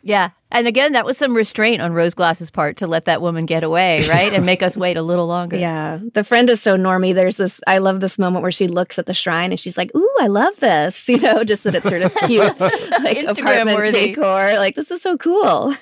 Yeah. 0.04 0.30
And 0.50 0.68
again, 0.68 0.92
that 0.92 1.04
was 1.04 1.18
some 1.18 1.34
restraint 1.34 1.80
on 1.82 1.92
Rose 1.94 2.14
Glass's 2.14 2.50
part 2.50 2.76
to 2.76 2.86
let 2.86 3.06
that 3.06 3.20
woman 3.20 3.46
get 3.46 3.64
away, 3.64 4.06
right? 4.08 4.32
and 4.32 4.46
make 4.46 4.62
us 4.62 4.76
wait 4.76 4.96
a 4.96 5.02
little 5.02 5.26
longer. 5.26 5.56
Yeah. 5.56 5.98
The 6.12 6.22
friend 6.22 6.48
is 6.50 6.60
so 6.62 6.76
normy. 6.76 7.12
There's 7.14 7.36
this, 7.36 7.60
I 7.66 7.78
love 7.78 7.98
this 8.00 8.18
moment 8.18 8.42
where 8.42 8.52
she 8.52 8.68
looks 8.68 8.98
at 8.98 9.06
the 9.06 9.14
shrine 9.14 9.50
and 9.50 9.58
she's 9.58 9.76
like, 9.76 9.92
Ooh, 9.96 10.10
I 10.20 10.26
love 10.28 10.54
this. 10.60 11.08
You 11.14 11.18
know, 11.20 11.42
just 11.44 11.64
that 11.64 11.74
it's 11.74 11.88
sort 11.88 12.02
of 12.02 12.14
cute, 12.26 12.60
like 12.60 13.16
Instagram 13.16 13.38
apartment 13.38 13.78
worthy. 13.78 14.08
decor. 14.08 14.56
Like, 14.58 14.74
this 14.76 14.90
is 14.90 15.00
so 15.00 15.16
cool. 15.16 15.74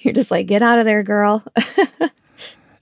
You're 0.00 0.14
just 0.14 0.30
like, 0.30 0.46
get 0.46 0.62
out 0.62 0.78
of 0.78 0.84
there, 0.86 1.02
girl. 1.02 1.44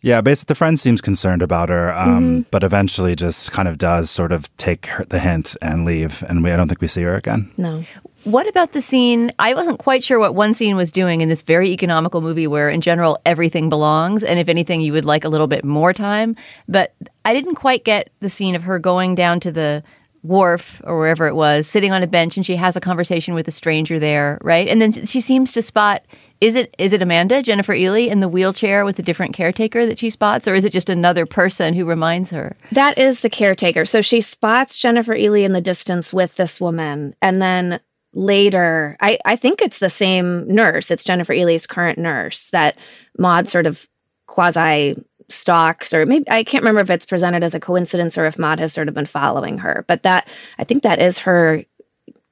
Yeah, 0.02 0.20
basically, 0.20 0.52
the 0.52 0.56
friend 0.56 0.78
seems 0.78 1.00
concerned 1.00 1.42
about 1.42 1.68
her, 1.68 1.92
um, 1.92 2.44
but 2.50 2.64
eventually 2.64 3.14
just 3.14 3.52
kind 3.52 3.68
of 3.68 3.78
does 3.78 4.10
sort 4.10 4.32
of 4.32 4.54
take 4.56 4.86
her, 4.86 5.04
the 5.04 5.20
hint 5.20 5.56
and 5.62 5.84
leave. 5.84 6.24
And 6.28 6.42
we, 6.42 6.50
I 6.50 6.56
don't 6.56 6.66
think 6.66 6.80
we 6.80 6.88
see 6.88 7.02
her 7.02 7.14
again. 7.14 7.50
no. 7.56 7.84
What 8.24 8.46
about 8.48 8.70
the 8.70 8.80
scene? 8.80 9.32
I 9.40 9.52
wasn't 9.54 9.80
quite 9.80 10.04
sure 10.04 10.20
what 10.20 10.36
one 10.36 10.54
scene 10.54 10.76
was 10.76 10.92
doing 10.92 11.22
in 11.22 11.28
this 11.28 11.42
very 11.42 11.70
economical 11.70 12.20
movie 12.20 12.46
where, 12.46 12.70
in 12.70 12.80
general, 12.80 13.18
everything 13.26 13.68
belongs. 13.68 14.22
And 14.22 14.38
if 14.38 14.48
anything, 14.48 14.80
you 14.80 14.92
would 14.92 15.04
like 15.04 15.24
a 15.24 15.28
little 15.28 15.48
bit 15.48 15.64
more 15.64 15.92
time. 15.92 16.36
But 16.68 16.94
I 17.24 17.32
didn't 17.32 17.56
quite 17.56 17.84
get 17.84 18.10
the 18.20 18.30
scene 18.30 18.54
of 18.54 18.62
her 18.62 18.78
going 18.78 19.16
down 19.16 19.40
to 19.40 19.50
the 19.50 19.82
wharf 20.22 20.80
or 20.84 20.98
wherever 20.98 21.26
it 21.26 21.34
was, 21.34 21.66
sitting 21.66 21.90
on 21.90 22.04
a 22.04 22.06
bench, 22.06 22.36
and 22.36 22.46
she 22.46 22.54
has 22.54 22.76
a 22.76 22.80
conversation 22.80 23.34
with 23.34 23.48
a 23.48 23.50
stranger 23.50 23.98
there, 23.98 24.38
right? 24.42 24.68
And 24.68 24.80
then 24.80 25.04
she 25.04 25.20
seems 25.20 25.50
to 25.52 25.62
spot 25.62 26.04
is 26.42 26.56
it 26.56 26.74
is 26.76 26.92
it 26.92 27.00
Amanda 27.00 27.40
Jennifer 27.40 27.72
Ehle 27.72 28.08
in 28.08 28.18
the 28.18 28.28
wheelchair 28.28 28.84
with 28.84 28.98
a 28.98 29.02
different 29.02 29.32
caretaker 29.32 29.86
that 29.86 30.00
she 30.00 30.10
spots, 30.10 30.48
or 30.48 30.56
is 30.56 30.64
it 30.64 30.72
just 30.72 30.90
another 30.90 31.24
person 31.24 31.72
who 31.72 31.84
reminds 31.84 32.30
her? 32.30 32.56
That 32.72 32.98
is 32.98 33.20
the 33.20 33.30
caretaker. 33.30 33.84
So 33.84 34.02
she 34.02 34.20
spots 34.20 34.76
Jennifer 34.76 35.14
Ehle 35.14 35.44
in 35.44 35.52
the 35.52 35.60
distance 35.60 36.12
with 36.12 36.34
this 36.34 36.60
woman. 36.60 37.14
And 37.22 37.40
then 37.40 37.78
later, 38.12 38.96
I, 39.00 39.20
I 39.24 39.36
think 39.36 39.62
it's 39.62 39.78
the 39.78 39.88
same 39.88 40.52
nurse. 40.52 40.90
It's 40.90 41.04
Jennifer 41.04 41.32
Ehle's 41.32 41.64
current 41.64 41.96
nurse 41.96 42.50
that 42.50 42.76
Maud 43.16 43.48
sort 43.48 43.68
of 43.68 43.86
quasi 44.26 44.96
stalks, 45.28 45.94
or 45.94 46.06
maybe 46.06 46.28
I 46.28 46.42
can't 46.42 46.62
remember 46.62 46.80
if 46.80 46.90
it's 46.90 47.06
presented 47.06 47.44
as 47.44 47.54
a 47.54 47.60
coincidence 47.60 48.18
or 48.18 48.26
if 48.26 48.36
Maud 48.36 48.58
has 48.58 48.72
sort 48.72 48.88
of 48.88 48.94
been 48.94 49.06
following 49.06 49.58
her. 49.58 49.84
But 49.86 50.02
that, 50.02 50.26
I 50.58 50.64
think 50.64 50.82
that 50.82 50.98
is 50.98 51.20
her 51.20 51.64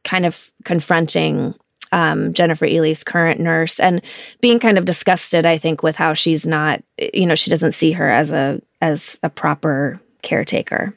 kind 0.02 0.26
of 0.26 0.50
confronting 0.64 1.54
um, 1.92 2.32
Jennifer 2.32 2.66
Ehle's 2.66 3.04
current 3.04 3.40
nurse 3.40 3.80
and 3.80 4.02
being 4.40 4.58
kind 4.58 4.78
of 4.78 4.84
disgusted, 4.84 5.46
I 5.46 5.58
think, 5.58 5.82
with 5.82 5.96
how 5.96 6.14
she's 6.14 6.46
not, 6.46 6.82
you 7.12 7.26
know, 7.26 7.34
she 7.34 7.50
doesn't 7.50 7.72
see 7.72 7.92
her 7.92 8.08
as 8.10 8.32
a 8.32 8.60
as 8.80 9.18
a 9.22 9.28
proper 9.28 10.00
caretaker. 10.22 10.94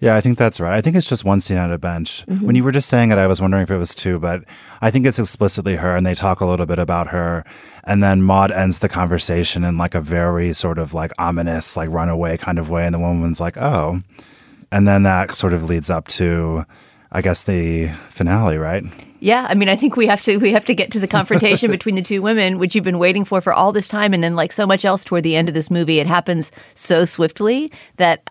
Yeah, 0.00 0.16
I 0.16 0.22
think 0.22 0.38
that's 0.38 0.58
right. 0.60 0.74
I 0.74 0.80
think 0.80 0.96
it's 0.96 1.08
just 1.08 1.26
one 1.26 1.42
scene 1.42 1.58
on 1.58 1.70
a 1.70 1.76
bench. 1.76 2.24
When 2.26 2.56
you 2.56 2.64
were 2.64 2.72
just 2.72 2.88
saying 2.88 3.10
it, 3.10 3.18
I 3.18 3.26
was 3.26 3.38
wondering 3.38 3.64
if 3.64 3.70
it 3.70 3.76
was 3.76 3.94
two, 3.94 4.18
but 4.18 4.44
I 4.80 4.90
think 4.90 5.04
it's 5.04 5.18
explicitly 5.18 5.76
her, 5.76 5.94
and 5.94 6.06
they 6.06 6.14
talk 6.14 6.40
a 6.40 6.46
little 6.46 6.64
bit 6.64 6.78
about 6.78 7.08
her. 7.08 7.44
And 7.84 8.02
then 8.02 8.22
Maud 8.22 8.50
ends 8.50 8.78
the 8.78 8.88
conversation 8.88 9.62
in 9.62 9.76
like 9.76 9.94
a 9.94 10.00
very 10.00 10.54
sort 10.54 10.78
of 10.78 10.94
like 10.94 11.12
ominous, 11.18 11.76
like 11.76 11.90
runaway 11.90 12.38
kind 12.38 12.58
of 12.58 12.70
way. 12.70 12.86
And 12.86 12.94
the 12.94 12.98
woman's 12.98 13.40
like, 13.40 13.58
oh. 13.58 14.00
And 14.72 14.88
then 14.88 15.02
that 15.02 15.34
sort 15.34 15.52
of 15.52 15.68
leads 15.68 15.90
up 15.90 16.08
to, 16.08 16.64
I 17.12 17.20
guess, 17.20 17.42
the 17.42 17.88
finale, 18.08 18.56
right? 18.56 18.84
Yeah, 19.20 19.46
I 19.48 19.54
mean, 19.54 19.68
I 19.68 19.76
think 19.76 19.96
we 19.96 20.06
have 20.06 20.22
to 20.22 20.38
we 20.38 20.52
have 20.52 20.64
to 20.64 20.74
get 20.74 20.90
to 20.92 21.00
the 21.00 21.06
confrontation 21.06 21.70
between 21.78 21.94
the 21.94 22.02
two 22.02 22.22
women, 22.22 22.58
which 22.58 22.74
you've 22.74 22.84
been 22.84 22.98
waiting 22.98 23.24
for 23.24 23.40
for 23.40 23.52
all 23.52 23.70
this 23.72 23.86
time, 23.86 24.12
and 24.12 24.22
then 24.22 24.34
like 24.34 24.52
so 24.52 24.66
much 24.66 24.84
else 24.84 25.04
toward 25.04 25.22
the 25.22 25.36
end 25.36 25.48
of 25.48 25.54
this 25.54 25.70
movie, 25.70 25.98
it 25.98 26.06
happens 26.06 26.50
so 26.74 27.04
swiftly 27.04 27.70
that 27.96 28.30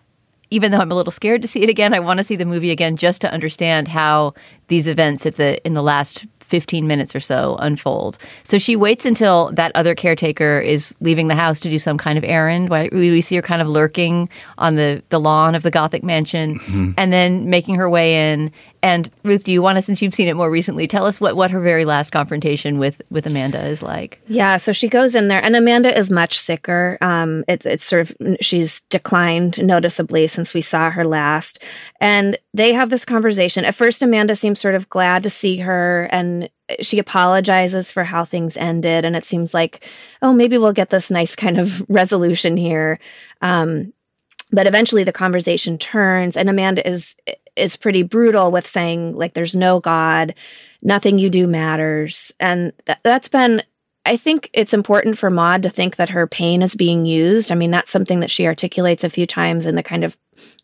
even 0.50 0.72
though 0.72 0.78
I'm 0.78 0.90
a 0.90 0.96
little 0.96 1.12
scared 1.12 1.42
to 1.42 1.48
see 1.48 1.62
it 1.62 1.68
again, 1.68 1.94
I 1.94 2.00
want 2.00 2.18
to 2.18 2.24
see 2.24 2.36
the 2.36 2.44
movie 2.44 2.72
again 2.72 2.96
just 2.96 3.20
to 3.22 3.32
understand 3.32 3.86
how 3.86 4.34
these 4.66 4.88
events 4.88 5.24
at 5.26 5.36
the 5.36 5.64
in 5.64 5.74
the 5.74 5.82
last 5.82 6.26
15 6.50 6.88
minutes 6.88 7.14
or 7.14 7.20
so 7.20 7.56
unfold. 7.60 8.18
So 8.42 8.58
she 8.58 8.74
waits 8.74 9.06
until 9.06 9.52
that 9.52 9.70
other 9.76 9.94
caretaker 9.94 10.58
is 10.58 10.92
leaving 10.98 11.28
the 11.28 11.36
house 11.36 11.60
to 11.60 11.70
do 11.70 11.78
some 11.78 11.96
kind 11.96 12.18
of 12.18 12.24
errand. 12.24 12.68
We 12.68 12.88
we 12.90 13.20
see 13.20 13.36
her 13.36 13.42
kind 13.42 13.62
of 13.62 13.68
lurking 13.68 14.28
on 14.58 14.74
the, 14.74 15.02
the 15.10 15.20
lawn 15.20 15.54
of 15.54 15.62
the 15.62 15.70
Gothic 15.70 16.02
mansion 16.02 16.58
mm-hmm. 16.58 16.90
and 16.98 17.12
then 17.12 17.48
making 17.48 17.76
her 17.76 17.88
way 17.88 18.32
in. 18.32 18.50
And 18.82 19.10
Ruth, 19.24 19.44
do 19.44 19.52
you 19.52 19.62
want 19.62 19.76
to, 19.76 19.82
since 19.82 20.00
you've 20.00 20.14
seen 20.14 20.28
it 20.28 20.36
more 20.36 20.50
recently, 20.50 20.86
tell 20.86 21.06
us 21.06 21.20
what, 21.20 21.36
what 21.36 21.50
her 21.50 21.60
very 21.60 21.84
last 21.84 22.12
confrontation 22.12 22.78
with, 22.78 23.02
with 23.10 23.26
Amanda 23.26 23.64
is 23.66 23.82
like? 23.82 24.20
Yeah, 24.26 24.56
so 24.56 24.72
she 24.72 24.88
goes 24.88 25.14
in 25.14 25.28
there, 25.28 25.42
and 25.42 25.54
Amanda 25.54 25.96
is 25.96 26.10
much 26.10 26.38
sicker. 26.38 26.96
Um, 27.00 27.44
it's 27.48 27.66
it's 27.66 27.84
sort 27.84 28.10
of 28.10 28.36
she's 28.40 28.80
declined 28.82 29.62
noticeably 29.64 30.26
since 30.26 30.54
we 30.54 30.60
saw 30.60 30.90
her 30.90 31.04
last, 31.04 31.62
and 32.00 32.38
they 32.54 32.72
have 32.72 32.90
this 32.90 33.04
conversation. 33.04 33.64
At 33.64 33.74
first, 33.74 34.02
Amanda 34.02 34.34
seems 34.34 34.60
sort 34.60 34.74
of 34.74 34.88
glad 34.88 35.22
to 35.24 35.30
see 35.30 35.58
her, 35.58 36.08
and 36.10 36.48
she 36.80 36.98
apologizes 36.98 37.90
for 37.90 38.04
how 38.04 38.24
things 38.24 38.56
ended, 38.56 39.04
and 39.04 39.16
it 39.16 39.24
seems 39.24 39.52
like, 39.52 39.86
oh, 40.22 40.32
maybe 40.32 40.56
we'll 40.56 40.72
get 40.72 40.90
this 40.90 41.10
nice 41.10 41.36
kind 41.36 41.58
of 41.58 41.84
resolution 41.88 42.56
here. 42.56 42.98
Um, 43.42 43.92
but 44.52 44.66
eventually, 44.66 45.04
the 45.04 45.12
conversation 45.12 45.78
turns, 45.78 46.36
and 46.36 46.48
Amanda 46.48 46.86
is 46.88 47.16
is 47.56 47.76
pretty 47.76 48.02
brutal 48.02 48.50
with 48.50 48.66
saying 48.66 49.16
like, 49.16 49.34
"There's 49.34 49.56
no 49.56 49.80
God, 49.80 50.34
nothing 50.82 51.18
you 51.18 51.30
do 51.30 51.46
matters," 51.46 52.32
and 52.40 52.72
th- 52.86 52.98
that's 53.02 53.28
been 53.28 53.62
I 54.06 54.16
think 54.16 54.48
it's 54.52 54.72
important 54.72 55.18
for 55.18 55.30
Maud 55.30 55.62
to 55.62 55.70
think 55.70 55.96
that 55.96 56.08
her 56.08 56.26
pain 56.26 56.62
is 56.62 56.74
being 56.74 57.04
used. 57.04 57.52
I 57.52 57.54
mean, 57.54 57.70
that's 57.70 57.90
something 57.90 58.20
that 58.20 58.30
she 58.30 58.46
articulates 58.46 59.04
a 59.04 59.10
few 59.10 59.26
times 59.26 59.66
in 59.66 59.74
the 59.74 59.82
kind 59.82 60.04
of 60.04 60.16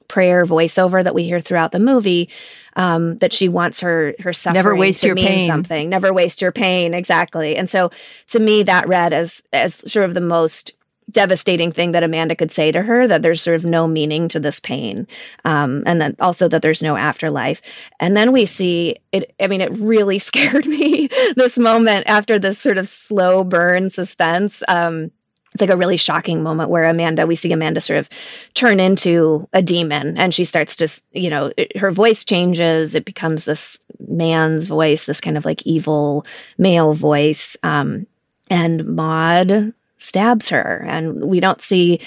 prayer 0.09 0.45
voiceover 0.47 1.05
that 1.05 1.15
we 1.15 1.25
hear 1.25 1.41
throughout 1.41 1.73
the 1.73 1.81
movie. 1.81 2.31
Um, 2.77 3.17
that 3.19 3.33
she 3.33 3.49
wants 3.49 3.81
her 3.81 4.15
her 4.21 4.35
suffering 4.35 4.55
never 4.55 4.77
waste 4.77 5.01
to 5.03 5.09
your 5.09 5.17
pain. 5.17 5.47
something. 5.47 5.89
Never 5.89 6.13
waste 6.13 6.43
your 6.43 6.53
pain. 6.53 6.93
Exactly. 6.93 7.57
And 7.57 7.71
so, 7.71 7.91
to 8.29 8.39
me, 8.39 8.63
that 8.65 8.87
read 8.87 9.15
as 9.15 9.43
as 9.53 9.77
sort 9.91 10.05
of 10.05 10.13
the 10.13 10.21
most 10.21 10.73
devastating 11.11 11.71
thing 11.71 11.93
that 11.93 12.03
Amanda 12.03 12.35
could 12.35 12.51
say 12.51 12.73
to 12.73 12.83
her 12.83 13.07
that 13.07 13.23
there's 13.23 13.41
sort 13.43 13.57
of 13.57 13.65
no 13.65 13.87
meaning 13.87 14.29
to 14.29 14.41
this 14.41 14.61
pain. 14.61 15.07
Um, 15.45 15.83
and 15.87 16.01
then 16.01 16.17
also 16.21 16.49
that 16.49 16.63
there's 16.63 16.83
no 16.83 16.97
afterlife. 16.97 17.63
And 18.01 18.17
then 18.17 18.33
we 18.33 18.45
see 18.47 18.97
it, 19.13 19.33
I 19.41 19.47
mean, 19.47 19.61
it 19.61 19.73
really 19.73 20.19
scared 20.31 20.67
me 20.67 21.09
this 21.37 21.59
moment 21.59 22.07
after 22.09 22.39
this 22.39 22.59
sort 22.59 22.79
of 22.79 22.89
slow 22.89 23.45
burn 23.45 23.91
suspense. 23.91 24.63
Um, 24.69 25.11
it's 25.55 25.61
like 25.63 25.71
a 25.71 25.77
really 25.77 25.97
shocking 25.97 26.43
moment 26.43 26.69
where 26.69 26.85
Amanda, 26.85 27.27
we 27.27 27.35
see 27.35 27.51
Amanda 27.51 27.81
sort 27.81 27.99
of 27.99 28.11
turn 28.53 28.79
into 28.79 29.49
a 29.55 29.63
demon 29.63 30.19
and 30.19 30.35
she 30.35 30.45
starts 30.45 30.77
to, 30.77 30.89
you 31.13 31.31
know, 31.31 31.51
it- 31.57 31.77
her 31.79 31.91
voice 31.91 32.27
changes. 32.27 32.95
It 32.95 33.07
becomes 33.07 33.45
this 33.45 33.81
man's 34.07 34.67
voice, 34.67 35.07
this 35.07 35.21
kind 35.21 35.39
of 35.39 35.47
like 35.47 35.67
evil 35.67 36.27
male 36.59 36.93
voice. 36.93 37.57
Um, 37.63 38.07
and 38.51 38.85
Maud 38.85 39.73
stabs 39.99 40.49
her 40.51 40.85
and 40.87 41.25
we 41.25 41.41
don't 41.41 41.61
see 41.61 42.01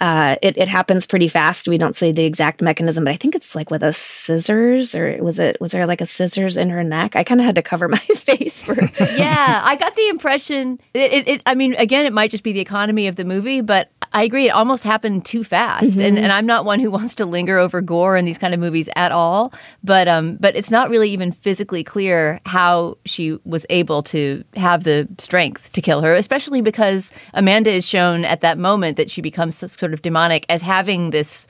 uh, 0.00 0.36
it, 0.40 0.56
it 0.56 0.66
happens 0.66 1.06
pretty 1.06 1.28
fast. 1.28 1.68
We 1.68 1.76
don't 1.76 1.94
see 1.94 2.10
the 2.10 2.24
exact 2.24 2.62
mechanism, 2.62 3.04
but 3.04 3.12
I 3.12 3.16
think 3.16 3.34
it's 3.34 3.54
like 3.54 3.70
with 3.70 3.82
a 3.82 3.92
scissors, 3.92 4.94
or 4.94 5.22
was 5.22 5.38
it? 5.38 5.60
Was 5.60 5.72
there 5.72 5.86
like 5.86 6.00
a 6.00 6.06
scissors 6.06 6.56
in 6.56 6.70
her 6.70 6.82
neck? 6.82 7.16
I 7.16 7.22
kind 7.22 7.38
of 7.38 7.44
had 7.44 7.56
to 7.56 7.62
cover 7.62 7.86
my 7.88 7.98
face 7.98 8.62
for. 8.62 8.74
yeah, 8.98 9.60
I 9.62 9.76
got 9.76 9.94
the 9.96 10.08
impression. 10.08 10.80
It, 10.94 11.12
it, 11.12 11.28
it, 11.28 11.42
I 11.44 11.54
mean, 11.54 11.74
again, 11.74 12.06
it 12.06 12.14
might 12.14 12.30
just 12.30 12.42
be 12.42 12.52
the 12.52 12.60
economy 12.60 13.08
of 13.08 13.16
the 13.16 13.26
movie, 13.26 13.60
but 13.60 13.90
I 14.12 14.24
agree. 14.24 14.46
It 14.46 14.50
almost 14.50 14.82
happened 14.82 15.24
too 15.24 15.44
fast, 15.44 15.96
and, 15.98 16.18
and 16.18 16.32
I'm 16.32 16.46
not 16.46 16.64
one 16.64 16.80
who 16.80 16.90
wants 17.00 17.14
to 17.16 17.26
linger 17.26 17.58
over 17.58 17.80
gore 17.80 18.16
in 18.16 18.24
these 18.24 18.38
kind 18.38 18.52
of 18.52 18.58
movies 18.60 18.88
at 18.96 19.12
all. 19.12 19.52
But 19.84 20.08
um, 20.08 20.36
but 20.40 20.56
it's 20.56 20.70
not 20.70 20.90
really 20.90 21.10
even 21.10 21.30
physically 21.32 21.84
clear 21.84 22.40
how 22.44 22.98
she 23.04 23.38
was 23.44 23.66
able 23.70 24.02
to 24.04 24.44
have 24.56 24.84
the 24.84 25.08
strength 25.18 25.72
to 25.72 25.80
kill 25.80 26.00
her, 26.02 26.14
especially 26.14 26.60
because 26.60 27.12
Amanda 27.34 27.70
is 27.70 27.86
shown 27.86 28.24
at 28.24 28.40
that 28.40 28.58
moment 28.58 28.96
that 28.96 29.10
she 29.10 29.22
becomes 29.22 29.56
sort 29.56 29.94
of 29.94 30.02
demonic 30.02 30.44
as 30.48 30.62
having 30.62 31.10
this. 31.10 31.46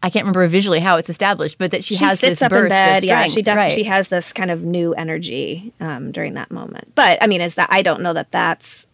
I 0.00 0.10
can't 0.10 0.24
remember 0.24 0.46
visually 0.46 0.78
how 0.78 0.96
it's 0.96 1.10
established, 1.10 1.58
but 1.58 1.72
that 1.72 1.82
she, 1.82 1.96
she 1.96 2.04
has 2.04 2.20
sits 2.20 2.38
this 2.38 2.42
up 2.42 2.50
burst 2.50 2.62
in 2.64 2.68
bed. 2.68 2.98
of 2.98 3.04
Yeah, 3.04 3.26
she 3.26 3.42
def- 3.42 3.56
right. 3.56 3.72
she 3.72 3.82
has 3.82 4.08
this 4.08 4.32
kind 4.32 4.50
of 4.50 4.62
new 4.62 4.94
energy 4.94 5.74
um, 5.80 6.12
during 6.12 6.34
that 6.34 6.50
moment. 6.50 6.92
But 6.94 7.22
I 7.22 7.26
mean, 7.26 7.40
is 7.40 7.56
that 7.56 7.68
I 7.70 7.82
don't 7.82 8.02
know 8.02 8.12
that 8.12 8.30
that's. 8.32 8.87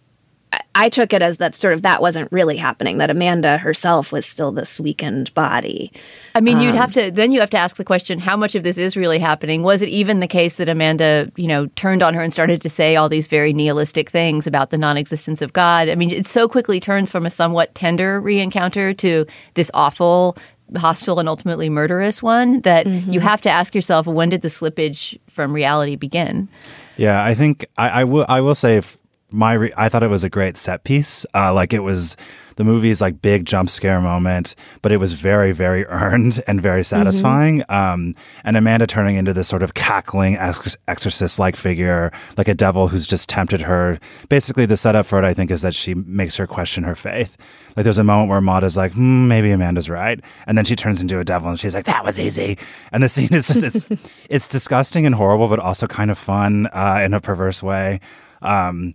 I, 0.74 0.84
I 0.86 0.88
took 0.88 1.12
it 1.12 1.22
as 1.22 1.36
that 1.38 1.54
sort 1.54 1.74
of 1.74 1.82
that 1.82 2.00
wasn't 2.00 2.30
really 2.32 2.56
happening. 2.56 2.98
That 2.98 3.10
Amanda 3.10 3.58
herself 3.58 4.12
was 4.12 4.26
still 4.26 4.52
this 4.52 4.78
weakened 4.80 5.32
body. 5.34 5.92
I 6.34 6.40
mean, 6.40 6.60
you'd 6.60 6.70
Um, 6.70 6.76
have 6.76 6.92
to 6.92 7.10
then 7.10 7.32
you 7.32 7.40
have 7.40 7.50
to 7.50 7.58
ask 7.58 7.76
the 7.76 7.84
question: 7.84 8.18
How 8.18 8.36
much 8.36 8.54
of 8.54 8.62
this 8.62 8.78
is 8.78 8.96
really 8.96 9.18
happening? 9.18 9.62
Was 9.62 9.82
it 9.82 9.88
even 9.88 10.20
the 10.20 10.26
case 10.26 10.56
that 10.56 10.68
Amanda, 10.68 11.30
you 11.36 11.46
know, 11.48 11.66
turned 11.76 12.02
on 12.02 12.14
her 12.14 12.22
and 12.22 12.32
started 12.32 12.60
to 12.62 12.68
say 12.70 12.96
all 12.96 13.08
these 13.08 13.26
very 13.26 13.52
nihilistic 13.52 14.10
things 14.10 14.46
about 14.46 14.70
the 14.70 14.78
non-existence 14.78 15.42
of 15.42 15.52
God? 15.52 15.88
I 15.88 15.94
mean, 15.94 16.10
it 16.10 16.26
so 16.26 16.48
quickly 16.48 16.80
turns 16.80 17.10
from 17.10 17.26
a 17.26 17.30
somewhat 17.30 17.74
tender 17.74 18.20
re-encounter 18.20 18.92
to 18.94 19.26
this 19.54 19.70
awful, 19.74 20.36
hostile, 20.76 21.18
and 21.20 21.28
ultimately 21.28 21.68
murderous 21.70 22.22
one 22.22 22.60
that 22.62 22.86
Mm-hmm. 22.86 23.10
you 23.12 23.20
have 23.20 23.40
to 23.42 23.50
ask 23.50 23.74
yourself: 23.74 24.06
When 24.06 24.28
did 24.28 24.42
the 24.42 24.48
slippage 24.48 25.18
from 25.28 25.52
reality 25.52 25.96
begin? 25.96 26.48
Yeah, 26.96 27.24
I 27.24 27.34
think 27.34 27.66
I, 27.78 28.02
I 28.02 28.04
will. 28.04 28.26
I 28.28 28.40
will 28.40 28.54
say, 28.54 28.78
f- 28.78 28.98
my 29.34 29.54
re- 29.54 29.72
I 29.76 29.88
thought 29.88 30.02
it 30.02 30.10
was 30.10 30.24
a 30.24 30.30
great 30.30 30.56
set 30.56 30.84
piece. 30.84 31.26
Uh, 31.34 31.52
like 31.52 31.72
it 31.72 31.80
was 31.80 32.16
the 32.56 32.64
movie's 32.64 33.00
like 33.00 33.20
big 33.20 33.44
jump 33.44 33.68
scare 33.68 34.00
moment, 34.00 34.54
but 34.82 34.92
it 34.92 34.98
was 34.98 35.12
very, 35.12 35.52
very 35.52 35.84
earned 35.88 36.40
and 36.46 36.60
very 36.60 36.84
satisfying. 36.84 37.62
Um, 37.68 38.14
and 38.44 38.56
Amanda 38.56 38.86
turning 38.86 39.16
into 39.16 39.32
this 39.32 39.48
sort 39.48 39.62
of 39.62 39.74
cackling 39.74 40.36
ex- 40.36 40.76
exorcist 40.86 41.38
like 41.38 41.56
figure, 41.56 42.12
like 42.36 42.48
a 42.48 42.54
devil 42.54 42.88
who's 42.88 43.06
just 43.06 43.28
tempted 43.28 43.62
her. 43.62 43.98
Basically, 44.28 44.66
the 44.66 44.76
setup 44.76 45.06
for 45.06 45.18
it, 45.18 45.24
I 45.24 45.34
think, 45.34 45.50
is 45.50 45.62
that 45.62 45.74
she 45.74 45.94
makes 45.94 46.36
her 46.36 46.46
question 46.46 46.84
her 46.84 46.94
faith. 46.94 47.36
Like 47.76 47.84
there's 47.84 47.98
a 47.98 48.04
moment 48.04 48.30
where 48.30 48.40
Maud 48.40 48.62
is 48.62 48.76
like, 48.76 48.92
hmm, 48.92 49.26
maybe 49.26 49.50
Amanda's 49.50 49.90
right, 49.90 50.20
and 50.46 50.56
then 50.56 50.64
she 50.64 50.76
turns 50.76 51.00
into 51.00 51.18
a 51.18 51.24
devil 51.24 51.48
and 51.48 51.58
she's 51.58 51.74
like, 51.74 51.86
that 51.86 52.04
was 52.04 52.20
easy. 52.20 52.56
And 52.92 53.02
the 53.02 53.08
scene 53.08 53.34
is 53.34 53.48
just 53.48 53.62
it's 53.64 54.10
it's 54.30 54.48
disgusting 54.48 55.06
and 55.06 55.14
horrible, 55.14 55.48
but 55.48 55.58
also 55.58 55.88
kind 55.88 56.10
of 56.10 56.18
fun 56.18 56.68
uh, 56.72 57.02
in 57.04 57.14
a 57.14 57.20
perverse 57.20 57.62
way. 57.62 58.00
Um, 58.42 58.94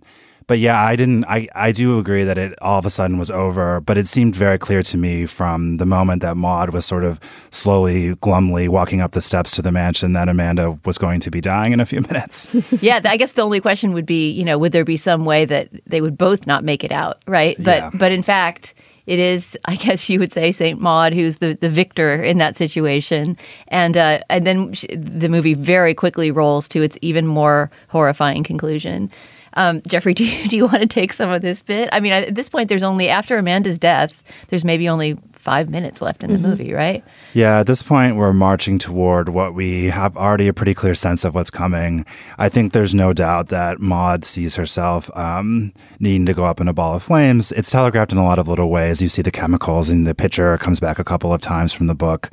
but 0.50 0.58
yeah, 0.58 0.82
I 0.92 0.96
didn't. 0.96 1.24
I 1.26 1.46
I 1.54 1.70
do 1.70 2.00
agree 2.00 2.24
that 2.24 2.36
it 2.36 2.52
all 2.60 2.80
of 2.80 2.84
a 2.84 2.90
sudden 2.90 3.18
was 3.18 3.30
over, 3.30 3.80
but 3.80 3.96
it 3.96 4.08
seemed 4.08 4.34
very 4.34 4.58
clear 4.58 4.82
to 4.82 4.96
me 4.98 5.24
from 5.26 5.76
the 5.76 5.86
moment 5.86 6.22
that 6.22 6.36
Maud 6.36 6.70
was 6.70 6.84
sort 6.84 7.04
of 7.04 7.20
slowly, 7.52 8.16
glumly 8.16 8.68
walking 8.68 9.00
up 9.00 9.12
the 9.12 9.20
steps 9.20 9.54
to 9.56 9.62
the 9.62 9.70
mansion 9.70 10.12
that 10.14 10.28
Amanda 10.28 10.76
was 10.84 10.98
going 10.98 11.20
to 11.20 11.30
be 11.30 11.40
dying 11.40 11.72
in 11.72 11.78
a 11.78 11.86
few 11.86 12.00
minutes. 12.10 12.52
yeah, 12.82 12.98
I 13.04 13.16
guess 13.16 13.32
the 13.32 13.42
only 13.42 13.60
question 13.60 13.92
would 13.92 14.06
be, 14.06 14.28
you 14.30 14.44
know, 14.44 14.58
would 14.58 14.72
there 14.72 14.84
be 14.84 14.96
some 14.96 15.24
way 15.24 15.44
that 15.44 15.68
they 15.86 16.00
would 16.00 16.18
both 16.18 16.48
not 16.48 16.64
make 16.64 16.82
it 16.82 16.90
out, 16.92 17.18
right? 17.28 17.56
But 17.58 17.78
Yeah. 17.78 17.90
but 17.94 18.10
in 18.10 18.22
fact, 18.24 18.74
it 19.06 19.18
is, 19.20 19.56
I 19.66 19.76
guess 19.76 20.10
you 20.10 20.18
would 20.18 20.32
say, 20.32 20.50
Saint 20.52 20.80
Maud 20.80 21.14
who's 21.14 21.36
the, 21.36 21.54
the 21.60 21.68
victor 21.70 22.20
in 22.22 22.38
that 22.38 22.56
situation, 22.56 23.36
and 23.68 23.96
uh, 23.96 24.18
and 24.28 24.44
then 24.44 24.72
sh- 24.72 24.86
the 24.90 25.28
movie 25.28 25.54
very 25.54 25.94
quickly 25.94 26.30
rolls 26.32 26.66
to 26.68 26.82
its 26.82 26.98
even 27.02 27.26
more 27.26 27.70
horrifying 27.88 28.42
conclusion. 28.44 29.10
Um, 29.54 29.82
Jeffrey, 29.86 30.14
do 30.20 30.24
you, 30.24 30.48
do 30.48 30.56
you 30.56 30.66
want 30.66 30.80
to 30.80 30.86
take 30.86 31.12
some 31.12 31.30
of 31.30 31.42
this 31.42 31.62
bit? 31.62 31.88
I 31.92 32.00
mean, 32.00 32.12
at 32.12 32.34
this 32.34 32.48
point, 32.48 32.68
there's 32.68 32.82
only 32.82 33.08
after 33.08 33.38
Amanda's 33.38 33.78
death, 33.78 34.22
there's 34.48 34.64
maybe 34.64 34.88
only 34.88 35.18
five 35.40 35.70
minutes 35.70 36.02
left 36.02 36.22
in 36.22 36.30
the 36.30 36.38
movie, 36.38 36.74
right? 36.74 37.02
Yeah, 37.32 37.60
at 37.60 37.66
this 37.66 37.82
point, 37.82 38.16
we're 38.16 38.34
marching 38.34 38.78
toward 38.78 39.30
what 39.30 39.54
we 39.54 39.86
have 39.86 40.14
already 40.14 40.48
a 40.48 40.52
pretty 40.52 40.74
clear 40.74 40.94
sense 40.94 41.24
of 41.24 41.34
what's 41.34 41.50
coming. 41.50 42.04
I 42.36 42.50
think 42.50 42.72
there's 42.72 42.94
no 42.94 43.14
doubt 43.14 43.48
that 43.48 43.80
Maud 43.80 44.26
sees 44.26 44.56
herself 44.56 45.10
um, 45.16 45.72
needing 45.98 46.26
to 46.26 46.34
go 46.34 46.44
up 46.44 46.60
in 46.60 46.68
a 46.68 46.74
ball 46.74 46.94
of 46.94 47.02
flames. 47.02 47.52
It's 47.52 47.70
telegraphed 47.70 48.12
in 48.12 48.18
a 48.18 48.24
lot 48.24 48.38
of 48.38 48.48
little 48.48 48.68
ways. 48.68 49.00
You 49.00 49.08
see 49.08 49.22
the 49.22 49.30
chemicals, 49.30 49.88
and 49.88 50.06
the 50.06 50.14
picture 50.14 50.58
comes 50.58 50.78
back 50.78 50.98
a 50.98 51.04
couple 51.04 51.32
of 51.32 51.40
times 51.40 51.72
from 51.72 51.86
the 51.86 51.94
book. 51.94 52.28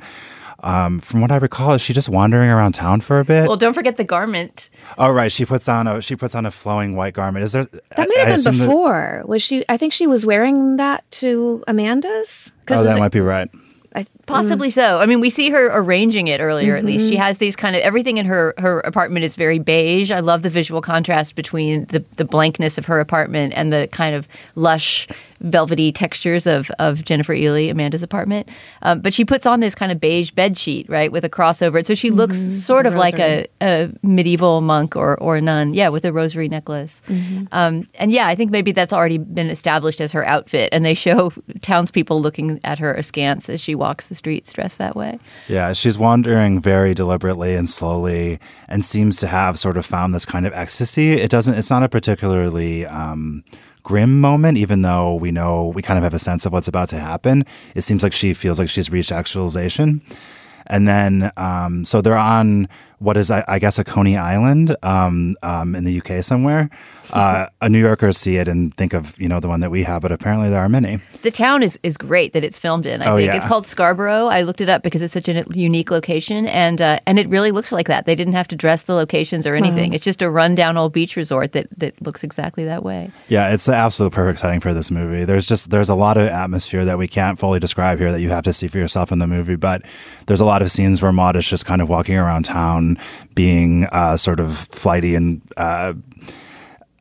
Um, 0.60 0.98
from 0.98 1.20
what 1.20 1.30
I 1.30 1.36
recall, 1.36 1.72
is 1.74 1.82
she 1.82 1.92
just 1.92 2.08
wandering 2.08 2.50
around 2.50 2.72
town 2.72 3.00
for 3.00 3.20
a 3.20 3.24
bit? 3.24 3.46
Well, 3.46 3.56
don't 3.56 3.74
forget 3.74 3.96
the 3.96 4.04
garment. 4.04 4.70
oh, 4.98 5.12
right. 5.12 5.30
She 5.30 5.44
puts 5.44 5.68
on 5.68 5.86
a 5.86 6.02
she 6.02 6.16
puts 6.16 6.34
on 6.34 6.46
a 6.46 6.50
flowing 6.50 6.96
white 6.96 7.14
garment. 7.14 7.44
Is 7.44 7.52
there 7.52 7.64
That 7.96 8.08
might 8.08 8.26
have 8.26 8.42
been 8.44 8.58
before. 8.58 9.22
Was 9.26 9.42
she? 9.42 9.64
I 9.68 9.76
think 9.76 9.92
she 9.92 10.06
was 10.08 10.26
wearing 10.26 10.76
that 10.76 11.08
to 11.12 11.62
Amanda's. 11.68 12.52
oh, 12.70 12.82
that 12.82 12.90
is 12.90 12.96
it- 12.96 12.98
might 12.98 13.12
be 13.12 13.20
right. 13.20 13.48
I, 13.94 14.06
Possibly 14.26 14.68
so. 14.68 15.00
I 15.00 15.06
mean, 15.06 15.18
we 15.18 15.30
see 15.30 15.48
her 15.48 15.70
arranging 15.72 16.28
it 16.28 16.40
earlier. 16.42 16.76
At 16.76 16.84
least 16.84 17.08
she 17.08 17.16
has 17.16 17.38
these 17.38 17.56
kind 17.56 17.74
of 17.74 17.80
everything 17.80 18.18
in 18.18 18.26
her 18.26 18.52
her 18.58 18.80
apartment 18.80 19.24
is 19.24 19.34
very 19.34 19.58
beige. 19.58 20.10
I 20.10 20.20
love 20.20 20.42
the 20.42 20.50
visual 20.50 20.82
contrast 20.82 21.34
between 21.34 21.86
the 21.86 22.04
the 22.16 22.26
blankness 22.26 22.76
of 22.76 22.84
her 22.84 23.00
apartment 23.00 23.54
and 23.56 23.72
the 23.72 23.88
kind 23.90 24.14
of 24.14 24.28
lush, 24.56 25.08
velvety 25.40 25.92
textures 25.92 26.46
of 26.46 26.70
of 26.78 27.04
Jennifer 27.04 27.34
Ehle, 27.34 27.70
Amanda's 27.70 28.02
apartment. 28.02 28.48
Um, 28.82 29.00
but 29.00 29.12
she 29.12 29.24
puts 29.24 29.46
on 29.46 29.60
this 29.60 29.74
kind 29.74 29.92
of 29.92 30.00
beige 30.00 30.30
bed 30.30 30.56
sheet, 30.56 30.88
right, 30.88 31.10
with 31.10 31.24
a 31.24 31.30
crossover, 31.30 31.84
so 31.84 31.94
she 31.94 32.10
looks 32.10 32.38
sort 32.38 32.86
of 32.86 32.94
like 32.94 33.18
a, 33.18 33.46
a 33.60 33.90
medieval 34.02 34.60
monk 34.60 34.96
or 34.96 35.18
or 35.20 35.36
a 35.36 35.40
nun, 35.40 35.74
yeah, 35.74 35.88
with 35.88 36.04
a 36.04 36.12
rosary 36.12 36.48
necklace. 36.48 37.02
Um, 37.52 37.86
and 37.94 38.12
yeah, 38.12 38.26
I 38.26 38.34
think 38.34 38.50
maybe 38.50 38.72
that's 38.72 38.92
already 38.92 39.18
been 39.18 39.48
established 39.48 40.00
as 40.00 40.12
her 40.12 40.24
outfit, 40.26 40.68
and 40.72 40.84
they 40.84 40.94
show 40.94 41.32
townspeople 41.62 42.20
looking 42.20 42.60
at 42.64 42.78
her 42.78 42.94
askance 42.94 43.48
as 43.48 43.60
she 43.60 43.74
walks 43.74 44.06
the 44.06 44.14
streets 44.14 44.52
dressed 44.52 44.78
that 44.78 44.96
way. 44.96 45.18
Yeah, 45.48 45.72
she's 45.72 45.98
wandering 45.98 46.60
very 46.60 46.94
deliberately 46.94 47.54
and 47.54 47.68
slowly 47.68 48.38
and 48.68 48.84
seems 48.84 49.18
to 49.20 49.26
have 49.26 49.58
sort 49.58 49.76
of 49.76 49.86
found 49.86 50.14
this 50.14 50.24
kind 50.24 50.46
of 50.46 50.52
ecstasy. 50.52 51.12
It 51.12 51.30
doesn't, 51.30 51.54
it's 51.54 51.70
not 51.70 51.82
a 51.82 51.88
particularly 51.88 52.86
um, 52.86 53.44
grim 53.88 54.20
moment, 54.20 54.58
even 54.58 54.82
though 54.82 55.14
we 55.14 55.30
know 55.30 55.72
we 55.74 55.80
kind 55.80 55.96
of 55.96 56.04
have 56.04 56.12
a 56.12 56.18
sense 56.18 56.44
of 56.44 56.52
what's 56.52 56.68
about 56.68 56.90
to 56.90 56.98
happen. 56.98 57.42
It 57.74 57.80
seems 57.80 58.02
like 58.02 58.12
she 58.12 58.34
feels 58.34 58.58
like 58.58 58.68
she's 58.68 58.92
reached 58.92 59.10
actualization. 59.10 60.02
And 60.66 60.86
then, 60.86 61.32
um, 61.38 61.86
so 61.86 62.02
they're 62.02 62.14
on 62.14 62.68
what 62.98 63.16
is, 63.16 63.30
I, 63.30 63.42
I 63.48 63.58
guess, 63.58 63.78
a 63.78 63.84
Coney 63.84 64.18
Island 64.18 64.76
um, 64.82 65.36
um, 65.42 65.74
in 65.74 65.84
the 65.84 66.02
UK 66.02 66.22
somewhere. 66.22 66.68
Uh, 67.12 67.46
a 67.60 67.68
New 67.68 67.80
Yorker 67.80 68.12
see 68.12 68.36
it 68.36 68.48
and 68.48 68.74
think 68.74 68.94
of, 68.94 69.18
you 69.20 69.28
know, 69.28 69.40
the 69.40 69.48
one 69.48 69.60
that 69.60 69.70
we 69.70 69.82
have, 69.84 70.02
but 70.02 70.12
apparently 70.12 70.48
there 70.50 70.60
are 70.60 70.68
many. 70.68 71.00
The 71.22 71.30
town 71.30 71.62
is, 71.62 71.78
is 71.82 71.96
great 71.96 72.32
that 72.34 72.44
it's 72.44 72.58
filmed 72.58 72.86
in. 72.86 73.02
I 73.02 73.06
Oh, 73.10 73.16
think 73.16 73.28
yeah. 73.28 73.36
it's 73.36 73.46
called 73.46 73.66
Scarborough. 73.66 74.26
I 74.26 74.42
looked 74.42 74.60
it 74.60 74.68
up 74.68 74.82
because 74.82 75.02
it's 75.02 75.12
such 75.12 75.28
a 75.28 75.44
unique 75.52 75.90
location, 75.90 76.46
and 76.46 76.80
uh, 76.80 76.98
and 77.06 77.18
it 77.18 77.28
really 77.28 77.50
looks 77.50 77.72
like 77.72 77.86
that. 77.88 78.06
They 78.06 78.14
didn't 78.14 78.34
have 78.34 78.48
to 78.48 78.56
dress 78.56 78.82
the 78.82 78.94
locations 78.94 79.46
or 79.46 79.54
anything. 79.54 79.92
It's 79.94 80.04
just 80.04 80.22
a 80.22 80.30
rundown 80.30 80.76
old 80.76 80.92
beach 80.92 81.16
resort 81.16 81.52
that 81.52 81.66
that 81.78 82.00
looks 82.02 82.22
exactly 82.22 82.64
that 82.66 82.82
way. 82.82 83.10
Yeah, 83.28 83.52
it's 83.52 83.64
the 83.66 83.74
absolute 83.74 84.12
perfect 84.12 84.40
setting 84.40 84.60
for 84.60 84.72
this 84.74 84.90
movie. 84.90 85.24
There's 85.24 85.46
just 85.46 85.70
there's 85.70 85.88
a 85.88 85.94
lot 85.94 86.16
of 86.16 86.28
atmosphere 86.28 86.84
that 86.84 86.98
we 86.98 87.08
can't 87.08 87.38
fully 87.38 87.58
describe 87.60 87.98
here 87.98 88.12
that 88.12 88.20
you 88.20 88.30
have 88.30 88.44
to 88.44 88.52
see 88.52 88.68
for 88.68 88.78
yourself 88.78 89.10
in 89.12 89.18
the 89.18 89.26
movie. 89.26 89.56
But 89.56 89.82
there's 90.26 90.40
a 90.40 90.44
lot 90.44 90.62
of 90.62 90.70
scenes 90.70 91.00
where 91.02 91.12
Maud 91.12 91.36
is 91.36 91.48
just 91.48 91.64
kind 91.66 91.82
of 91.82 91.88
walking 91.88 92.16
around 92.16 92.44
town, 92.44 92.98
being 93.34 93.86
uh, 93.92 94.16
sort 94.16 94.40
of 94.40 94.56
flighty 94.56 95.14
and 95.14 95.40
uh, 95.56 95.94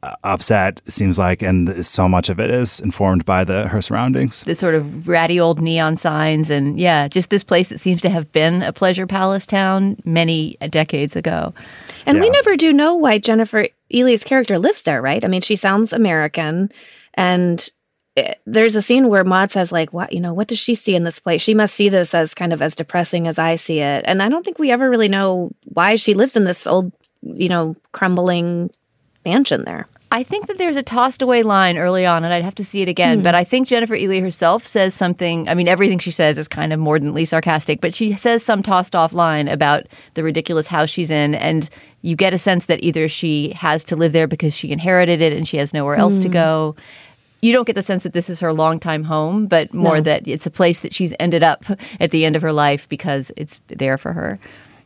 Uh, 0.03 0.13
upset. 0.23 0.79
Seems 0.85 1.17
like, 1.17 1.41
and 1.41 1.83
so 1.83 2.07
much 2.07 2.29
of 2.29 2.39
it 2.39 2.51
is 2.51 2.79
informed 2.79 3.25
by 3.25 3.43
the 3.43 3.67
her 3.67 3.81
surroundings. 3.81 4.43
The 4.43 4.53
sort 4.53 4.75
of 4.75 5.07
ratty 5.07 5.39
old 5.39 5.59
neon 5.59 5.95
signs, 5.95 6.51
and 6.51 6.79
yeah, 6.79 7.07
just 7.07 7.31
this 7.31 7.43
place 7.43 7.69
that 7.69 7.79
seems 7.79 8.01
to 8.01 8.09
have 8.09 8.31
been 8.31 8.61
a 8.61 8.71
pleasure 8.71 9.07
palace 9.07 9.47
town 9.47 9.97
many 10.05 10.55
decades 10.69 11.15
ago. 11.15 11.51
And 12.05 12.19
we 12.19 12.29
never 12.29 12.55
do 12.55 12.71
know 12.71 12.93
why 12.93 13.17
Jennifer 13.17 13.69
Ehle's 13.91 14.23
character 14.23 14.59
lives 14.59 14.83
there, 14.83 15.01
right? 15.01 15.25
I 15.25 15.27
mean, 15.27 15.41
she 15.41 15.55
sounds 15.55 15.93
American, 15.93 16.71
and 17.15 17.67
it, 18.15 18.39
there's 18.45 18.75
a 18.75 18.83
scene 18.83 19.09
where 19.09 19.23
Maud 19.23 19.49
says, 19.49 19.71
like, 19.71 19.93
"What 19.93 20.13
you 20.13 20.19
know? 20.19 20.33
What 20.33 20.47
does 20.47 20.59
she 20.59 20.75
see 20.75 20.93
in 20.95 21.05
this 21.05 21.19
place? 21.19 21.41
She 21.41 21.55
must 21.55 21.73
see 21.73 21.89
this 21.89 22.13
as 22.13 22.35
kind 22.35 22.53
of 22.53 22.61
as 22.61 22.75
depressing 22.75 23.27
as 23.27 23.39
I 23.39 23.55
see 23.55 23.79
it." 23.79 24.03
And 24.05 24.21
I 24.21 24.29
don't 24.29 24.45
think 24.45 24.59
we 24.59 24.69
ever 24.69 24.91
really 24.91 25.09
know 25.09 25.49
why 25.73 25.95
she 25.95 26.13
lives 26.13 26.35
in 26.35 26.43
this 26.43 26.67
old, 26.67 26.91
you 27.23 27.49
know, 27.49 27.75
crumbling 27.93 28.69
mansion 29.27 29.65
there. 29.65 29.87
I 30.09 30.23
think 30.23 30.47
that 30.47 30.57
there's 30.57 30.77
a 30.77 30.83
tossed 30.83 31.21
away 31.21 31.43
line 31.43 31.77
early 31.77 32.05
on, 32.05 32.23
and 32.23 32.33
I'd 32.33 32.43
have 32.43 32.55
to 32.55 32.63
see 32.65 32.81
it 32.81 32.87
again. 32.87 33.17
Hmm. 33.17 33.23
But 33.23 33.35
I 33.35 33.43
think 33.43 33.67
Jennifer 33.67 33.95
Ehle 33.95 34.21
herself 34.21 34.65
says 34.65 34.93
something. 34.93 35.49
I 35.49 35.53
mean, 35.53 35.67
everything 35.67 35.99
she 35.99 36.11
says 36.11 36.37
is 36.37 36.47
kind 36.47 36.71
of 36.71 36.79
mordantly 36.79 37.25
sarcastic, 37.25 37.81
but 37.81 37.93
she 37.93 38.13
says 38.15 38.41
some 38.41 38.63
tossed 38.63 38.95
off 38.95 39.13
line 39.13 39.49
about 39.49 39.85
the 40.13 40.23
ridiculous 40.23 40.67
house 40.67 40.89
she's 40.89 41.11
in. 41.11 41.35
And 41.35 41.69
you 42.03 42.15
get 42.15 42.33
a 42.33 42.37
sense 42.37 42.67
that 42.67 42.81
either 42.83 43.09
she 43.09 43.51
has 43.51 43.83
to 43.85 43.97
live 43.97 44.13
there 44.13 44.27
because 44.27 44.55
she 44.55 44.71
inherited 44.71 45.21
it 45.21 45.33
and 45.33 45.45
she 45.45 45.57
has 45.57 45.73
nowhere 45.73 45.97
else 45.97 46.19
to 46.19 46.29
hmm. 46.29 46.33
go. 46.33 46.75
You 47.41 47.53
don't 47.53 47.65
get 47.65 47.75
the 47.75 47.83
sense 47.83 48.03
that 48.03 48.13
this 48.13 48.29
is 48.29 48.39
her 48.39 48.53
longtime 48.53 49.03
home, 49.03 49.45
but 49.45 49.73
more 49.73 49.97
No. 49.97 50.01
that 50.01 50.27
it's 50.27 50.47
a 50.47 50.51
place 50.51 50.79
that 50.79 50.93
she's 50.93 51.13
ended 51.19 51.43
up 51.43 51.65
at 51.99 52.11
the 52.11 52.25
end 52.25 52.35
of 52.35 52.41
her 52.41 52.53
life 52.53 52.87
because 52.87 53.31
it's 53.35 53.61
there 53.67 53.97
for 53.97 54.13
her. 54.13 54.39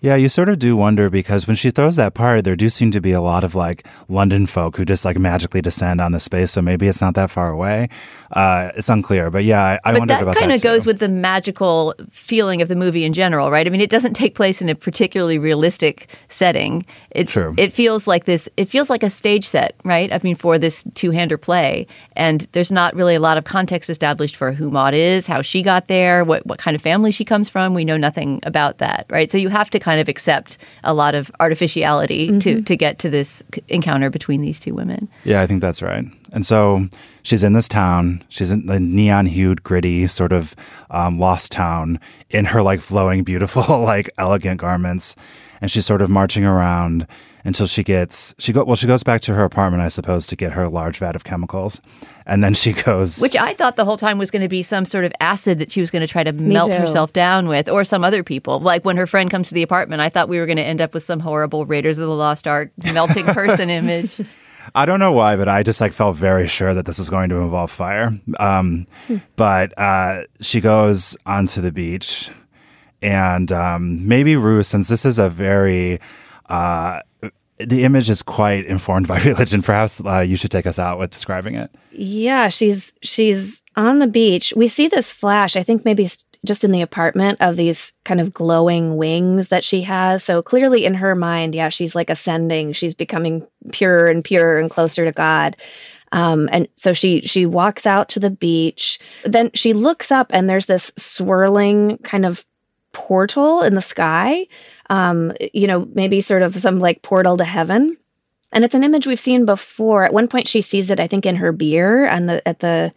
Yeah, 0.03 0.15
you 0.15 0.29
sort 0.29 0.49
of 0.49 0.57
do 0.57 0.75
wonder 0.75 1.11
because 1.11 1.45
when 1.45 1.55
she 1.55 1.69
throws 1.69 1.95
that 1.95 2.15
party, 2.15 2.41
there 2.41 2.55
do 2.55 2.71
seem 2.71 2.89
to 2.89 2.99
be 2.99 3.11
a 3.11 3.21
lot 3.21 3.43
of 3.43 3.53
like 3.53 3.85
London 4.09 4.47
folk 4.47 4.77
who 4.77 4.83
just 4.83 5.05
like 5.05 5.19
magically 5.19 5.61
descend 5.61 6.01
on 6.01 6.11
the 6.11 6.19
space. 6.19 6.49
So 6.49 6.61
maybe 6.63 6.87
it's 6.87 7.01
not 7.01 7.13
that 7.13 7.29
far 7.29 7.49
away. 7.51 7.87
Uh, 8.31 8.71
it's 8.75 8.89
unclear, 8.89 9.29
but 9.29 9.43
yeah, 9.43 9.61
I, 9.61 9.73
I 9.73 9.91
but 9.91 9.99
wondered 9.99 10.15
that 10.15 10.21
about 10.23 10.35
kind 10.37 10.49
that 10.49 10.53
kind 10.53 10.53
of 10.53 10.63
goes 10.63 10.87
with 10.87 10.97
the 10.97 11.07
magical 11.07 11.93
feeling 12.11 12.63
of 12.63 12.67
the 12.67 12.75
movie 12.75 13.03
in 13.03 13.13
general, 13.13 13.51
right? 13.51 13.67
I 13.67 13.69
mean, 13.69 13.79
it 13.79 13.91
doesn't 13.91 14.13
take 14.13 14.33
place 14.33 14.59
in 14.59 14.69
a 14.69 14.75
particularly 14.75 15.37
realistic 15.37 16.09
setting. 16.29 16.83
It, 17.11 17.27
True. 17.27 17.53
It 17.57 17.71
feels 17.71 18.07
like 18.07 18.25
this. 18.25 18.49
It 18.57 18.65
feels 18.65 18.89
like 18.89 19.03
a 19.03 19.09
stage 19.09 19.45
set, 19.45 19.75
right? 19.85 20.11
I 20.11 20.19
mean, 20.23 20.35
for 20.35 20.57
this 20.57 20.83
two-hander 20.95 21.37
play, 21.37 21.85
and 22.13 22.47
there's 22.53 22.71
not 22.71 22.95
really 22.95 23.13
a 23.13 23.19
lot 23.19 23.37
of 23.37 23.43
context 23.43 23.87
established 23.87 24.35
for 24.35 24.51
who 24.51 24.71
Maud 24.71 24.95
is, 24.95 25.27
how 25.27 25.43
she 25.43 25.61
got 25.61 25.89
there, 25.89 26.23
what 26.25 26.43
what 26.47 26.57
kind 26.57 26.73
of 26.73 26.81
family 26.81 27.11
she 27.11 27.23
comes 27.23 27.49
from. 27.49 27.75
We 27.75 27.85
know 27.85 27.97
nothing 27.97 28.39
about 28.41 28.79
that, 28.79 29.05
right? 29.09 29.29
So 29.29 29.37
you 29.37 29.49
have 29.49 29.69
to 29.69 29.79
kind 29.79 29.90
of 29.99 30.07
accept 30.07 30.57
a 30.83 30.93
lot 30.93 31.15
of 31.15 31.31
artificiality 31.39 32.39
to 32.39 32.61
to 32.61 32.75
get 32.77 32.99
to 32.99 33.09
this 33.09 33.43
encounter 33.67 34.09
between 34.09 34.41
these 34.41 34.59
two 34.59 34.73
women. 34.73 35.09
Yeah, 35.23 35.41
I 35.41 35.47
think 35.47 35.61
that's 35.61 35.81
right. 35.81 36.05
And 36.33 36.45
so 36.45 36.87
she's 37.23 37.43
in 37.43 37.53
this 37.53 37.67
town. 37.67 38.23
She's 38.29 38.51
in 38.51 38.67
the 38.67 38.79
neon 38.79 39.25
hued, 39.25 39.63
gritty, 39.63 40.07
sort 40.07 40.31
of 40.31 40.55
um, 40.89 41.19
lost 41.19 41.51
town 41.51 41.99
in 42.29 42.45
her 42.45 42.61
like 42.61 42.79
flowing, 42.79 43.23
beautiful, 43.23 43.79
like 43.83 44.09
elegant 44.17 44.59
garments. 44.59 45.15
And 45.61 45.69
she's 45.69 45.85
sort 45.85 46.01
of 46.01 46.09
marching 46.09 46.43
around 46.43 47.07
until 47.43 47.67
she 47.67 47.83
gets, 47.83 48.35
she 48.37 48.51
go, 48.51 48.63
well, 48.63 48.75
she 48.75 48.87
goes 48.87 49.03
back 49.03 49.21
to 49.21 49.33
her 49.33 49.43
apartment, 49.43 49.81
I 49.81 49.87
suppose, 49.87 50.27
to 50.27 50.35
get 50.35 50.53
her 50.53 50.67
large 50.67 50.97
vat 50.97 51.15
of 51.15 51.23
chemicals. 51.23 51.81
And 52.25 52.43
then 52.43 52.53
she 52.53 52.73
goes, 52.73 53.19
Which 53.19 53.35
I 53.35 53.53
thought 53.53 53.75
the 53.75 53.85
whole 53.85 53.97
time 53.97 54.17
was 54.17 54.31
going 54.31 54.41
to 54.41 54.47
be 54.47 54.63
some 54.63 54.85
sort 54.85 55.05
of 55.05 55.13
acid 55.19 55.59
that 55.59 55.71
she 55.71 55.79
was 55.81 55.91
going 55.91 56.01
to 56.01 56.07
try 56.07 56.23
to 56.23 56.31
melt 56.31 56.71
too. 56.71 56.77
herself 56.77 57.13
down 57.13 57.47
with, 57.47 57.69
or 57.69 57.83
some 57.83 58.03
other 58.03 58.23
people. 58.23 58.59
Like 58.59 58.85
when 58.85 58.97
her 58.97 59.07
friend 59.07 59.29
comes 59.29 59.49
to 59.49 59.55
the 59.55 59.63
apartment, 59.63 60.01
I 60.01 60.09
thought 60.09 60.29
we 60.29 60.39
were 60.39 60.45
going 60.45 60.57
to 60.57 60.63
end 60.63 60.81
up 60.81 60.93
with 60.93 61.03
some 61.03 61.19
horrible 61.19 61.65
Raiders 61.65 61.97
of 61.97 62.07
the 62.07 62.15
Lost 62.15 62.47
Ark 62.47 62.71
melting 62.93 63.25
person 63.33 63.69
image. 63.69 64.19
I 64.75 64.85
don't 64.85 64.99
know 64.99 65.11
why, 65.11 65.35
but 65.35 65.49
I 65.49 65.63
just 65.63 65.81
like 65.81 65.93
felt 65.93 66.15
very 66.15 66.47
sure 66.47 66.73
that 66.73 66.85
this 66.85 66.99
was 66.99 67.09
going 67.09 67.29
to 67.29 67.37
involve 67.37 67.71
fire. 67.71 68.11
Um, 68.39 68.85
but 69.35 69.77
uh, 69.77 70.23
she 70.39 70.61
goes 70.61 71.17
onto 71.25 71.61
the 71.61 71.71
beach, 71.71 72.29
and 73.01 73.51
um, 73.51 74.07
maybe 74.07 74.35
Rue, 74.35 74.63
since 74.63 74.87
this 74.87 75.05
is 75.05 75.19
a 75.19 75.29
very 75.29 75.99
uh, 76.49 76.99
the 77.57 77.83
image 77.83 78.09
is 78.09 78.21
quite 78.21 78.65
informed 78.65 79.07
by 79.09 79.21
religion. 79.21 79.61
Perhaps 79.61 80.01
uh, 80.05 80.19
you 80.19 80.35
should 80.35 80.51
take 80.51 80.65
us 80.65 80.79
out 80.79 80.99
with 80.99 81.11
describing 81.11 81.55
it. 81.55 81.73
Yeah, 81.91 82.49
she's 82.49 82.93
she's 83.01 83.63
on 83.75 83.99
the 83.99 84.07
beach. 84.07 84.53
We 84.55 84.67
see 84.67 84.87
this 84.87 85.11
flash. 85.11 85.55
I 85.55 85.63
think 85.63 85.85
maybe 85.85 86.09
just 86.43 86.63
in 86.63 86.71
the 86.71 86.81
apartment 86.81 87.39
of 87.39 87.55
these 87.55 87.93
kind 88.03 88.19
of 88.19 88.33
glowing 88.33 88.97
wings 88.97 89.49
that 89.49 89.63
she 89.63 89.83
has. 89.83 90.23
So 90.23 90.41
clearly 90.41 90.85
in 90.85 90.95
her 90.95 91.13
mind, 91.13 91.53
yeah, 91.53 91.69
she's 91.69 91.93
like 91.93 92.09
ascending. 92.09 92.73
She's 92.73 92.95
becoming 92.95 93.45
purer 93.71 94.07
and 94.07 94.23
purer 94.23 94.57
and 94.57 94.69
closer 94.69 95.05
to 95.05 95.11
God. 95.11 95.55
Um, 96.13 96.49
and 96.51 96.67
so 96.75 96.93
she 96.93 97.21
she 97.21 97.45
walks 97.45 97.85
out 97.85 98.09
to 98.09 98.19
the 98.19 98.31
beach. 98.31 98.99
Then 99.23 99.51
she 99.53 99.73
looks 99.73 100.11
up 100.11 100.31
and 100.33 100.49
there's 100.49 100.65
this 100.65 100.91
swirling 100.97 101.99
kind 101.99 102.25
of 102.25 102.45
portal 102.91 103.61
in 103.61 103.73
the 103.73 103.81
sky. 103.81 104.47
Um, 104.89 105.31
you 105.53 105.67
know, 105.67 105.87
maybe 105.93 106.21
sort 106.21 106.41
of 106.41 106.57
some 106.59 106.79
like 106.79 107.01
portal 107.01 107.37
to 107.37 107.43
heaven. 107.43 107.97
And 108.53 108.65
it's 108.65 108.75
an 108.75 108.83
image 108.83 109.07
we've 109.07 109.19
seen 109.19 109.45
before. 109.45 110.03
At 110.03 110.13
one 110.13 110.27
point, 110.27 110.47
she 110.47 110.61
sees 110.61 110.89
it, 110.89 110.99
I 110.99 111.07
think, 111.07 111.25
in 111.25 111.37
her 111.37 111.53
beer 111.53 112.09
on 112.09 112.25
the 112.25 112.45
at 112.45 112.59
the 112.59 112.93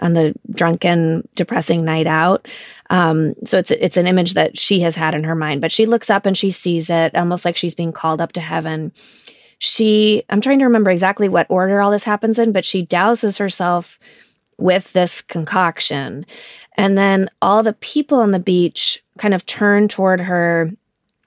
on 0.00 0.12
the 0.12 0.34
drunken, 0.50 1.26
depressing 1.34 1.84
night 1.84 2.06
out. 2.06 2.46
Um, 2.90 3.34
so 3.44 3.58
it's 3.58 3.70
it's 3.70 3.96
an 3.96 4.06
image 4.06 4.34
that 4.34 4.58
she 4.58 4.80
has 4.80 4.96
had 4.96 5.14
in 5.14 5.24
her 5.24 5.34
mind. 5.34 5.62
But 5.62 5.72
she 5.72 5.86
looks 5.86 6.10
up 6.10 6.26
and 6.26 6.36
she 6.36 6.50
sees 6.50 6.90
it, 6.90 7.16
almost 7.16 7.46
like 7.46 7.56
she's 7.56 7.74
being 7.74 7.92
called 7.92 8.20
up 8.20 8.32
to 8.32 8.40
heaven. 8.40 8.92
She, 9.60 10.22
I'm 10.30 10.40
trying 10.40 10.60
to 10.60 10.66
remember 10.66 10.90
exactly 10.90 11.28
what 11.28 11.46
order 11.50 11.80
all 11.80 11.90
this 11.90 12.04
happens 12.04 12.38
in, 12.38 12.52
but 12.52 12.64
she 12.64 12.86
douses 12.86 13.38
herself 13.38 13.98
with 14.56 14.92
this 14.92 15.22
concoction, 15.22 16.26
and 16.78 16.96
then 16.96 17.28
all 17.42 17.62
the 17.62 17.74
people 17.74 18.20
on 18.20 18.30
the 18.30 18.38
beach 18.38 19.02
kind 19.18 19.34
of 19.34 19.44
turn 19.44 19.88
toward 19.88 20.20
her 20.20 20.70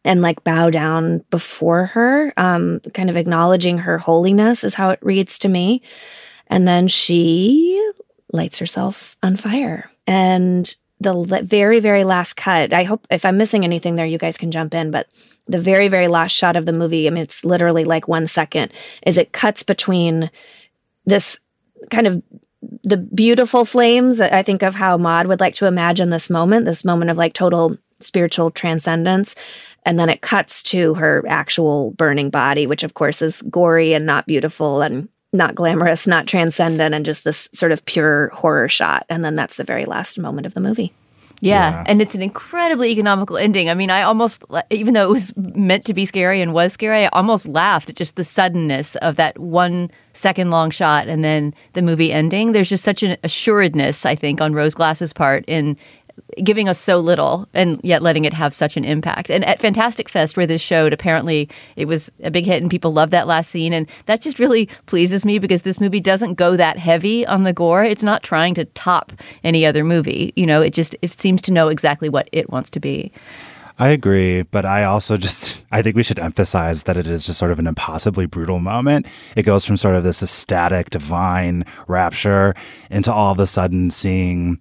and 0.06 0.22
like 0.22 0.44
bow 0.46 0.70
down 0.70 1.24
before 1.30 1.86
her, 1.88 2.34
um, 2.38 2.80
kind 2.94 3.10
of 3.10 3.18
acknowledging 3.18 3.78
her 3.78 3.98
holiness, 3.98 4.64
is 4.64 4.74
how 4.74 4.90
it 4.90 5.00
reads 5.04 5.38
to 5.40 5.50
me. 5.50 5.82
And 6.48 6.68
then 6.68 6.88
she 6.88 7.92
lights 8.32 8.58
herself 8.58 9.18
on 9.22 9.36
fire. 9.36 9.92
And 10.08 10.74
the 11.02 11.42
very, 11.44 11.80
very 11.80 12.06
last 12.06 12.36
cut, 12.36 12.72
I 12.72 12.84
hope 12.84 13.06
if 13.12 13.26
I'm 13.26 13.38
missing 13.38 13.66
anything 13.66 13.96
there, 13.96 14.06
you 14.06 14.18
guys 14.18 14.38
can 14.38 14.52
jump 14.52 14.74
in, 14.74 14.90
but 14.90 15.08
the 15.48 15.60
very, 15.60 15.90
very 15.90 16.08
last 16.08 16.32
shot 16.32 16.56
of 16.56 16.66
the 16.66 16.74
movie, 16.74 17.08
I 17.08 17.10
mean, 17.10 17.24
it's 17.24 17.44
literally 17.44 17.84
like 17.84 18.08
one 18.08 18.26
second, 18.26 18.72
is 19.06 19.18
it 19.18 19.34
cuts 19.34 19.64
between 19.64 20.32
this 21.06 21.40
kind 21.90 22.08
of 22.08 22.24
the 22.84 22.98
beautiful 22.98 23.66
flames. 23.66 24.22
I 24.22 24.44
think 24.44 24.64
of 24.64 24.76
how 24.76 24.98
Maud 24.98 25.28
would 25.28 25.40
like 25.40 25.56
to 25.56 25.66
imagine 25.66 26.10
this 26.10 26.30
moment, 26.30 26.66
this 26.66 26.86
moment 26.86 27.12
of 27.12 27.18
like 27.18 27.34
total 27.34 27.78
spiritual 28.00 28.52
transcendence. 28.52 29.36
And 29.86 30.00
then 30.00 30.10
it 30.10 30.22
cuts 30.22 30.64
to 30.64 30.94
her 30.96 31.24
actual 31.28 31.92
burning 31.92 32.30
body, 32.30 32.68
which 32.68 32.84
of 32.84 32.94
course 32.94 33.22
is 33.22 33.42
gory 33.44 33.94
and 33.94 34.06
not 34.06 34.28
beautiful 34.28 34.82
and 34.82 35.10
not 35.34 35.56
glamorous, 35.56 36.08
not 36.08 36.28
transcendent, 36.28 36.94
and 36.94 37.06
just 37.06 37.24
this 37.24 37.50
sort 37.54 37.72
of 37.72 37.86
pure 37.86 38.30
horror 38.30 38.68
shot. 38.70 39.06
And 39.10 39.24
then 39.24 39.36
that's 39.36 39.56
the 39.56 39.64
very 39.64 39.86
last 39.86 40.20
moment 40.20 40.46
of 40.46 40.54
the 40.54 40.60
movie. 40.60 40.94
Yeah, 41.42 41.84
and 41.88 42.02
it's 42.04 42.14
an 42.14 42.22
incredibly 42.22 42.92
economical 42.92 43.36
ending. 43.36 43.68
I 43.68 43.74
mean, 43.74 43.90
I 43.90 44.04
almost, 44.04 44.44
even 44.70 44.94
though 44.94 45.04
it 45.04 45.10
was 45.10 45.36
meant 45.36 45.86
to 45.86 45.94
be 45.94 46.06
scary 46.06 46.40
and 46.40 46.54
was 46.54 46.74
scary, 46.74 47.06
I 47.06 47.08
almost 47.08 47.48
laughed 47.48 47.90
at 47.90 47.96
just 47.96 48.16
the 48.16 48.24
suddenness 48.24 48.96
of 48.98 49.16
that 49.16 49.40
one 49.40 49.90
second 50.14 50.52
long 50.52 50.70
shot 50.70 51.08
and 51.08 51.24
then 51.24 51.56
the 51.74 51.82
movie 51.82 52.14
ending. 52.14 52.52
There's 52.52 52.70
just 52.70 52.84
such 52.84 53.02
an 53.02 53.18
assuredness, 53.24 54.06
I 54.06 54.14
think, 54.14 54.40
on 54.40 54.54
Rose 54.54 54.76
Glass's 54.76 55.14
part 55.14 55.44
in 55.48 55.78
giving 56.44 56.70
us 56.70 56.80
so 56.80 57.00
little 57.00 57.48
and 57.54 57.80
yet 57.84 58.02
letting 58.02 58.26
it 58.26 58.34
have 58.34 58.54
such 58.54 58.78
an 58.78 58.86
impact. 58.86 59.30
And 59.30 59.44
at 59.46 59.60
Fantastic 59.60 60.10
Fest, 60.10 60.38
where 60.38 60.48
this 60.48 60.62
showed, 60.62 60.94
apparently 60.94 61.50
it 61.76 61.86
was 61.86 62.12
a 62.24 62.32
big 62.32 62.46
hit 62.46 62.62
and 62.62 62.72
people 62.72 62.94
loved 62.94 63.12
that 63.14 63.28
last 63.28 63.50
scene. 63.50 63.74
And 63.74 63.88
that 64.06 64.22
just 64.22 64.40
really 64.40 64.68
pleases 64.86 65.26
me 65.26 65.40
because 65.40 65.64
this 65.64 65.80
movie 65.80 66.00
doesn't 66.00 66.36
go 66.36 66.56
that 66.56 66.78
heavy 66.78 67.26
on 67.26 67.44
the 67.44 67.54
gore. 67.54 67.84
It's 67.84 68.04
not 68.04 68.24
trying 68.24 68.54
to 68.56 68.66
top 68.66 69.12
any 69.44 69.66
other 69.66 69.84
movie. 69.84 70.34
You 70.36 70.46
know, 70.46 70.62
it 70.62 70.72
just 70.72 70.96
it 71.02 71.20
seems 71.20 71.42
to 71.44 71.52
know 71.52 71.68
exactly 71.68 72.10
what 72.10 72.30
it 72.32 72.50
wants 72.50 72.70
to 72.72 72.80
be. 72.80 73.12
I 73.80 73.90
agree, 73.90 74.44
but 74.44 74.66
I 74.66 74.84
also 74.84 75.18
just 75.18 75.66
I 75.72 75.82
think 75.82 75.96
we 75.96 76.04
should 76.04 76.20
emphasize 76.20 76.84
that 76.84 76.98
it 76.98 77.08
is 77.08 77.26
just 77.26 77.40
sort 77.40 77.52
of 77.52 77.60
an 77.60 77.68
impossibly 77.68 78.26
brutal 78.26 78.60
moment. 78.60 79.08
It 79.36 79.44
goes 79.44 79.66
from 79.66 79.78
sort 79.78 79.96
of 79.96 80.04
this 80.04 80.22
ecstatic, 80.22 80.90
divine 80.90 81.66
rapture 81.88 82.54
into 82.90 83.12
all 83.12 83.32
of 83.32 83.40
a 83.40 83.48
sudden 83.48 83.90
seeing 83.90 84.60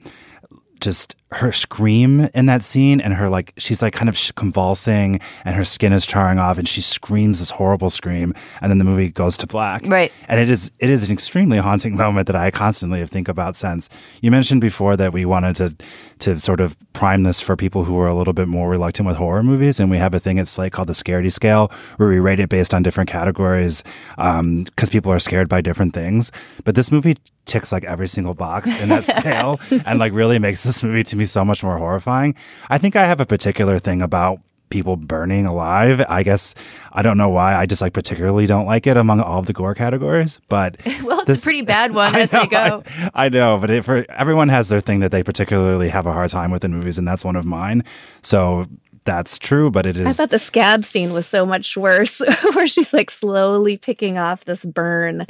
just 0.80 1.16
her 1.32 1.52
scream 1.52 2.28
in 2.34 2.46
that 2.46 2.64
scene 2.64 3.00
and 3.00 3.14
her 3.14 3.28
like 3.28 3.52
she's 3.56 3.80
like 3.82 3.92
kind 3.92 4.08
of 4.08 4.18
convulsing 4.34 5.20
and 5.44 5.54
her 5.54 5.64
skin 5.64 5.92
is 5.92 6.04
charring 6.04 6.38
off 6.38 6.58
and 6.58 6.66
she 6.66 6.80
screams 6.80 7.38
this 7.38 7.50
horrible 7.50 7.88
scream 7.88 8.34
and 8.60 8.70
then 8.70 8.78
the 8.78 8.84
movie 8.84 9.10
goes 9.10 9.36
to 9.36 9.46
black. 9.46 9.82
Right. 9.86 10.10
And 10.28 10.40
it 10.40 10.50
is 10.50 10.72
it 10.80 10.90
is 10.90 11.06
an 11.06 11.12
extremely 11.12 11.58
haunting 11.58 11.96
moment 12.04 12.26
that 12.26 12.34
I 12.34 12.50
constantly 12.50 12.98
have 12.98 13.10
think 13.10 13.28
about 13.28 13.54
since. 13.54 13.88
You 14.20 14.30
mentioned 14.30 14.60
before 14.60 14.96
that 14.96 15.12
we 15.12 15.24
wanted 15.24 15.56
to 15.56 15.76
to 16.20 16.40
sort 16.40 16.60
of 16.60 16.76
prime 16.94 17.22
this 17.22 17.40
for 17.40 17.56
people 17.56 17.84
who 17.84 17.98
are 18.00 18.08
a 18.08 18.14
little 18.14 18.32
bit 18.32 18.48
more 18.48 18.68
reluctant 18.68 19.06
with 19.06 19.16
horror 19.16 19.44
movies 19.44 19.78
and 19.78 19.88
we 19.88 19.98
have 19.98 20.14
a 20.14 20.20
thing 20.20 20.38
at 20.40 20.48
Slate 20.48 20.72
called 20.72 20.88
the 20.88 20.94
Scaredy 20.94 21.30
Scale 21.30 21.70
where 21.96 22.08
we 22.08 22.18
rate 22.18 22.40
it 22.40 22.48
based 22.48 22.74
on 22.74 22.82
different 22.82 23.08
categories 23.08 23.84
um, 24.18 24.64
because 24.64 24.90
people 24.90 25.12
are 25.12 25.20
scared 25.20 25.48
by 25.48 25.60
different 25.60 25.94
things. 25.94 26.32
But 26.64 26.74
this 26.74 26.90
movie 26.90 27.16
ticks 27.46 27.72
like 27.72 27.84
every 27.84 28.06
single 28.06 28.34
box 28.34 28.68
in 28.80 28.88
that 28.88 29.04
scale 29.18 29.60
and 29.84 29.98
like 29.98 30.12
really 30.12 30.38
makes 30.38 30.62
this 30.62 30.82
movie 30.82 31.02
to 31.02 31.16
me 31.20 31.24
so 31.26 31.44
much 31.44 31.62
more 31.62 31.78
horrifying. 31.78 32.34
I 32.68 32.78
think 32.78 32.96
I 32.96 33.04
have 33.06 33.20
a 33.20 33.26
particular 33.26 33.78
thing 33.78 34.02
about 34.02 34.40
people 34.70 34.96
burning 34.96 35.46
alive. 35.46 36.00
I 36.08 36.22
guess 36.22 36.54
I 36.92 37.02
don't 37.02 37.16
know 37.18 37.28
why. 37.28 37.54
I 37.56 37.66
just 37.66 37.82
like 37.82 37.92
particularly 37.92 38.46
don't 38.46 38.66
like 38.66 38.86
it 38.86 38.96
among 38.96 39.20
all 39.20 39.42
the 39.42 39.52
gore 39.52 39.74
categories. 39.74 40.40
But 40.48 40.76
well, 41.02 41.20
it's 41.20 41.26
this- 41.26 41.42
a 41.42 41.44
pretty 41.44 41.62
bad 41.62 41.92
one 41.92 42.14
as 42.22 42.32
know, 42.32 42.40
they 42.42 42.46
go. 42.46 42.82
I, 43.14 43.26
I 43.26 43.28
know, 43.28 43.58
but 43.58 43.70
it, 43.70 43.84
for 43.84 44.04
everyone 44.10 44.48
has 44.48 44.68
their 44.68 44.80
thing 44.80 45.00
that 45.00 45.10
they 45.12 45.22
particularly 45.22 45.88
have 45.90 46.06
a 46.06 46.12
hard 46.12 46.30
time 46.30 46.50
with 46.50 46.64
in 46.64 46.72
movies, 46.72 46.98
and 46.98 47.06
that's 47.06 47.24
one 47.24 47.36
of 47.36 47.44
mine. 47.44 47.84
So 48.22 48.66
that's 49.04 49.38
true, 49.38 49.70
but 49.70 49.86
it 49.86 49.96
is. 49.96 50.06
I 50.06 50.12
thought 50.12 50.30
the 50.30 50.38
scab 50.38 50.84
scene 50.84 51.12
was 51.12 51.26
so 51.26 51.46
much 51.46 51.76
worse, 51.76 52.20
where 52.54 52.68
she's 52.68 52.92
like 52.92 53.10
slowly 53.10 53.76
picking 53.76 54.18
off 54.18 54.44
this 54.44 54.64
burn, 54.64 55.26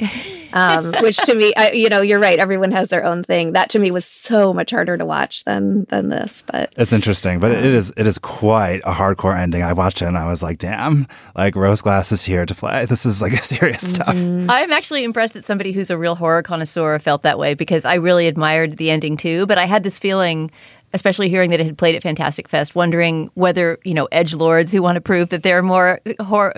um, 0.53 0.93
which 1.01 1.17
to 1.17 1.35
me, 1.35 1.53
I, 1.55 1.71
you 1.71 1.89
know, 1.89 2.01
you're 2.01 2.19
right. 2.19 2.37
Everyone 2.37 2.71
has 2.71 2.89
their 2.89 3.05
own 3.05 3.23
thing. 3.23 3.53
That 3.53 3.69
to 3.71 3.79
me 3.79 3.91
was 3.91 4.05
so 4.05 4.53
much 4.53 4.71
harder 4.71 4.97
to 4.97 5.05
watch 5.05 5.43
than 5.45 5.85
than 5.85 6.09
this. 6.09 6.43
But 6.51 6.73
It's 6.77 6.93
interesting, 6.93 7.39
but 7.39 7.51
it 7.51 7.63
is 7.63 7.93
it 7.97 8.05
is 8.07 8.17
quite 8.17 8.81
a 8.83 8.91
hardcore 8.91 9.37
ending. 9.37 9.63
I 9.63 9.73
watched 9.73 10.01
it 10.01 10.05
and 10.05 10.17
I 10.17 10.25
was 10.27 10.43
like, 10.43 10.57
"Damn! 10.57 11.07
Like 11.35 11.55
Rose 11.55 11.81
Glass 11.81 12.11
is 12.11 12.23
here 12.23 12.45
to 12.45 12.53
play. 12.55 12.85
This 12.85 13.05
is 13.05 13.21
like 13.21 13.33
a 13.33 13.37
serious 13.41 13.89
stuff." 13.89 14.09
I'm 14.09 14.71
actually 14.71 15.03
impressed 15.03 15.33
that 15.33 15.45
somebody 15.45 15.71
who's 15.71 15.89
a 15.89 15.97
real 15.97 16.15
horror 16.15 16.43
connoisseur 16.43 16.99
felt 16.99 17.23
that 17.23 17.39
way 17.39 17.53
because 17.53 17.85
I 17.85 17.95
really 17.95 18.27
admired 18.27 18.77
the 18.77 18.91
ending 18.91 19.17
too. 19.17 19.45
But 19.45 19.57
I 19.57 19.65
had 19.65 19.83
this 19.83 19.97
feeling, 19.97 20.51
especially 20.93 21.29
hearing 21.29 21.49
that 21.51 21.59
it 21.59 21.65
had 21.65 21.77
played 21.77 21.95
at 21.95 22.03
Fantastic 22.03 22.47
Fest, 22.47 22.75
wondering 22.75 23.29
whether 23.33 23.77
you 23.83 23.93
know 23.93 24.07
edge 24.11 24.33
lords 24.33 24.71
who 24.71 24.81
want 24.81 24.95
to 24.95 25.01
prove 25.01 25.29
that 25.29 25.43
they're 25.43 25.61
more 25.61 25.99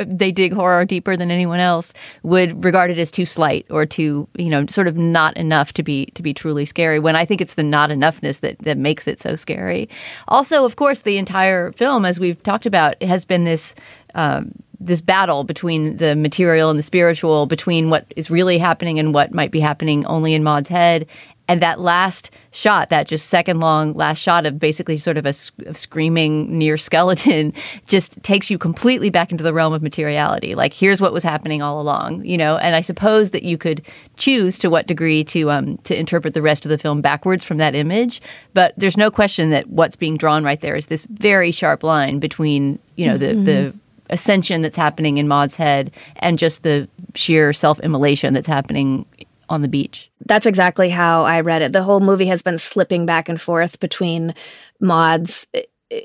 they 0.06 0.32
dig 0.32 0.54
horror 0.54 0.86
deeper 0.86 1.16
than 1.16 1.32
anyone 1.32 1.60
else, 1.60 1.94
would 2.24 2.64
regard 2.64 2.92
it 2.92 2.98
as 2.98 3.12
too 3.12 3.26
slight 3.26 3.66
or 3.70 3.86
too 3.86 4.28
you 4.36 4.50
know 4.50 4.66
sort 4.68 4.88
of 4.88 4.98
not 4.98 5.36
enough 5.38 5.74
to 5.74 5.84
be 5.84 6.08
to 6.08 6.24
be 6.24 6.34
truly 6.34 6.66
scary. 6.66 7.00
When 7.00 7.16
I 7.16 7.26
think 7.26 7.42
it's 7.42 7.56
the 7.56 7.64
not 7.64 7.90
enoughness 7.90 8.40
that 8.42 8.60
that 8.60 8.78
makes 8.78 9.08
it 9.08 9.20
so 9.20 9.36
scary. 9.36 9.90
Also, 10.28 10.66
of 10.66 10.76
course, 10.76 11.02
the 11.02 11.18
entire 11.18 11.72
film, 11.74 12.06
as 12.06 12.20
we've 12.20 12.42
talked 12.44 12.66
about, 12.66 13.02
has 13.02 13.26
been 13.26 13.44
this. 13.44 13.76
Um, 14.16 14.52
this 14.86 15.02
battle 15.02 15.44
between 15.44 15.98
the 15.98 16.16
material 16.16 16.70
and 16.70 16.78
the 16.78 16.84
spiritual, 16.84 17.46
between 17.46 17.90
what 17.90 18.06
is 18.16 18.30
really 18.30 18.58
happening 18.58 19.00
and 19.00 19.14
what 19.14 19.34
might 19.34 19.52
be 19.52 19.60
happening 19.60 20.06
only 20.06 20.34
in 20.34 20.44
Maud's 20.44 20.70
head. 20.70 21.08
And 21.50 21.62
that 21.62 21.80
last 21.80 22.32
shot, 22.52 22.90
that 22.90 23.06
just 23.06 23.28
second 23.28 23.60
long 23.60 23.94
last 23.94 24.20
shot 24.20 24.46
of 24.46 24.60
basically 24.60 24.96
sort 24.96 25.18
of 25.18 25.26
a, 25.26 25.34
of 25.66 25.78
screaming 25.78 26.58
near 26.58 26.78
skeleton, 26.78 27.54
just 27.88 28.22
takes 28.24 28.50
you 28.50 28.58
completely 28.58 29.10
back 29.10 29.30
into 29.32 29.44
the 29.44 29.54
realm 29.54 29.74
of 29.74 29.82
materiality. 29.82 30.56
Like, 30.56 30.74
here's 30.74 31.02
what 31.02 31.12
was 31.12 31.24
happening 31.24 31.62
all 31.62 31.82
along, 31.82 32.24
you 32.24 32.38
know. 32.38 32.58
And 32.58 32.76
I 32.78 32.82
suppose 32.82 33.32
that 33.32 33.44
you 33.44 33.58
could 33.58 33.86
choose 34.16 34.58
to 34.60 34.70
what 34.70 34.88
degree 34.88 35.26
to 35.26 35.52
um, 35.52 35.78
to 35.80 36.00
interpret 36.00 36.34
the 36.34 36.42
rest 36.42 36.66
of 36.66 36.70
the 36.70 36.78
film 36.78 37.02
backwards 37.02 37.44
from 37.44 37.58
that 37.58 37.76
image. 37.76 38.22
But 38.54 38.74
there's 38.78 38.96
no 38.98 39.12
question 39.12 39.50
that 39.50 39.68
what's 39.70 39.98
being 39.98 40.16
drawn 40.16 40.46
right 40.46 40.62
there 40.62 40.78
is 40.78 40.86
this 40.88 41.06
very 41.10 41.52
sharp 41.52 41.84
line 41.84 42.20
between, 42.20 42.80
you 42.96 43.08
know, 43.08 43.18
the 43.18 43.26
Mhm. 43.34 43.46
the 43.46 43.74
ascension 44.10 44.62
that's 44.62 44.78
happening 44.78 45.18
in 45.18 45.28
Maud's 45.28 45.56
head 45.56 45.92
and 46.18 46.38
just 46.40 46.64
the 46.64 46.88
sheer 47.16 47.52
self 47.52 47.80
immolation 47.82 48.34
that's 48.34 48.48
happening 48.48 49.06
on 49.50 49.62
the 49.62 49.68
beach. 49.68 50.12
that's 50.26 50.46
exactly 50.46 50.90
how 50.90 51.24
I 51.24 51.42
read 51.42 51.62
it. 51.62 51.74
The 51.74 51.84
whole 51.84 52.00
movie 52.00 52.28
has 52.28 52.42
been 52.42 52.58
slipping 52.58 53.06
back 53.06 53.30
and 53.30 53.40
forth 53.40 53.80
between 53.80 54.34
Maud's 54.80 55.48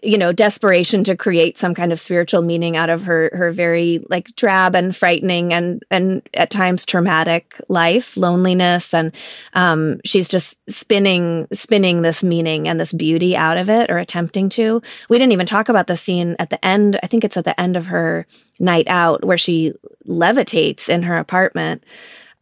you 0.03 0.18
know 0.18 0.32
desperation 0.32 1.05
to 1.05 1.16
create 1.16 1.57
some 1.57 1.74
kind 1.74 1.93
of 1.93 2.01
spiritual 2.01 2.43
meaning 2.43 2.76
out 2.76 2.91
of 2.91 3.05
her 3.05 3.30
her 3.32 3.51
very 3.51 4.05
like 4.09 4.34
drab 4.36 4.74
and 4.74 4.95
frightening 4.95 5.53
and 5.53 5.82
and 5.91 6.22
at 6.34 6.51
times 6.51 6.84
traumatic 6.84 7.61
life 7.68 8.16
loneliness 8.16 8.93
and 8.93 9.12
um, 9.55 10.01
she's 10.05 10.28
just 10.28 10.59
spinning 10.70 11.47
spinning 11.53 12.03
this 12.03 12.22
meaning 12.22 12.68
and 12.68 12.78
this 12.78 12.93
beauty 12.93 13.36
out 13.36 13.57
of 13.57 13.70
it 13.70 13.91
or 13.91 13.99
attempting 13.99 14.49
to 14.49 14.82
we 15.09 15.18
didn't 15.18 15.32
even 15.32 15.47
talk 15.47 15.68
about 15.68 15.86
the 15.86 15.97
scene 15.97 16.36
at 16.39 16.51
the 16.51 16.62
end 16.64 16.99
i 17.03 17.07
think 17.07 17.24
it's 17.24 17.36
at 17.36 17.45
the 17.45 17.59
end 17.61 17.76
of 17.76 17.86
her 17.86 18.26
night 18.59 18.89
out 18.89 19.24
where 19.24 19.39
she 19.39 19.72
levitates 20.07 20.89
in 20.89 21.03
her 21.03 21.16
apartment 21.16 21.82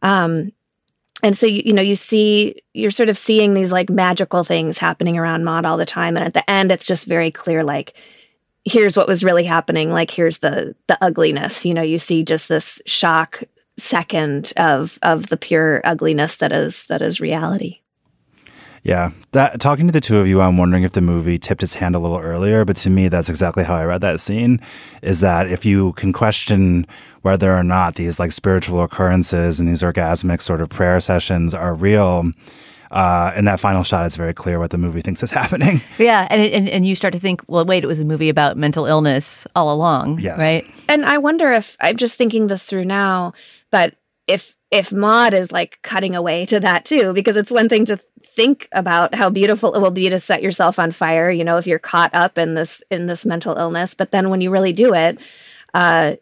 um, 0.01 0.51
and 1.23 1.37
so 1.37 1.45
you, 1.45 1.61
you 1.65 1.73
know 1.73 1.81
you 1.81 1.95
see 1.95 2.61
you're 2.73 2.91
sort 2.91 3.09
of 3.09 3.17
seeing 3.17 3.53
these 3.53 3.71
like 3.71 3.89
magical 3.89 4.43
things 4.43 4.77
happening 4.77 5.17
around 5.17 5.43
Maud 5.43 5.65
all 5.65 5.77
the 5.77 5.85
time 5.85 6.15
and 6.15 6.25
at 6.25 6.33
the 6.33 6.49
end 6.49 6.71
it's 6.71 6.87
just 6.87 7.07
very 7.07 7.31
clear 7.31 7.63
like 7.63 7.93
here's 8.65 8.97
what 8.97 9.07
was 9.07 9.23
really 9.23 9.45
happening 9.45 9.89
like 9.89 10.11
here's 10.11 10.39
the 10.39 10.75
the 10.87 10.97
ugliness. 11.01 11.65
You 11.65 11.73
know 11.73 11.81
you 11.81 11.97
see 11.97 12.23
just 12.23 12.49
this 12.49 12.81
shock 12.85 13.43
second 13.77 14.53
of 14.57 14.97
of 15.01 15.27
the 15.27 15.37
pure 15.37 15.81
ugliness 15.83 16.37
that 16.37 16.51
is 16.51 16.85
that 16.85 17.01
is 17.01 17.21
reality 17.21 17.81
Yeah, 18.83 19.11
that 19.31 19.59
talking 19.59 19.87
to 19.87 19.91
the 19.91 19.99
two 20.01 20.17
of 20.17 20.27
you, 20.27 20.39
I'm 20.39 20.57
wondering 20.57 20.83
if 20.83 20.93
the 20.93 21.01
movie 21.01 21.37
tipped 21.37 21.61
its 21.63 21.75
hand 21.75 21.95
a 21.95 21.99
little 21.99 22.19
earlier. 22.19 22.63
But 22.63 22.77
to 22.77 22.89
me, 22.89 23.09
that's 23.09 23.27
exactly 23.29 23.63
how 23.63 23.75
I 23.75 23.83
read 23.83 24.01
that 24.01 24.19
scene. 24.19 24.61
Is 25.01 25.19
that 25.19 25.47
if 25.51 25.65
you 25.65 25.93
can 25.93 26.13
question 26.13 26.85
whether 27.21 27.51
or 27.55 27.63
not 27.63 27.95
these 27.95 28.19
like 28.19 28.31
spiritual 28.31 28.81
occurrences 28.81 29.59
and 29.59 29.67
these 29.67 29.81
orgasmic 29.83 30.41
sort 30.41 30.61
of 30.61 30.69
prayer 30.69 30.99
sessions 31.01 31.53
are 31.53 31.75
real, 31.75 32.31
uh, 32.91 33.33
in 33.35 33.43
that 33.45 33.59
final 33.59 33.83
shot, 33.83 34.05
it's 34.05 34.15
very 34.15 34.33
clear 34.33 34.59
what 34.59 34.71
the 34.71 34.77
movie 34.77 35.01
thinks 35.01 35.21
is 35.21 35.31
happening. 35.41 35.81
Yeah, 35.97 36.27
and, 36.29 36.41
and 36.41 36.69
and 36.69 36.85
you 36.85 36.95
start 36.95 37.13
to 37.13 37.19
think, 37.19 37.41
well, 37.47 37.65
wait, 37.65 37.83
it 37.83 37.87
was 37.87 37.99
a 37.99 38.05
movie 38.05 38.29
about 38.29 38.55
mental 38.55 38.85
illness 38.85 39.45
all 39.55 39.73
along, 39.73 40.19
Yes. 40.19 40.39
right? 40.39 40.65
And 40.87 41.05
I 41.05 41.17
wonder 41.17 41.51
if 41.51 41.75
I'm 41.81 41.97
just 41.97 42.17
thinking 42.17 42.47
this 42.47 42.63
through 42.63 42.85
now, 42.85 43.33
but 43.71 43.95
if 44.27 44.55
if 44.69 44.91
Maud 44.91 45.33
is 45.33 45.51
like 45.51 45.79
cutting 45.81 46.15
away 46.15 46.45
to 46.47 46.59
that 46.59 46.85
too, 46.85 47.13
because 47.13 47.37
it's 47.37 47.51
one 47.51 47.69
thing 47.69 47.85
to 47.85 47.97
think 48.23 48.67
about 48.71 49.15
how 49.15 49.29
beautiful 49.29 49.73
it 49.73 49.81
will 49.81 49.91
be 49.91 50.09
to 50.09 50.19
set 50.19 50.41
yourself 50.41 50.77
on 50.77 50.91
fire, 50.91 51.31
you 51.31 51.43
know, 51.43 51.57
if 51.57 51.67
you're 51.67 51.79
caught 51.79 52.13
up 52.13 52.37
in 52.37 52.53
this 52.53 52.83
in 52.91 53.07
this 53.07 53.25
mental 53.25 53.55
illness, 53.55 53.93
but 53.93 54.11
then 54.11 54.29
when 54.29 54.41
you 54.41 54.51
really 54.51 54.73
do 54.73 54.93
it, 54.93 55.19
uh, 55.73 56.15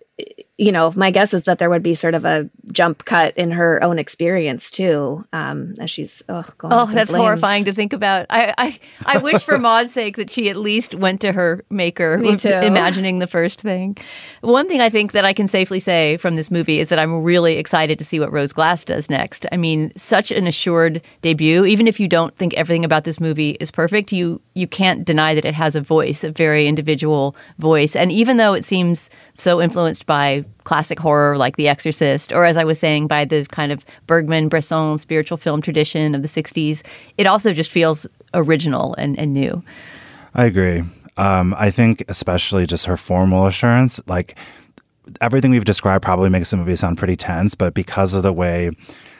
you 0.58 0.72
know, 0.72 0.94
my 0.96 1.12
guess 1.12 1.34
is 1.34 1.44
that 1.44 1.60
there 1.60 1.70
would 1.70 1.84
be 1.84 1.96
sort 1.96 2.16
of 2.16 2.24
a 2.24 2.50
jump 2.72 3.04
cut 3.04 3.36
in 3.36 3.52
her 3.52 3.84
own 3.84 4.00
experience 4.00 4.72
too, 4.72 5.26
um, 5.34 5.74
as 5.80 5.92
she's 5.92 6.24
oh, 6.30 6.46
going 6.58 6.74
Oh, 6.74 6.86
that's 6.86 7.12
flames. 7.12 7.24
horrifying 7.24 7.66
to 7.66 7.74
think 7.74 7.92
about. 7.92 8.26
I, 8.30 8.54
I, 8.58 8.80
I 9.06 9.18
wish 9.18 9.44
for 9.44 9.58
Maud's 9.60 9.92
sake 9.92 10.16
that 10.16 10.30
she 10.30 10.50
at 10.50 10.56
least 10.56 10.96
went 10.96 11.20
to 11.22 11.34
her 11.34 11.66
maker, 11.70 12.14
imagining 12.24 13.20
the 13.20 13.28
first 13.28 13.60
thing. 13.60 13.98
One 14.42 14.70
thing 14.70 14.80
I 14.80 14.90
think 14.90 15.12
that 15.12 15.26
I 15.26 15.34
can 15.34 15.48
safely 15.48 15.82
say 15.82 16.16
from 16.18 16.36
this 16.36 16.50
movie 16.50 16.80
is 16.80 16.88
that 16.88 17.00
I'm 17.00 17.22
really 17.22 17.58
excited 17.58 18.00
to 18.00 18.06
see 18.06 18.22
what 18.22 18.32
Rose 18.32 18.54
Glass 18.54 18.86
does 18.86 19.10
next. 19.10 19.46
I 19.52 19.58
mean, 19.58 19.92
such 19.98 20.32
an 20.32 20.48
assured 20.48 21.02
debut. 21.22 21.66
Even 21.66 21.86
if 21.86 22.00
you 22.00 22.08
don't 22.08 22.34
think 22.38 22.54
everything 22.54 22.86
about 22.86 23.04
this 23.04 23.20
movie 23.20 23.58
is 23.60 23.72
perfect, 23.72 24.14
you 24.14 24.42
you 24.54 24.68
can't 24.68 25.04
deny 25.04 25.36
that 25.36 25.44
it 25.44 25.54
has 25.54 25.76
a 25.76 25.82
voice, 25.82 26.24
a 26.24 26.32
very 26.32 26.66
individual 26.66 27.36
voice. 27.58 27.94
And 27.94 28.10
even 28.10 28.38
though 28.38 28.54
it 28.54 28.64
seems 28.64 29.10
so 29.38 29.62
influenced 29.62 30.06
by 30.06 30.45
classic 30.64 31.00
horror 31.00 31.38
like 31.38 31.58
The 31.58 31.68
Exorcist, 31.68 32.34
or 32.34 32.46
as 32.46 32.58
I 32.58 32.64
was 32.64 32.80
saying, 32.80 33.08
by 33.08 33.26
the 33.26 33.46
kind 33.52 33.72
of 33.72 33.86
Bergman 34.08 34.50
Bresson 34.50 34.98
spiritual 34.98 35.38
film 35.38 35.62
tradition 35.62 36.16
of 36.16 36.22
the 36.22 36.28
60s, 36.28 36.84
it 37.18 37.28
also 37.28 37.54
just 37.54 37.72
feels 37.72 38.08
original 38.34 38.96
and, 38.96 39.18
and 39.18 39.34
new. 39.34 39.64
I 40.34 40.46
agree. 40.46 40.84
Um, 41.18 41.56
I 41.58 41.72
think 41.72 42.04
especially 42.10 42.66
just 42.66 42.86
her 42.86 42.98
formal 42.98 43.48
assurance, 43.48 44.02
like 44.08 44.38
everything 45.22 45.52
we've 45.52 45.66
described 45.66 46.04
probably 46.04 46.30
makes 46.30 46.52
the 46.52 46.58
movie 46.58 46.76
sound 46.76 46.98
pretty 46.98 47.16
tense, 47.16 47.56
but 47.56 47.74
because 47.74 48.14
of 48.14 48.24
the 48.24 48.34
way 48.34 48.72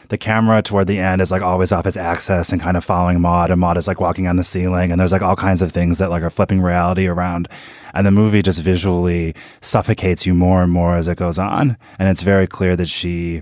the 0.10 0.18
camera 0.18 0.62
toward 0.62 0.88
the 0.88 1.00
end 1.00 1.22
is 1.22 1.32
like 1.32 1.42
always 1.42 1.72
off 1.72 1.86
its 1.86 1.98
axis 1.98 2.52
and 2.52 2.62
kind 2.62 2.78
of 2.78 2.84
following 2.84 3.22
Maud, 3.22 3.52
and 3.52 3.60
Maud 3.60 3.78
is 3.78 3.88
like 3.88 4.00
walking 4.00 4.28
on 4.28 4.36
the 4.36 4.44
ceiling, 4.44 4.92
and 4.92 5.00
there's 5.00 5.12
like 5.12 5.22
all 5.22 5.36
kinds 5.36 5.62
of 5.62 5.72
things 5.72 5.98
that 5.98 6.10
like 6.10 6.24
are 6.24 6.30
flipping 6.30 6.62
reality 6.62 7.08
around, 7.08 7.48
and 7.94 8.06
the 8.06 8.12
movie 8.12 8.42
just 8.42 8.62
visually 8.62 9.34
suffocates 9.62 10.26
you 10.26 10.34
more 10.34 10.64
and 10.64 10.72
more 10.72 10.96
as 10.96 11.08
it 11.08 11.18
goes 11.18 11.40
on, 11.40 11.78
and 12.00 12.10
it's 12.10 12.22
very 12.22 12.48
clear 12.48 12.76
that 12.76 12.90
she 12.90 13.42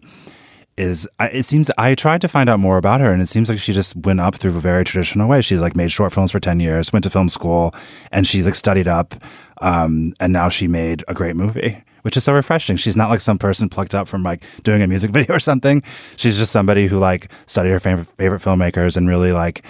is 0.76 1.08
it 1.20 1.46
seems 1.46 1.70
I 1.78 1.94
tried 1.96 2.22
to 2.22 2.28
find 2.28 2.50
out 2.50 2.60
more 2.60 2.78
about 2.78 3.00
her 3.00 3.14
and 3.14 3.22
it 3.22 3.28
seems 3.28 3.48
like 3.48 3.60
she 3.60 3.74
just 3.74 3.96
went 3.96 4.20
up 4.20 4.36
through 4.36 4.58
a 4.58 4.60
very 4.60 4.84
traditional 4.84 5.30
way. 5.30 5.42
She's 5.42 5.62
like 5.62 5.76
made 5.76 5.92
short 5.92 6.12
films 6.12 6.32
for 6.32 6.40
10 6.40 6.60
years, 6.60 6.92
went 6.92 7.04
to 7.04 7.10
film 7.10 7.30
school 7.30 7.76
and 8.12 8.26
she's 8.26 8.46
like 8.46 8.56
studied 8.56 8.88
up 8.88 9.14
um, 9.62 10.14
and 10.20 10.34
now 10.34 10.50
she 10.50 10.68
made 10.68 11.04
a 11.08 11.14
great 11.14 11.36
movie, 11.36 11.84
which 12.04 12.16
is 12.16 12.24
so 12.24 12.34
refreshing. 12.34 12.78
She's 12.78 12.96
not 12.96 13.10
like 13.10 13.20
some 13.20 13.38
person 13.38 13.68
plucked 13.68 13.96
up 13.96 14.08
from 14.08 14.24
like 14.24 14.46
doing 14.64 14.82
a 14.82 14.88
music 14.88 15.12
video 15.18 15.36
or 15.36 15.40
something. 15.40 15.84
She's 16.16 16.38
just 16.38 16.52
somebody 16.52 16.88
who 16.88 17.00
like 17.00 17.32
studied 17.48 17.72
her 17.72 17.80
favorite, 17.80 18.08
favorite 18.08 18.42
filmmakers 18.42 18.96
and 18.96 19.10
really 19.10 19.32
like 19.32 19.66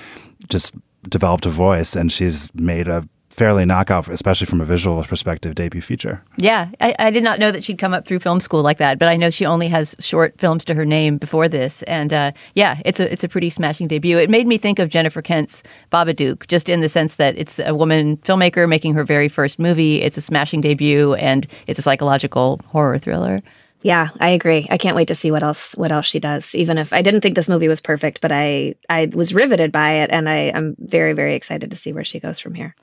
just 0.50 0.76
developed 1.10 1.46
a 1.46 1.50
voice 1.50 1.96
and 1.96 2.12
she's 2.12 2.54
made 2.54 2.88
a 2.88 3.08
fairly 3.34 3.66
knockout, 3.66 4.08
especially 4.08 4.46
from 4.46 4.62
a 4.62 4.66
visual 4.66 5.04
perspective, 5.04 5.56
debut 5.56 5.82
feature. 5.82 6.24
Yeah, 6.38 6.70
I, 6.80 6.96
I 7.00 7.12
did 7.12 7.24
not 7.24 7.40
know 7.40 7.52
that 7.52 7.64
she'd 7.64 7.80
come 7.80 7.94
up 7.94 8.06
through 8.06 8.20
film 8.20 8.40
school 8.40 8.62
like 8.62 8.78
that, 8.78 9.00
but 9.00 9.08
I 9.08 9.18
know 9.18 9.30
she 9.30 9.46
only 9.46 9.68
has 9.70 9.96
short 10.00 10.40
films 10.40 10.64
to 10.66 10.74
her 10.76 10.86
name 10.86 11.18
before 11.18 11.48
this, 11.48 11.84
and 11.84 12.14
uh, 12.14 12.32
yeah, 12.54 12.80
it's 12.86 13.00
a 13.00 13.12
it's 13.12 13.24
a 13.24 13.28
pretty 13.28 13.50
smashing 13.50 13.88
debut. 13.88 14.18
It 14.18 14.30
made 14.30 14.48
me 14.48 14.58
think 14.58 14.80
of 14.80 14.90
Jennifer 14.90 15.22
Kent's 15.22 15.64
Babadook, 15.92 16.48
just 16.48 16.70
in 16.70 16.82
the 16.82 16.90
sense 16.90 17.16
that 17.16 17.36
it's 17.38 17.60
a 17.60 17.74
woman 17.74 18.18
filmmaker 18.18 18.70
making 18.70 18.94
her 18.94 19.04
very 19.04 19.28
first 19.28 19.60
movie. 19.60 20.02
It's 20.02 20.18
a 20.18 20.22
smashing 20.22 20.62
debut, 20.62 21.16
and 21.16 21.48
it's 21.68 21.80
a 21.80 21.84
psychological 21.84 22.62
horror 22.68 22.98
thriller. 22.98 23.42
Yeah, 23.82 24.10
I 24.22 24.30
agree. 24.30 24.66
I 24.70 24.78
can't 24.78 24.96
wait 24.96 25.10
to 25.10 25.16
see 25.16 25.30
what 25.30 25.44
else 25.44 25.74
what 25.74 25.92
else 25.92 26.06
she 26.06 26.20
does. 26.20 26.56
Even 26.56 26.78
if 26.78 26.94
I 26.94 27.02
didn't 27.02 27.22
think 27.22 27.36
this 27.36 27.50
movie 27.50 27.68
was 27.68 27.82
perfect, 27.82 28.22
but 28.22 28.32
I 28.32 28.76
I 28.90 29.12
was 29.14 29.34
riveted 29.34 29.72
by 29.72 29.94
it, 29.94 30.10
and 30.12 30.30
I 30.30 30.52
am 30.56 30.76
very 30.80 31.14
very 31.14 31.36
excited 31.36 31.72
to 31.72 31.78
see 31.78 31.92
where 31.92 32.06
she 32.06 32.20
goes 32.20 32.40
from 32.40 32.54
here. 32.54 32.76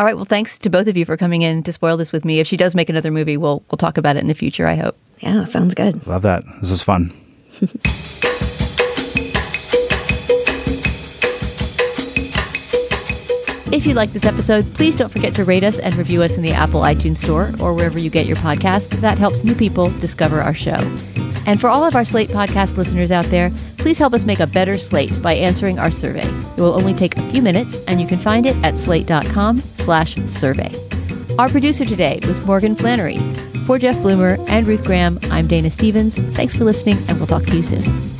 All 0.00 0.06
right, 0.06 0.16
well, 0.16 0.24
thanks 0.24 0.58
to 0.60 0.70
both 0.70 0.86
of 0.86 0.96
you 0.96 1.04
for 1.04 1.18
coming 1.18 1.42
in 1.42 1.62
to 1.64 1.74
spoil 1.74 1.98
this 1.98 2.10
with 2.10 2.24
me. 2.24 2.40
If 2.40 2.46
she 2.46 2.56
does 2.56 2.74
make 2.74 2.88
another 2.88 3.10
movie, 3.10 3.36
we'll 3.36 3.62
we'll 3.70 3.76
talk 3.76 3.98
about 3.98 4.16
it 4.16 4.20
in 4.20 4.28
the 4.28 4.34
future. 4.34 4.66
I 4.66 4.76
hope. 4.76 4.96
Yeah, 5.18 5.44
sounds 5.44 5.74
good. 5.74 6.06
Love 6.06 6.22
that. 6.22 6.42
This 6.62 6.70
is 6.70 6.80
fun. 6.80 7.12
If 13.72 13.86
you 13.86 13.94
like 13.94 14.12
this 14.12 14.24
episode, 14.24 14.74
please 14.74 14.96
don't 14.96 15.10
forget 15.10 15.32
to 15.36 15.44
rate 15.44 15.62
us 15.62 15.78
and 15.78 15.94
review 15.94 16.22
us 16.22 16.36
in 16.36 16.42
the 16.42 16.50
Apple 16.50 16.80
iTunes 16.80 17.18
Store 17.18 17.52
or 17.60 17.72
wherever 17.72 18.00
you 18.00 18.10
get 18.10 18.26
your 18.26 18.36
podcasts. 18.38 18.88
That 19.00 19.16
helps 19.16 19.44
new 19.44 19.54
people 19.54 19.90
discover 20.00 20.40
our 20.40 20.54
show. 20.54 20.78
And 21.46 21.60
for 21.60 21.68
all 21.68 21.84
of 21.84 21.94
our 21.94 22.04
Slate 22.04 22.30
podcast 22.30 22.76
listeners 22.76 23.12
out 23.12 23.26
there, 23.26 23.52
please 23.78 23.96
help 23.96 24.12
us 24.12 24.24
make 24.24 24.40
a 24.40 24.46
better 24.46 24.76
Slate 24.76 25.22
by 25.22 25.34
answering 25.34 25.78
our 25.78 25.92
survey. 25.92 26.28
It 26.56 26.60
will 26.60 26.74
only 26.74 26.94
take 26.94 27.16
a 27.16 27.22
few 27.30 27.42
minutes, 27.42 27.78
and 27.86 28.00
you 28.00 28.08
can 28.08 28.18
find 28.18 28.44
it 28.44 28.56
at 28.64 28.76
slate.com 28.76 29.62
slash 29.74 30.16
survey. 30.26 30.74
Our 31.38 31.48
producer 31.48 31.84
today 31.84 32.18
was 32.26 32.40
Morgan 32.40 32.74
Flannery. 32.74 33.18
For 33.66 33.78
Jeff 33.78 34.02
Bloomer 34.02 34.36
and 34.48 34.66
Ruth 34.66 34.84
Graham, 34.84 35.20
I'm 35.30 35.46
Dana 35.46 35.70
Stevens. 35.70 36.18
Thanks 36.34 36.56
for 36.56 36.64
listening, 36.64 36.98
and 37.08 37.18
we'll 37.18 37.28
talk 37.28 37.44
to 37.44 37.56
you 37.56 37.62
soon. 37.62 38.19